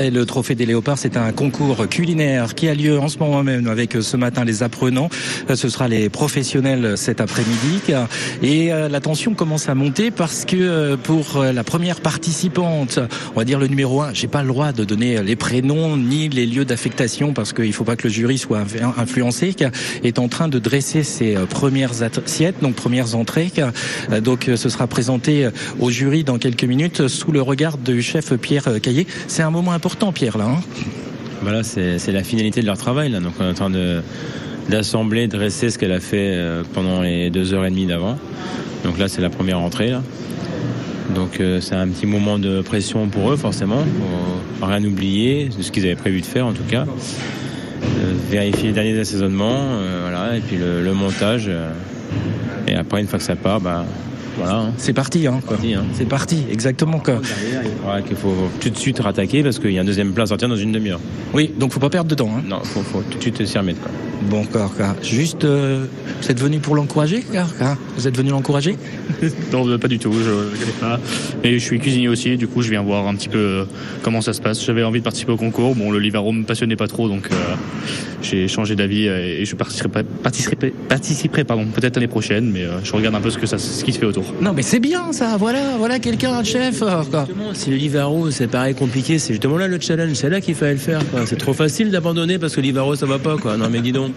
Et 0.00 0.10
le 0.10 0.24
trophée 0.24 0.54
des 0.54 0.64
léopards, 0.64 0.96
c'est 0.96 1.18
un 1.18 1.30
concours 1.30 1.86
culinaire 1.88 2.54
qui 2.54 2.68
a 2.68 2.74
lieu 2.74 2.98
en 2.98 3.08
ce 3.08 3.18
moment 3.18 3.42
même 3.42 3.66
avec 3.66 3.94
euh, 3.94 4.00
ce 4.00 4.16
matin 4.16 4.44
les 4.46 4.62
apprenants. 4.62 5.10
Euh, 5.50 5.56
Ce 5.56 5.68
sera 5.68 5.88
les 5.88 6.08
professionnels 6.08 6.96
cet 6.96 7.20
après-midi. 7.20 7.94
Et 8.42 8.72
euh, 8.72 8.88
la 8.88 9.00
tension 9.00 9.34
commence 9.34 9.68
à 9.68 9.74
monter 9.74 10.10
parce 10.10 10.46
que 10.46 10.56
euh, 10.56 10.96
pour 10.96 11.36
euh, 11.36 11.52
la 11.52 11.64
première 11.64 12.00
participante, 12.00 12.98
on 13.34 13.38
va 13.38 13.44
dire 13.44 13.58
le 13.58 13.66
numéro 13.66 14.00
un, 14.00 14.14
j'ai 14.14 14.26
pas 14.26 14.40
le 14.42 14.48
droit 14.48 14.72
de 14.72 14.84
donner 14.84 15.22
les 15.22 15.36
prénoms 15.36 15.98
ni 15.98 16.30
les 16.30 16.46
lieux 16.46 16.64
d'affectation 16.64 17.34
parce 17.34 17.52
qu'il 17.52 17.72
faut 17.74 17.84
pas 17.84 17.96
que 17.96 18.08
le 18.08 18.12
jury 18.12 18.38
soit 18.38 18.62
inf- 18.62 18.98
influencé, 18.98 19.54
est 20.02 20.18
en 20.18 20.28
train 20.28 20.48
de 20.48 20.58
dresser 20.58 21.02
ses 21.02 21.36
euh, 21.36 21.44
premières 21.44 22.02
assiettes, 22.02 22.62
donc 22.62 22.74
premières 22.74 23.16
entrées. 23.16 23.52
Euh, 23.58 24.20
Donc 24.22 24.48
euh, 24.48 24.56
ce 24.56 24.70
sera 24.70 24.86
présenté 24.86 25.44
euh, 25.44 25.50
au 25.78 25.90
jury 25.90 26.24
dans 26.24 26.38
quelques 26.38 26.64
minutes 26.64 27.06
sous 27.08 27.32
le 27.32 27.42
regard 27.42 27.76
du 27.76 28.00
chef 28.00 28.32
Pierre 28.36 28.68
euh, 28.68 28.78
Caillé. 28.78 29.06
C'est 29.28 29.42
un 29.42 29.50
moment 29.50 29.72
important, 29.72 29.89
Pierre, 30.12 30.38
là. 30.38 30.46
hein 30.46 30.60
Bah 31.42 31.62
c'est 31.62 32.12
la 32.12 32.24
finalité 32.24 32.60
de 32.60 32.66
leur 32.66 32.78
travail. 32.78 33.10
Là. 33.10 33.20
Donc, 33.20 33.34
on 33.38 33.44
est 33.44 33.50
en 33.50 33.54
train 33.54 33.70
de 33.70 34.02
d'assembler, 34.68 35.26
dresser 35.26 35.70
ce 35.70 35.78
qu'elle 35.78 35.90
a 35.92 35.98
fait 36.00 36.32
euh, 36.32 36.62
pendant 36.74 37.02
les 37.02 37.28
deux 37.30 37.54
heures 37.54 37.64
et 37.66 37.70
demie 37.70 37.86
d'avant. 37.86 38.18
Donc 38.84 38.98
là, 38.98 39.08
c'est 39.08 39.20
la 39.20 39.30
première 39.30 39.58
entrée. 39.58 39.92
Donc, 41.14 41.40
euh, 41.40 41.60
c'est 41.60 41.74
un 41.74 41.88
petit 41.88 42.06
moment 42.06 42.38
de 42.38 42.60
pression 42.60 43.08
pour 43.08 43.32
eux, 43.32 43.36
forcément. 43.36 43.82
Rien 44.62 44.84
oublier 44.84 45.48
de 45.56 45.62
ce 45.62 45.72
qu'ils 45.72 45.84
avaient 45.86 45.96
prévu 45.96 46.20
de 46.20 46.26
faire, 46.26 46.46
en 46.46 46.52
tout 46.52 46.62
cas. 46.62 46.84
Euh, 46.86 48.12
vérifier 48.30 48.68
les 48.68 48.74
derniers 48.74 49.00
assaisonnements, 49.00 49.78
voilà, 50.02 50.36
et 50.36 50.40
puis 50.40 50.56
le, 50.56 50.82
le 50.84 50.92
montage. 50.92 51.50
et 52.68 52.74
après, 52.74 53.00
une 53.00 53.08
fois 53.08 53.18
que 53.18 53.24
ça 53.24 53.36
part, 53.36 53.60
bah, 53.60 53.84
voilà. 54.40 54.58
hein. 54.58 54.72
C'est 54.76 54.92
parti, 54.92 55.26
hein. 55.26 55.40
quoi. 55.46 55.56
C'est 55.94 56.08
parti, 56.08 56.44
exactement. 56.50 56.98
Quoi. 56.98 57.20
Qu'il 58.06 58.16
faut 58.16 58.34
tout 58.60 58.70
de 58.70 58.76
suite 58.78 59.00
rattaquer 59.00 59.42
parce 59.42 59.58
qu'il 59.58 59.72
y 59.72 59.78
a 59.78 59.82
un 59.82 59.84
deuxième 59.84 60.12
plat 60.12 60.24
à 60.24 60.26
sortir 60.26 60.48
dans 60.48 60.56
une 60.56 60.72
demi-heure. 60.72 61.00
Oui, 61.34 61.52
donc 61.58 61.72
faut 61.72 61.80
pas 61.80 61.90
perdre 61.90 62.10
de 62.10 62.14
temps. 62.14 62.30
Hein. 62.36 62.42
Non, 62.48 62.60
faut, 62.62 62.80
faut 62.82 63.02
tout 63.10 63.18
de 63.18 63.22
suite 63.22 63.44
s'y 63.46 63.58
remettre. 63.58 63.80
Quoi. 63.80 63.90
Bon, 64.28 64.44
quoi, 64.44 64.70
quoi. 64.76 64.94
Juste, 65.02 65.44
euh, 65.44 65.86
vous 66.20 66.30
êtes 66.30 66.40
venu 66.40 66.58
pour 66.60 66.74
l'encourager, 66.74 67.22
quoi, 67.22 67.44
quoi 67.58 67.76
Vous 67.96 68.06
êtes 68.06 68.16
venu 68.16 68.30
l'encourager? 68.30 68.76
Non, 69.52 69.78
pas 69.78 69.88
du 69.88 69.98
tout, 69.98 70.12
je 70.12 70.30
ne 70.30 70.50
connais 70.58 70.72
pas. 70.80 71.00
Et 71.42 71.58
je 71.58 71.64
suis 71.64 71.78
cuisinier 71.78 72.08
aussi, 72.08 72.36
du 72.36 72.46
coup 72.46 72.62
je 72.62 72.70
viens 72.70 72.82
voir 72.82 73.06
un 73.06 73.14
petit 73.14 73.28
peu 73.28 73.38
euh, 73.38 73.64
comment 74.02 74.20
ça 74.20 74.32
se 74.32 74.40
passe. 74.40 74.64
J'avais 74.64 74.82
envie 74.84 75.00
de 75.00 75.04
participer 75.04 75.32
au 75.32 75.36
concours, 75.36 75.74
bon 75.74 75.90
le 75.90 75.98
Livaro 75.98 76.32
me 76.32 76.44
passionnait 76.44 76.76
pas 76.76 76.86
trop, 76.86 77.08
donc 77.08 77.28
euh, 77.30 77.34
j'ai 78.22 78.48
changé 78.48 78.76
d'avis 78.76 79.06
et 79.06 79.44
je 79.44 79.56
participerai, 79.56 80.04
participerai, 80.22 80.72
participerai 80.88 81.44
pardon, 81.44 81.66
peut-être 81.66 81.96
l'année 81.96 82.08
prochaine, 82.08 82.50
mais 82.50 82.62
euh, 82.62 82.78
je 82.84 82.92
regarde 82.92 83.14
un 83.14 83.20
peu 83.20 83.30
ce, 83.30 83.38
que 83.38 83.46
ça, 83.46 83.58
ce 83.58 83.82
qui 83.84 83.92
se 83.92 83.98
fait 83.98 84.06
autour. 84.06 84.29
Non, 84.40 84.52
mais 84.54 84.62
c'est 84.62 84.80
bien 84.80 85.12
ça. 85.12 85.36
Voilà, 85.36 85.76
voilà 85.78 85.98
quelqu'un, 85.98 86.32
un 86.34 86.44
chef. 86.44 86.80
quoi. 86.80 87.26
Si 87.54 87.70
le 87.70 87.76
Livaro, 87.76 88.30
c'est 88.30 88.46
pareil 88.46 88.74
compliqué, 88.74 89.18
c'est 89.18 89.32
justement 89.34 89.56
là 89.58 89.68
le 89.68 89.78
challenge, 89.80 90.14
c'est 90.14 90.30
là 90.30 90.40
qu'il 90.40 90.54
fallait 90.54 90.72
le 90.72 90.78
faire. 90.78 91.00
quoi. 91.10 91.20
C'est 91.26 91.36
trop 91.36 91.52
facile 91.52 91.90
d'abandonner 91.90 92.38
parce 92.38 92.54
que 92.56 92.60
Livaro 92.60 92.94
ça 92.96 93.06
va 93.06 93.18
pas 93.18 93.36
quoi. 93.36 93.56
Non 93.56 93.68
mais 93.70 93.80
dis 93.80 93.92
donc. 93.92 94.12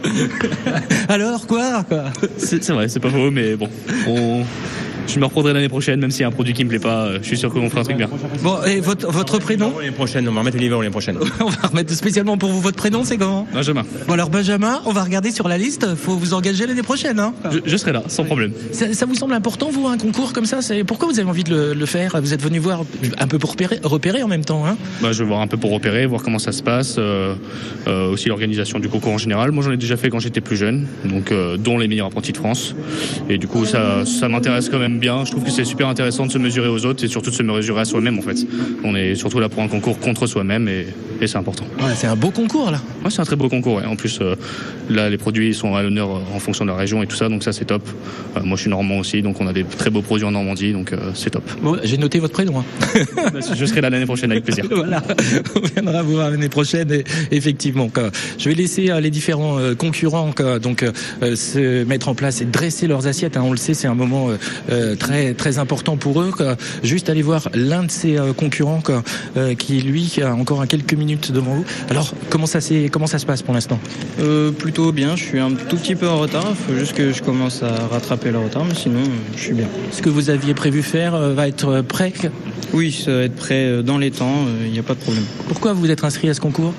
Alors 1.10 1.46
quoi, 1.48 1.84
quoi? 1.84 2.06
C'est 2.38 2.64
c'est 2.64 2.74
vrai, 2.74 2.88
c'est 2.90 3.00
pas 3.00 3.10
faux, 3.10 3.32
mais 3.32 3.56
bon, 3.56 3.68
on- 4.08 4.44
je 5.08 5.20
me 5.20 5.26
reprendrai 5.26 5.54
l'année 5.54 5.70
prochaine, 5.70 6.00
même 6.00 6.12
s'il 6.12 6.22
y 6.22 6.24
a 6.24 6.28
un 6.28 6.32
produit 6.32 6.54
qui 6.54 6.64
me 6.64 6.70
plaît 6.70 6.80
pas, 6.80 7.06
euh, 7.06 7.20
je 7.22 7.28
suis 7.28 7.38
sûr 7.38 7.52
qu'on 7.52 7.70
fera 7.70 7.82
un 7.82 7.84
truc 7.84 7.98
bien. 7.98 8.10
Bon, 8.42 8.62
et 8.64 8.80
votre, 8.80 9.12
votre 9.12 9.40
prénom 9.40 9.74
L'année 9.78 9.92
prochaine, 9.92 10.28
on 10.28 10.32
va 10.34 10.40
remettre 10.40 10.58
les 10.58 10.70
l'année 10.70 10.90
prochaine. 10.90 11.18
On 11.40 11.50
va 11.50 11.68
remettre 11.68 11.94
spécialement 11.94 12.38
pour 12.38 12.50
vous 12.50 12.62
votre 12.62 12.78
prénom, 12.78 13.04
c'est 13.04 13.18
comment 13.18 13.48
Benjamin. 13.54 13.84
Bon 14.08 14.14
alors 14.14 14.30
Benjamin, 14.30 14.82
on 14.86 14.92
va 14.92 15.04
regarder 15.04 15.32
sur 15.32 15.48
la 15.48 15.58
liste. 15.58 15.96
Faut 15.96 16.16
vous 16.16 16.34
engager 16.34 16.66
l'année 16.66 16.82
prochaine. 16.84 17.20
Hein 17.20 17.34
Je, 17.52 17.60
je 17.66 17.78
serai 17.78 17.92
là, 17.92 18.04
sans 18.08 18.24
problème. 18.24 18.54
ça, 18.72 18.94
ça 18.94 19.06
vous 19.06 19.16
semble 19.16 19.34
important, 19.34 19.70
vous, 19.72 19.88
un 19.88 19.98
concours 19.98 20.34
comme 20.34 20.46
ça? 20.46 20.60
Pourquoi 20.88 21.08
vous 21.10 21.20
avez 21.20 21.30
envie 21.30 21.44
de 21.44 21.54
le, 21.54 21.74
le 21.74 21.86
faire? 21.86 22.20
Vous 22.22 22.34
êtes 22.34 22.42
venu 22.42 22.60
voir 22.60 22.82
un 23.20 23.28
peu 23.28 23.38
pour 23.40 23.52
repérer, 23.52 23.80
repérer 23.84 24.24
en 24.24 24.28
même 24.28 24.46
temps, 24.46 24.66
hein 24.66 24.78
Bah, 25.02 25.12
je 25.12 25.20
vais 25.24 25.28
voir 25.28 25.42
un 25.42 25.48
peu 25.48 25.58
pour 25.58 25.72
repérer, 25.72 26.06
voir 26.06 26.24
comment 26.24 26.40
ça 26.40 26.52
se 26.52 26.64
passe, 26.64 26.96
euh, 26.98 27.36
euh, 27.88 28.10
aussi 28.10 28.30
l'organisation 28.30 28.80
du 28.80 28.90
concours 28.90 29.14
en 29.14 29.18
général. 29.18 29.52
Moi, 29.52 29.64
j'en 29.64 29.72
ai 29.72 29.78
déjà 29.78 29.98
fait 29.98 30.10
quand 30.10 30.20
j'étais 30.20 30.42
plus 30.42 30.58
jeune, 30.58 30.88
donc 31.06 31.32
euh, 31.32 31.58
dont 31.58 31.78
les 31.78 31.88
meilleurs 31.88 32.08
apprentis 32.08 32.32
de 32.32 32.38
France. 32.38 32.76
Et 33.30 33.38
du 33.38 33.48
coup, 33.48 33.66
ça, 33.66 34.06
ça 34.06 34.30
m'intéresse 34.30 34.70
quand 34.70 34.80
même 34.80 34.93
bien. 35.00 35.26
Je 35.26 35.32
trouve 35.32 35.44
que 35.44 35.52
c'est 35.52 35.66
super 35.66 35.88
intéressant 35.88 36.26
de 36.26 36.32
se 36.32 36.38
mesurer 36.38 36.68
aux 36.68 36.86
autres 36.86 37.04
et 37.04 37.08
surtout 37.08 37.30
de 37.30 37.36
se 37.36 37.44
mesurer 37.44 37.82
à 37.82 37.86
soi-même 37.86 38.18
en 38.20 38.22
fait. 38.22 38.38
On 38.84 38.96
est 38.96 39.16
surtout 39.16 39.40
là 39.40 39.50
pour 39.50 39.62
un 39.64 39.68
concours 39.68 40.00
contre 40.00 40.28
soi-même 40.28 40.68
et, 40.68 40.88
et 41.22 41.28
c'est 41.28 41.38
important. 41.38 41.66
Ouais, 41.80 41.92
c'est 41.96 42.08
un 42.08 42.16
beau 42.16 42.32
concours 42.32 42.72
là. 42.72 42.82
Ouais, 43.04 43.10
c'est 43.12 43.22
un 43.22 43.26
très 43.26 43.36
beau 43.36 43.50
concours. 43.50 43.76
ouais. 43.78 43.86
En 43.86 43.96
plus, 43.96 44.20
euh, 44.22 44.36
là, 44.90 45.10
les 45.10 45.18
produits 45.18 45.54
sont 45.54 45.76
à 45.76 45.84
l'honneur 45.84 46.10
euh, 46.10 46.20
en 46.36 46.40
fonction 46.40 46.66
de 46.66 46.70
la 46.72 46.76
région 46.78 47.02
et 47.04 47.08
tout 47.08 47.16
ça, 47.16 47.30
donc 47.30 47.44
ça 47.44 47.52
c'est 47.54 47.66
top. 47.66 47.88
Euh, 48.38 48.42
moi, 48.44 48.56
je 48.58 48.62
suis 48.62 48.70
normand 48.70 48.98
aussi, 49.00 49.22
donc 49.22 49.40
on 49.42 49.48
a 49.48 49.54
des 49.54 49.64
très 49.64 49.90
beaux 49.90 50.02
produits 50.02 50.26
en 50.26 50.32
Normandie, 50.32 50.74
donc 50.74 50.94
euh, 50.94 50.98
c'est 51.14 51.30
top. 51.30 51.44
Bon, 51.62 51.78
j'ai 51.84 51.98
noté 51.98 52.20
votre 52.20 52.34
prénom. 52.34 52.60
hein. 52.60 52.64
je 53.56 53.66
serai 53.66 53.82
là 53.82 53.90
l'année 53.90 54.06
prochaine 54.06 54.32
avec 54.32 54.44
plaisir. 54.44 54.66
voilà, 54.72 55.02
on 55.56 55.60
viendra 55.62 56.02
vous 56.02 56.14
voir 56.14 56.30
l'année 56.30 56.50
prochaine. 56.50 56.92
Et, 56.92 57.04
effectivement, 57.32 57.90
je 58.38 58.50
vais 58.50 58.56
laisser 58.56 58.90
les 59.02 59.10
différents 59.12 59.58
concurrents 59.78 60.32
donc 60.62 60.84
se 61.36 61.84
mettre 61.84 62.10
en 62.10 62.16
place 62.16 62.42
et 62.42 62.46
dresser 62.46 62.88
leurs 62.88 63.08
assiettes. 63.08 63.38
hein. 63.38 63.44
on 63.46 63.52
le 63.52 63.58
sait, 63.58 63.74
c'est 63.74 63.88
un 63.88 63.96
moment 63.96 64.30
euh, 64.84 64.96
très 64.96 65.34
très 65.34 65.58
important 65.58 65.98
pour 65.98 66.22
eux. 66.22 66.32
quoi. 66.36 66.56
Juste 66.84 67.10
aller 67.10 67.22
voir 67.22 67.50
l'un 67.54 67.84
de 67.84 67.92
ces 67.92 68.18
euh, 68.18 68.34
concurrents 68.34 68.82
quoi, 68.82 69.04
euh, 69.38 69.56
qui 69.56 69.82
lui 69.82 70.12
a 70.22 70.34
encore 70.34 70.66
quelques 70.68 70.94
minutes 70.94 71.32
devant 71.32 71.56
vous. 71.56 71.66
Alors 71.90 72.14
comment 72.30 72.46
ça 72.46 72.60
comment 72.92 73.08
ça 73.08 73.20
se 73.20 73.26
passe 73.26 73.42
pour 73.42 73.54
l'instant? 73.54 73.80
Plutôt 74.58 74.92
bien, 74.92 75.16
je 75.16 75.24
suis 75.24 75.40
un 75.40 75.52
tout 75.52 75.78
petit 75.78 75.96
peu 75.96 76.08
en 76.08 76.20
retard, 76.20 76.46
il 76.50 76.74
faut 76.74 76.80
juste 76.80 76.94
que 76.94 77.12
je 77.12 77.22
commence 77.22 77.64
à 77.64 77.88
rattraper 77.92 78.32
le 78.32 78.40
retard, 78.40 78.66
mais 78.66 78.76
sinon 78.76 79.04
je 79.36 79.42
suis 79.42 79.54
bien. 79.54 79.68
Ce 79.92 80.02
que 80.02 80.10
vous 80.10 80.30
aviez 80.30 80.54
prévu 80.54 80.84
faire 80.84 81.18
va 81.18 81.48
être 81.48 81.82
prêt 81.82 82.14
Oui, 82.74 82.92
ça 82.92 83.12
va 83.12 83.24
être 83.24 83.36
prêt 83.36 83.84
dans 83.84 83.98
les 83.98 84.12
temps, 84.12 84.46
il 84.66 84.72
n'y 84.72 84.80
a 84.80 84.84
pas 84.84 84.94
de 84.94 85.00
problème. 85.00 85.26
Pourquoi 85.48 85.74
vous 85.74 85.90
êtes 85.90 86.04
inscrit 86.04 86.30
à 86.30 86.34
ce 86.34 86.42
concours? 86.42 86.74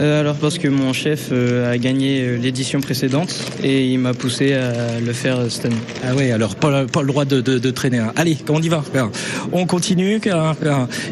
Euh, 0.00 0.20
alors 0.20 0.34
parce 0.36 0.58
que 0.58 0.66
mon 0.66 0.92
chef 0.92 1.28
euh, 1.30 1.72
a 1.72 1.78
gagné 1.78 2.36
l'édition 2.36 2.80
précédente 2.80 3.34
et 3.62 3.86
il 3.86 3.98
m'a 3.98 4.12
poussé 4.12 4.52
à 4.54 4.98
le 4.98 5.12
faire 5.12 5.38
euh, 5.38 5.48
cette 5.48 5.66
année. 5.66 5.76
Ah 6.02 6.12
oui, 6.16 6.30
alors 6.32 6.56
pas, 6.56 6.86
pas 6.86 7.02
le 7.02 7.08
droit 7.08 7.24
de, 7.24 7.40
de, 7.44 7.58
de 7.58 7.70
traîner. 7.70 7.98
hein. 7.98 8.12
Allez, 8.16 8.38
on 8.48 8.60
y 8.62 8.68
va. 8.68 8.82
On 9.52 9.66
continue. 9.66 10.20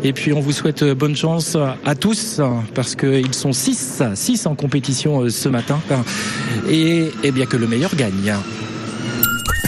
Et 0.03 0.13
puis 0.13 0.33
on 0.33 0.41
vous 0.41 0.53
souhaite 0.53 0.85
bonne 0.85 1.15
chance 1.17 1.57
à 1.85 1.95
tous 1.95 2.41
parce 2.75 2.95
qu'ils 2.97 3.35
sont 3.35 3.53
6 3.53 4.03
six 4.15 4.47
en 4.47 4.55
compétition 4.55 5.23
euh, 5.23 5.31
ce 5.31 5.49
matin. 5.49 5.81
Et, 6.69 7.11
et 7.23 7.31
bien 7.33 7.47
que 7.47 7.57
le 7.57 7.67
meilleur 7.67 7.95
gagne. 7.95 8.35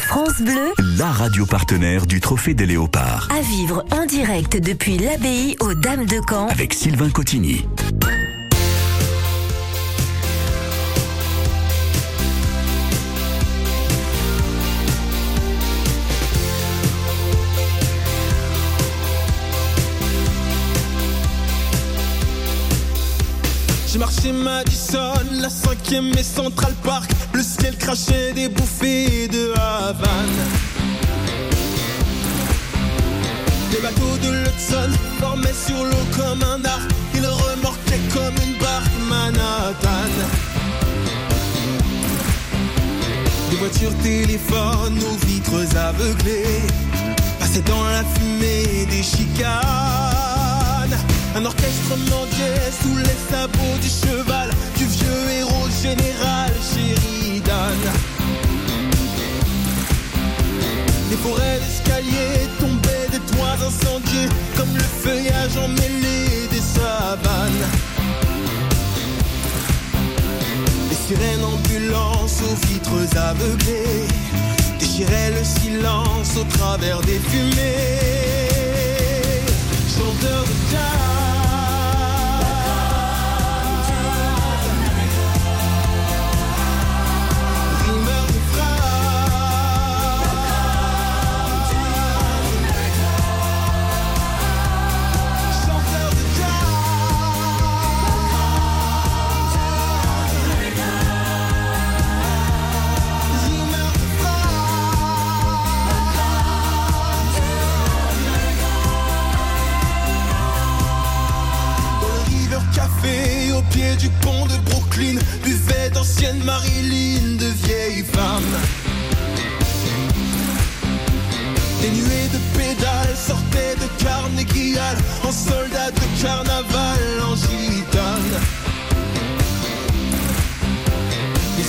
France 0.06 0.40
Bleu, 0.42 0.72
La 0.98 1.06
radio 1.10 1.44
partenaire 1.44 2.06
du 2.06 2.20
Trophée 2.20 2.54
des 2.54 2.66
Léopards. 2.66 3.28
à 3.36 3.40
vivre 3.42 3.84
en 3.90 4.06
direct 4.06 4.56
depuis 4.62 4.96
l'abbaye 4.98 5.56
aux 5.60 5.74
Dames 5.74 6.06
de 6.06 6.20
Caen. 6.28 6.46
Avec 6.48 6.72
Sylvain 6.72 7.10
Cotigny. 7.10 7.64
J'ai 23.94 24.00
marché 24.00 24.32
Madison, 24.32 25.12
la 25.40 25.48
cinquième 25.48 26.10
et 26.18 26.24
Central 26.24 26.72
Park. 26.82 27.08
Le 27.32 27.44
ciel 27.44 27.76
crachait 27.76 28.32
des 28.32 28.48
bouffées 28.48 29.28
de 29.28 29.52
Havane. 29.56 30.26
Les 33.70 33.78
bateaux 33.78 34.16
de 34.20 34.32
l'Hudson 34.32 34.90
formaient 35.20 35.54
sur 35.54 35.76
l'eau 35.84 36.06
comme 36.16 36.42
un 36.42 36.64
arc. 36.64 36.90
Ils 37.14 37.24
remorquaient 37.24 38.00
comme 38.12 38.34
une 38.44 38.58
barque 38.58 38.90
Manhattan. 39.08 40.10
Des 43.50 43.56
voitures 43.58 43.96
téléphones 44.02 44.98
aux 45.04 45.24
vitres 45.24 45.76
aveuglées 45.76 46.62
passaient 47.38 47.62
dans 47.62 47.84
la 47.84 48.02
fumée 48.02 48.86
des 48.90 49.04
chicanes. 49.04 50.33
Un 51.36 51.44
orchestre 51.46 51.96
mendiait 52.10 52.70
sous 52.80 52.96
les 52.96 53.18
sabots 53.28 53.78
du 53.82 53.88
cheval 53.88 54.50
du 54.76 54.84
vieux 54.86 55.30
héros 55.40 55.68
général 55.82 56.52
Sheridan. 56.62 57.80
Des 61.10 61.16
forêts 61.16 61.58
d'escaliers 61.58 62.48
tombaient 62.60 63.08
des 63.10 63.18
toits 63.34 63.56
incendiés 63.66 64.28
comme 64.56 64.72
le 64.74 64.84
feuillage 65.02 65.56
emmêlé 65.56 66.46
des 66.52 66.60
savanes. 66.60 67.66
Les 70.88 70.96
sirènes 71.16 71.44
ambulances 71.44 72.42
aux 72.42 72.66
vitres 72.68 73.18
aveuglées 73.18 74.06
déchiraient 74.78 75.32
le 75.32 75.44
silence 75.44 76.36
au 76.36 76.44
travers 76.56 77.00
des 77.00 77.18
fumées. 77.18 77.98
Chanteur 79.88 80.44
de 80.44 80.54
jazz. 80.70 81.03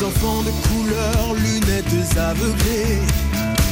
Enfants 0.04 0.44
de 0.44 0.52
couleur, 0.68 1.34
lunettes 1.36 2.18
aveuglées, 2.18 3.00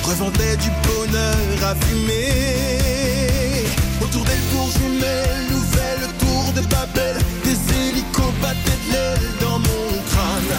revendaient 0.04 0.56
du 0.56 0.70
bonheur 0.88 1.70
à 1.70 1.76
fumer. 1.76 3.66
Autour 4.02 4.24
des 4.24 4.40
tours 4.50 4.72
jumelles, 4.72 5.48
nouvelle 5.52 6.08
tour 6.20 6.54
de 6.56 6.62
Babel, 6.62 7.18
des 7.44 7.60
hélicos 7.76 8.34
battaient 8.42 8.80
de 8.88 8.94
l'aile 8.94 9.30
dans 9.42 9.60
mon 9.60 10.02
crâne. 10.10 10.56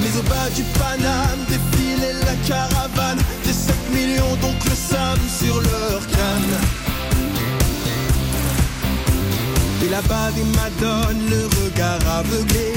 Mais 0.00 0.18
au 0.18 0.22
bas 0.22 0.50
du 0.54 0.64
Paname 0.78 1.40
défilait 1.48 2.12
la 2.26 2.36
caravane 2.46 3.22
des 3.44 3.54
7 3.54 3.74
millions 3.90 4.36
d'oncles 4.42 4.76
Sam 4.76 5.18
sur 5.40 5.62
leur 5.62 6.06
canne. 6.08 6.83
Et 9.84 9.88
là-bas 9.90 10.30
des 10.30 10.44
madones, 10.56 11.28
le 11.28 11.46
regard 11.62 12.00
aveuglé, 12.18 12.72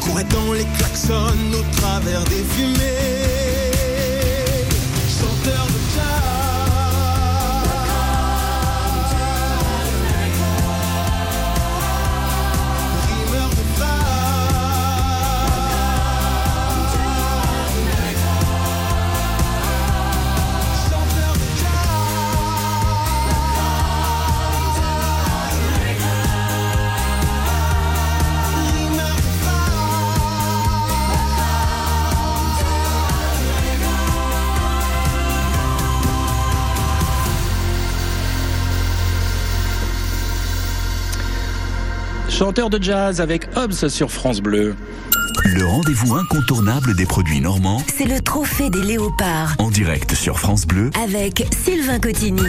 couraient 0.00 0.24
dans 0.24 0.52
les 0.52 0.66
klaxons 0.76 1.52
au 1.52 1.76
travers 1.76 2.24
des 2.24 2.42
fumées. 2.54 3.67
Chanteur 42.38 42.70
de 42.70 42.80
jazz 42.80 43.20
avec 43.20 43.48
Hobbs 43.56 43.88
sur 43.88 44.12
France 44.12 44.40
Bleu. 44.40 44.76
Le 45.44 45.64
rendez-vous 45.64 46.14
incontournable 46.14 46.94
des 46.94 47.04
produits 47.04 47.40
normands 47.40 47.82
C'est 47.92 48.04
le 48.04 48.20
trophée 48.20 48.70
des 48.70 48.80
léopards 48.80 49.56
en 49.58 49.70
direct 49.70 50.14
sur 50.14 50.38
France 50.38 50.64
Bleu. 50.64 50.90
avec 51.02 51.44
Sylvain 51.64 51.98
Cotigny. 51.98 52.46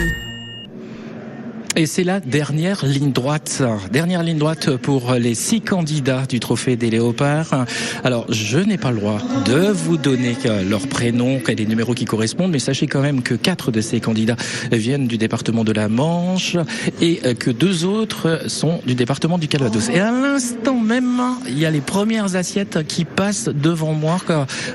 Et 1.76 1.86
c'est 1.86 2.02
la 2.02 2.18
dernière 2.18 2.84
ligne 2.84 3.12
droite. 3.12 3.62
Dernière 3.92 4.24
ligne 4.24 4.38
droite 4.38 4.76
pour 4.76 5.14
les 5.14 5.36
six 5.36 5.60
candidats 5.60 6.24
du 6.28 6.40
trophée 6.40 6.74
des 6.74 6.90
léopards. 6.90 7.64
Alors, 8.02 8.26
je 8.28 8.58
n'ai 8.58 8.76
pas 8.76 8.90
le 8.90 8.98
droit 8.98 9.18
de 9.46 9.70
vous 9.70 9.96
donner 9.96 10.36
leur 10.68 10.88
prénom, 10.88 11.40
les 11.46 11.66
numéros 11.66 11.94
qui 11.94 12.06
correspondent, 12.06 12.50
mais 12.50 12.58
sachez 12.58 12.88
quand 12.88 13.00
même 13.00 13.22
que 13.22 13.34
quatre 13.34 13.70
de 13.70 13.80
ces 13.80 14.00
candidats 14.00 14.36
viennent 14.72 15.06
du 15.06 15.16
département 15.16 15.62
de 15.62 15.72
la 15.72 15.88
Manche 15.88 16.56
et 17.00 17.16
que 17.34 17.52
deux 17.52 17.84
autres 17.84 18.42
sont 18.48 18.80
du 18.84 18.96
département 18.96 19.38
du 19.38 19.46
Calvados. 19.46 19.90
Et 19.90 20.00
à 20.00 20.10
l'instant 20.10 20.78
même, 20.80 21.22
il 21.46 21.58
y 21.58 21.66
a 21.66 21.70
les 21.70 21.80
premières 21.80 22.34
assiettes 22.34 22.84
qui 22.88 23.04
passent 23.04 23.48
devant 23.48 23.94
moi. 23.94 24.18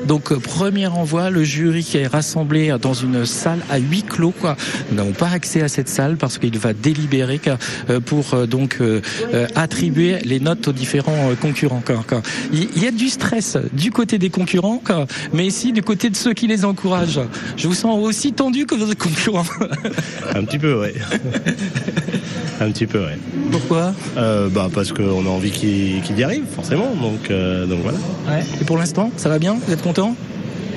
Donc, 0.07 0.33
premier 0.33 0.87
envoi, 0.87 1.29
le 1.29 1.43
jury 1.43 1.83
qui 1.83 1.97
est 1.97 2.07
rassemblé 2.07 2.73
dans 2.81 2.93
une 2.93 3.25
salle 3.25 3.59
à 3.69 3.79
huis 3.79 4.03
clos. 4.03 4.33
Nous 4.89 4.95
n'avons 4.95 5.11
pas 5.11 5.29
accès 5.29 5.61
à 5.61 5.67
cette 5.67 5.89
salle 5.89 6.15
parce 6.15 6.37
qu'il 6.37 6.57
va 6.57 6.73
délibérer 6.85 7.41
euh, 7.49 7.99
pour 7.99 8.33
euh, 8.33 8.45
donc 8.45 8.77
euh, 8.79 9.01
attribuer 9.55 10.19
les 10.23 10.39
notes 10.39 10.67
aux 10.67 10.71
différents 10.83 11.29
concurrents. 11.41 11.81
Il 12.53 12.83
y 12.83 12.87
a 12.87 12.91
du 12.91 13.09
stress 13.09 13.57
du 13.73 13.91
côté 13.91 14.17
des 14.19 14.29
concurrents, 14.29 14.81
mais 15.33 15.45
ici 15.47 15.73
du 15.73 15.81
côté 15.81 16.09
de 16.09 16.15
ceux 16.15 16.33
qui 16.33 16.47
les 16.47 16.63
encouragent. 16.63 17.21
Je 17.57 17.67
vous 17.67 17.73
sens 17.73 17.97
aussi 17.99 18.33
tendu 18.33 18.65
que 18.65 18.75
vos 18.75 18.93
concurrents. 18.95 19.45
Un 20.35 20.43
petit 20.45 20.59
peu, 20.59 20.79
ouais. 20.79 20.93
Un 22.61 22.71
petit 22.71 22.87
peu, 22.87 22.99
ouais. 22.99 23.17
Pourquoi? 23.51 23.93
Euh, 24.17 24.49
Bah 24.49 24.69
parce 24.73 24.91
qu'on 24.93 25.25
a 25.25 25.29
envie 25.29 25.51
qu'il 25.51 26.17
y 26.17 26.23
arrive, 26.23 26.45
forcément. 26.55 26.93
Donc, 27.01 27.31
euh, 27.31 27.65
donc 27.65 27.79
voilà. 27.81 27.97
Ouais. 28.29 28.43
Et 28.61 28.65
pour 28.65 28.77
l'instant, 28.77 29.11
ça 29.17 29.29
va 29.29 29.39
bien? 29.39 29.57
Vous 29.65 29.73
êtes 29.73 29.81
content? 29.81 30.15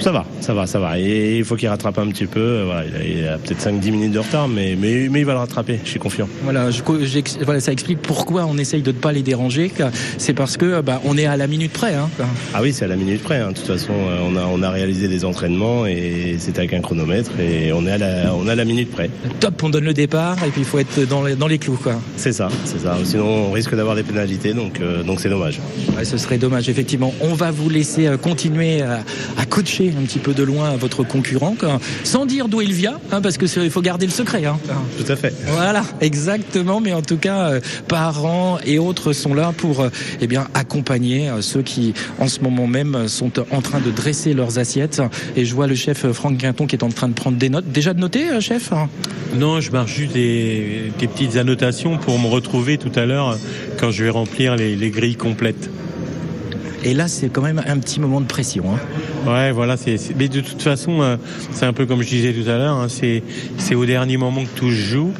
Ça 0.00 0.12
va, 0.12 0.24
ça 0.40 0.54
va, 0.54 0.66
ça 0.66 0.78
va. 0.78 0.98
Et 0.98 1.38
il 1.38 1.44
faut 1.44 1.56
qu'il 1.56 1.68
rattrape 1.68 1.98
un 1.98 2.06
petit 2.08 2.26
peu. 2.26 2.62
Voilà, 2.64 2.84
il 3.04 3.26
a, 3.26 3.38
peut-être 3.38 3.60
5-10 3.60 3.90
minutes 3.90 4.12
de 4.12 4.18
retard, 4.20 4.48
mais, 4.48 4.76
mais, 4.78 5.08
mais 5.10 5.20
il 5.20 5.24
va 5.26 5.32
le 5.32 5.38
rattraper, 5.40 5.80
je 5.84 5.90
suis 5.90 5.98
confiant. 5.98 6.28
Voilà, 6.44 6.70
je- 6.70 6.82
j'ex- 7.04 7.38
voilà, 7.44 7.60
ça 7.60 7.72
explique 7.72 8.00
pourquoi 8.00 8.46
on 8.46 8.56
essaye 8.58 8.82
de 8.82 8.92
ne 8.92 8.96
pas 8.96 9.12
les 9.12 9.22
déranger. 9.22 9.70
C'est 10.18 10.34
parce 10.34 10.56
que 10.56 10.80
bah, 10.80 11.00
on 11.04 11.16
est 11.18 11.26
à 11.26 11.36
la 11.36 11.46
minute 11.46 11.72
près. 11.72 11.94
Hein. 11.94 12.08
Ah 12.54 12.60
oui, 12.62 12.72
c'est 12.72 12.84
à 12.84 12.88
la 12.88 12.96
minute 12.96 13.22
près. 13.22 13.38
hein. 13.40 13.48
De 13.50 13.54
toute 13.56 13.66
façon, 13.66 13.92
euh, 13.92 14.18
on 14.26 14.36
a, 14.36 14.44
on 14.46 14.62
a 14.62 14.70
réalisé 14.70 15.08
des 15.08 15.24
entraînements 15.24 15.86
et 15.86 16.36
c'était 16.38 16.60
avec 16.60 16.74
un 16.74 16.80
chronomètre 16.80 17.32
et 17.40 17.72
on 17.72 17.86
est 17.86 17.92
à 17.92 17.98
la, 17.98 18.34
on 18.34 18.44
la 18.44 18.64
minute 18.64 18.90
près. 18.90 19.10
Top, 19.40 19.62
on 19.62 19.68
donne 19.68 19.84
le 19.84 19.94
départ 19.94 20.36
et 20.46 20.50
puis 20.50 20.62
il 20.62 20.64
faut 20.66 20.78
être 20.78 21.06
dans 21.08 21.22
les, 21.24 21.34
dans 21.36 21.46
les 21.46 21.58
clous. 21.58 21.78
C'est 22.16 22.32
ça, 22.32 22.48
c'est 22.64 22.80
ça. 22.80 22.96
Sinon, 23.04 23.26
on 23.48 23.52
risque 23.52 23.74
d'avoir 23.76 23.94
des 23.94 24.02
pénalités, 24.02 24.52
donc 24.54 24.80
euh, 24.80 25.02
donc 25.02 25.20
c'est 25.20 25.28
dommage. 25.28 25.60
Ouais, 25.96 26.04
ce 26.04 26.16
serait 26.18 26.38
dommage, 26.38 26.68
effectivement. 26.68 27.12
On 27.20 27.34
va 27.34 27.50
vous 27.50 27.68
laisser 27.68 28.06
euh, 28.06 28.16
continuer 28.16 28.82
à, 28.82 29.00
à 29.36 29.44
coacher 29.46 29.87
un 29.96 30.02
petit 30.02 30.18
peu 30.18 30.34
de 30.34 30.42
loin 30.42 30.76
votre 30.76 31.04
concurrent, 31.04 31.54
quoi. 31.58 31.80
sans 32.04 32.26
dire 32.26 32.48
d'où 32.48 32.60
il 32.60 32.72
vient, 32.72 32.98
hein, 33.12 33.20
parce 33.20 33.38
qu'il 33.38 33.70
faut 33.70 33.82
garder 33.82 34.06
le 34.06 34.12
secret. 34.12 34.44
Hein. 34.44 34.58
Tout 34.98 35.10
à 35.10 35.16
fait. 35.16 35.34
Voilà, 35.46 35.82
exactement. 36.00 36.80
Mais 36.80 36.92
en 36.92 37.02
tout 37.02 37.16
cas, 37.16 37.50
euh, 37.50 37.60
parents 37.86 38.58
et 38.64 38.78
autres 38.78 39.12
sont 39.12 39.34
là 39.34 39.52
pour 39.56 39.80
euh, 39.80 39.88
eh 40.20 40.26
bien 40.26 40.46
accompagner 40.54 41.28
euh, 41.28 41.40
ceux 41.40 41.62
qui, 41.62 41.94
en 42.18 42.28
ce 42.28 42.40
moment 42.40 42.66
même, 42.66 43.08
sont 43.08 43.32
en 43.50 43.60
train 43.60 43.80
de 43.80 43.90
dresser 43.90 44.34
leurs 44.34 44.58
assiettes. 44.58 45.02
Et 45.36 45.44
je 45.44 45.54
vois 45.54 45.66
le 45.66 45.74
chef 45.74 46.10
Franck 46.12 46.38
Quinton 46.38 46.66
qui 46.66 46.76
est 46.76 46.84
en 46.84 46.90
train 46.90 47.08
de 47.08 47.14
prendre 47.14 47.36
des 47.36 47.48
notes. 47.48 47.70
Déjà 47.70 47.94
de 47.94 48.00
noter, 48.00 48.28
euh, 48.28 48.40
chef 48.40 48.70
Non, 49.34 49.60
je 49.60 49.70
marque 49.70 49.88
juste 49.88 50.12
des, 50.12 50.92
des 50.98 51.06
petites 51.06 51.36
annotations 51.36 51.98
pour 51.98 52.18
me 52.18 52.26
retrouver 52.26 52.78
tout 52.78 52.92
à 52.94 53.06
l'heure 53.06 53.38
quand 53.78 53.90
je 53.90 54.04
vais 54.04 54.10
remplir 54.10 54.56
les, 54.56 54.76
les 54.76 54.90
grilles 54.90 55.16
complètes. 55.16 55.70
Et 56.84 56.94
là, 56.94 57.08
c'est 57.08 57.28
quand 57.28 57.42
même 57.42 57.60
un 57.66 57.78
petit 57.78 57.98
moment 58.00 58.20
de 58.20 58.26
pression. 58.26 58.64
Hein. 58.72 58.78
Ouais, 59.30 59.50
voilà. 59.52 59.76
c'est 59.76 59.96
mais 60.16 60.28
de 60.28 60.40
toute 60.40 60.62
façon, 60.62 61.02
euh, 61.02 61.16
c'est 61.52 61.66
un 61.66 61.72
peu 61.72 61.86
comme 61.86 62.02
je 62.02 62.08
disais 62.08 62.32
tout 62.32 62.48
à 62.48 62.56
l'heure. 62.56 62.74
hein, 62.76 62.86
c'est 62.88 63.22
c'est 63.58 63.74
au 63.74 63.84
dernier 63.84 64.16
moment 64.16 64.44
que 64.44 64.56
tout 64.58 64.70
se 64.70 64.74
joue. 64.76 65.12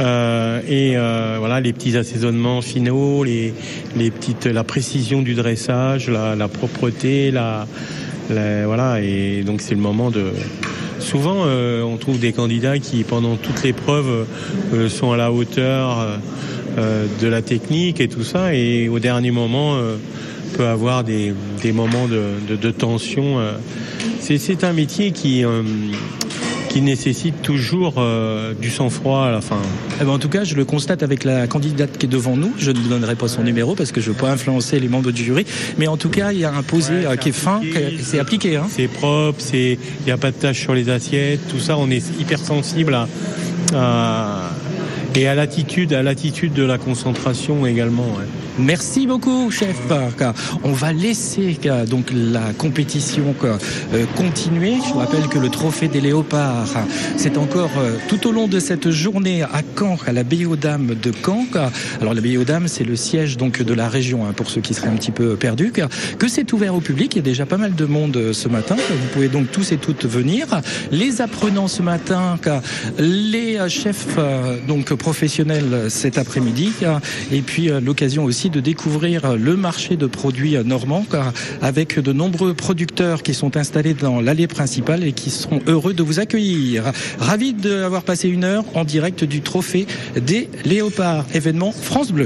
Euh, 0.00 0.60
et 0.68 0.96
euh, 0.96 1.36
voilà, 1.38 1.60
les 1.60 1.72
petits 1.72 1.96
assaisonnements 1.96 2.60
finaux, 2.62 3.22
les, 3.24 3.54
les 3.96 4.10
petites, 4.10 4.46
la 4.46 4.64
précision 4.64 5.22
du 5.22 5.34
dressage, 5.34 6.10
la, 6.10 6.34
la 6.34 6.48
propreté, 6.48 7.30
la, 7.30 7.66
la- 8.28 8.66
voilà. 8.66 9.00
Et 9.00 9.42
donc 9.44 9.60
c'est 9.60 9.74
le 9.74 9.80
moment 9.80 10.10
de. 10.10 10.32
Souvent, 10.98 11.44
euh, 11.46 11.82
on 11.82 11.96
trouve 11.96 12.18
des 12.18 12.32
candidats 12.32 12.78
qui, 12.78 13.04
pendant 13.04 13.36
toute 13.36 13.62
l'épreuve, 13.62 14.26
euh, 14.74 14.88
sont 14.88 15.12
à 15.12 15.16
la 15.16 15.30
hauteur 15.32 15.98
euh, 16.00 16.16
euh, 16.78 17.06
de 17.20 17.26
la 17.28 17.40
technique 17.42 18.00
et 18.00 18.08
tout 18.08 18.24
ça, 18.24 18.54
et 18.54 18.88
au 18.88 18.98
dernier 18.98 19.30
moment, 19.30 19.76
euh, 19.76 19.96
peut 20.56 20.66
avoir 20.66 21.04
des, 21.04 21.34
des 21.62 21.72
moments 21.72 22.06
de, 22.08 22.22
de, 22.48 22.56
de 22.56 22.70
tension. 22.70 23.38
euh. 23.38 23.52
C'est, 24.20 24.38
c'est 24.38 24.64
un 24.64 24.72
métier 24.72 25.10
qui, 25.12 25.44
euh, 25.44 25.62
qui 26.70 26.80
nécessite 26.80 27.42
toujours 27.42 27.94
euh, 27.98 28.54
du 28.54 28.70
sang-froid 28.70 29.26
à 29.26 29.30
la 29.30 29.40
fin. 29.40 29.58
Eh 30.00 30.04
ben, 30.04 30.10
en 30.10 30.18
tout 30.18 30.28
cas, 30.28 30.44
je 30.44 30.54
le 30.54 30.64
constate 30.64 31.02
avec 31.02 31.24
la 31.24 31.46
candidate 31.46 31.98
qui 31.98 32.06
est 32.06 32.08
devant 32.08 32.36
nous. 32.36 32.52
Je 32.58 32.70
ne 32.70 32.78
donnerai 32.88 33.14
pas 33.16 33.28
son 33.28 33.42
numéro 33.42 33.74
parce 33.74 33.92
que 33.92 34.00
je 34.00 34.08
ne 34.08 34.14
veux 34.14 34.20
pas 34.20 34.30
influencer 34.32 34.80
les 34.80 34.88
membres 34.88 35.10
du 35.12 35.22
jury. 35.24 35.44
Mais 35.78 35.86
en 35.88 35.96
tout 35.96 36.08
cas, 36.08 36.32
il 36.32 36.38
y 36.38 36.44
a 36.44 36.52
un 36.52 36.62
posé 36.62 36.94
euh, 37.06 37.16
qui 37.16 37.28
est 37.28 37.32
fin, 37.32 37.60
c'est 38.02 38.18
appliqué. 38.18 38.56
Hein. 38.56 38.66
C'est 38.70 38.88
propre, 38.88 39.40
c'est 39.40 39.78
il 40.00 40.04
n'y 40.06 40.12
a 40.12 40.16
pas 40.16 40.30
de 40.30 40.36
taches 40.36 40.60
sur 40.60 40.74
les 40.74 40.88
assiettes, 40.88 41.40
tout 41.48 41.60
ça, 41.60 41.76
on 41.76 41.90
est 41.90 42.02
hyper 42.18 42.38
sensible 42.38 42.94
à, 42.94 43.08
à- 43.74 44.50
et 45.16 45.28
à 45.28 45.34
l'attitude, 45.36 45.92
à 45.92 46.02
l'attitude 46.02 46.54
de 46.54 46.64
la 46.64 46.76
concentration 46.78 47.66
également. 47.66 48.06
ouais. 48.18 48.24
Merci 48.58 49.06
beaucoup, 49.06 49.50
chef. 49.50 49.76
On 50.62 50.72
va 50.72 50.92
laisser 50.92 51.58
euh, 51.66 51.84
donc 51.86 52.06
la 52.14 52.52
compétition 52.56 53.34
euh, 53.42 53.58
continuer. 54.16 54.74
Je 54.86 54.92
vous 54.92 55.00
rappelle 55.00 55.26
que 55.28 55.38
le 55.38 55.48
trophée 55.48 55.88
des 55.88 56.00
léopards, 56.00 56.68
c'est 57.16 57.36
encore 57.36 57.70
euh, 57.78 57.96
tout 58.08 58.28
au 58.28 58.32
long 58.32 58.46
de 58.46 58.60
cette 58.60 58.90
journée 58.90 59.42
à 59.42 59.62
Caen, 59.76 59.96
à 60.06 60.12
l'abbaye 60.12 60.46
aux 60.46 60.54
Dames 60.56 60.94
de 60.94 61.12
Caen. 61.24 61.46
Alors 62.00 62.14
l'abbaye 62.14 62.38
aux 62.38 62.44
Dames, 62.44 62.68
c'est 62.68 62.84
le 62.84 62.94
siège 62.94 63.36
donc 63.36 63.60
de 63.60 63.74
la 63.74 63.88
région, 63.88 64.24
hein, 64.24 64.32
pour 64.34 64.48
ceux 64.48 64.60
qui 64.60 64.72
seraient 64.72 64.88
un 64.88 64.96
petit 64.96 65.10
peu 65.10 65.34
perdus. 65.34 65.72
Que 66.18 66.28
c'est 66.28 66.52
ouvert 66.52 66.74
au 66.74 66.80
public. 66.80 67.14
Il 67.14 67.18
y 67.18 67.20
a 67.20 67.22
déjà 67.22 67.46
pas 67.46 67.58
mal 67.58 67.74
de 67.74 67.84
monde 67.86 68.16
euh, 68.16 68.32
ce 68.32 68.48
matin. 68.48 68.76
Vous 68.76 69.08
pouvez 69.12 69.28
donc 69.28 69.50
tous 69.50 69.72
et 69.72 69.78
toutes 69.78 70.06
venir. 70.06 70.46
Les 70.92 71.20
apprenants 71.20 71.68
ce 71.68 71.82
matin, 71.82 72.38
les 72.98 73.56
euh, 73.58 73.68
chefs 73.68 74.16
euh, 74.18 74.58
donc 74.66 74.94
professionnels 74.94 75.64
euh, 75.72 75.88
cet 75.88 76.18
après-midi, 76.18 76.70
et 77.32 77.40
puis 77.42 77.70
euh, 77.70 77.80
l'occasion 77.80 78.24
aussi 78.24 78.43
de 78.50 78.60
découvrir 78.60 79.36
le 79.36 79.56
marché 79.56 79.96
de 79.96 80.06
produits 80.06 80.56
normands 80.64 81.06
avec 81.62 81.98
de 81.98 82.12
nombreux 82.12 82.54
producteurs 82.54 83.22
qui 83.22 83.34
sont 83.34 83.56
installés 83.56 83.94
dans 83.94 84.20
l'allée 84.20 84.46
principale 84.46 85.04
et 85.04 85.12
qui 85.12 85.30
seront 85.30 85.60
heureux 85.66 85.94
de 85.94 86.02
vous 86.02 86.20
accueillir. 86.20 86.84
Ravi 87.18 87.52
d'avoir 87.52 88.02
passé 88.02 88.28
une 88.28 88.44
heure 88.44 88.64
en 88.74 88.84
direct 88.84 89.24
du 89.24 89.40
trophée 89.40 89.86
des 90.16 90.48
léopards, 90.64 91.26
événement 91.34 91.72
France 91.72 92.12
Bleu. 92.12 92.24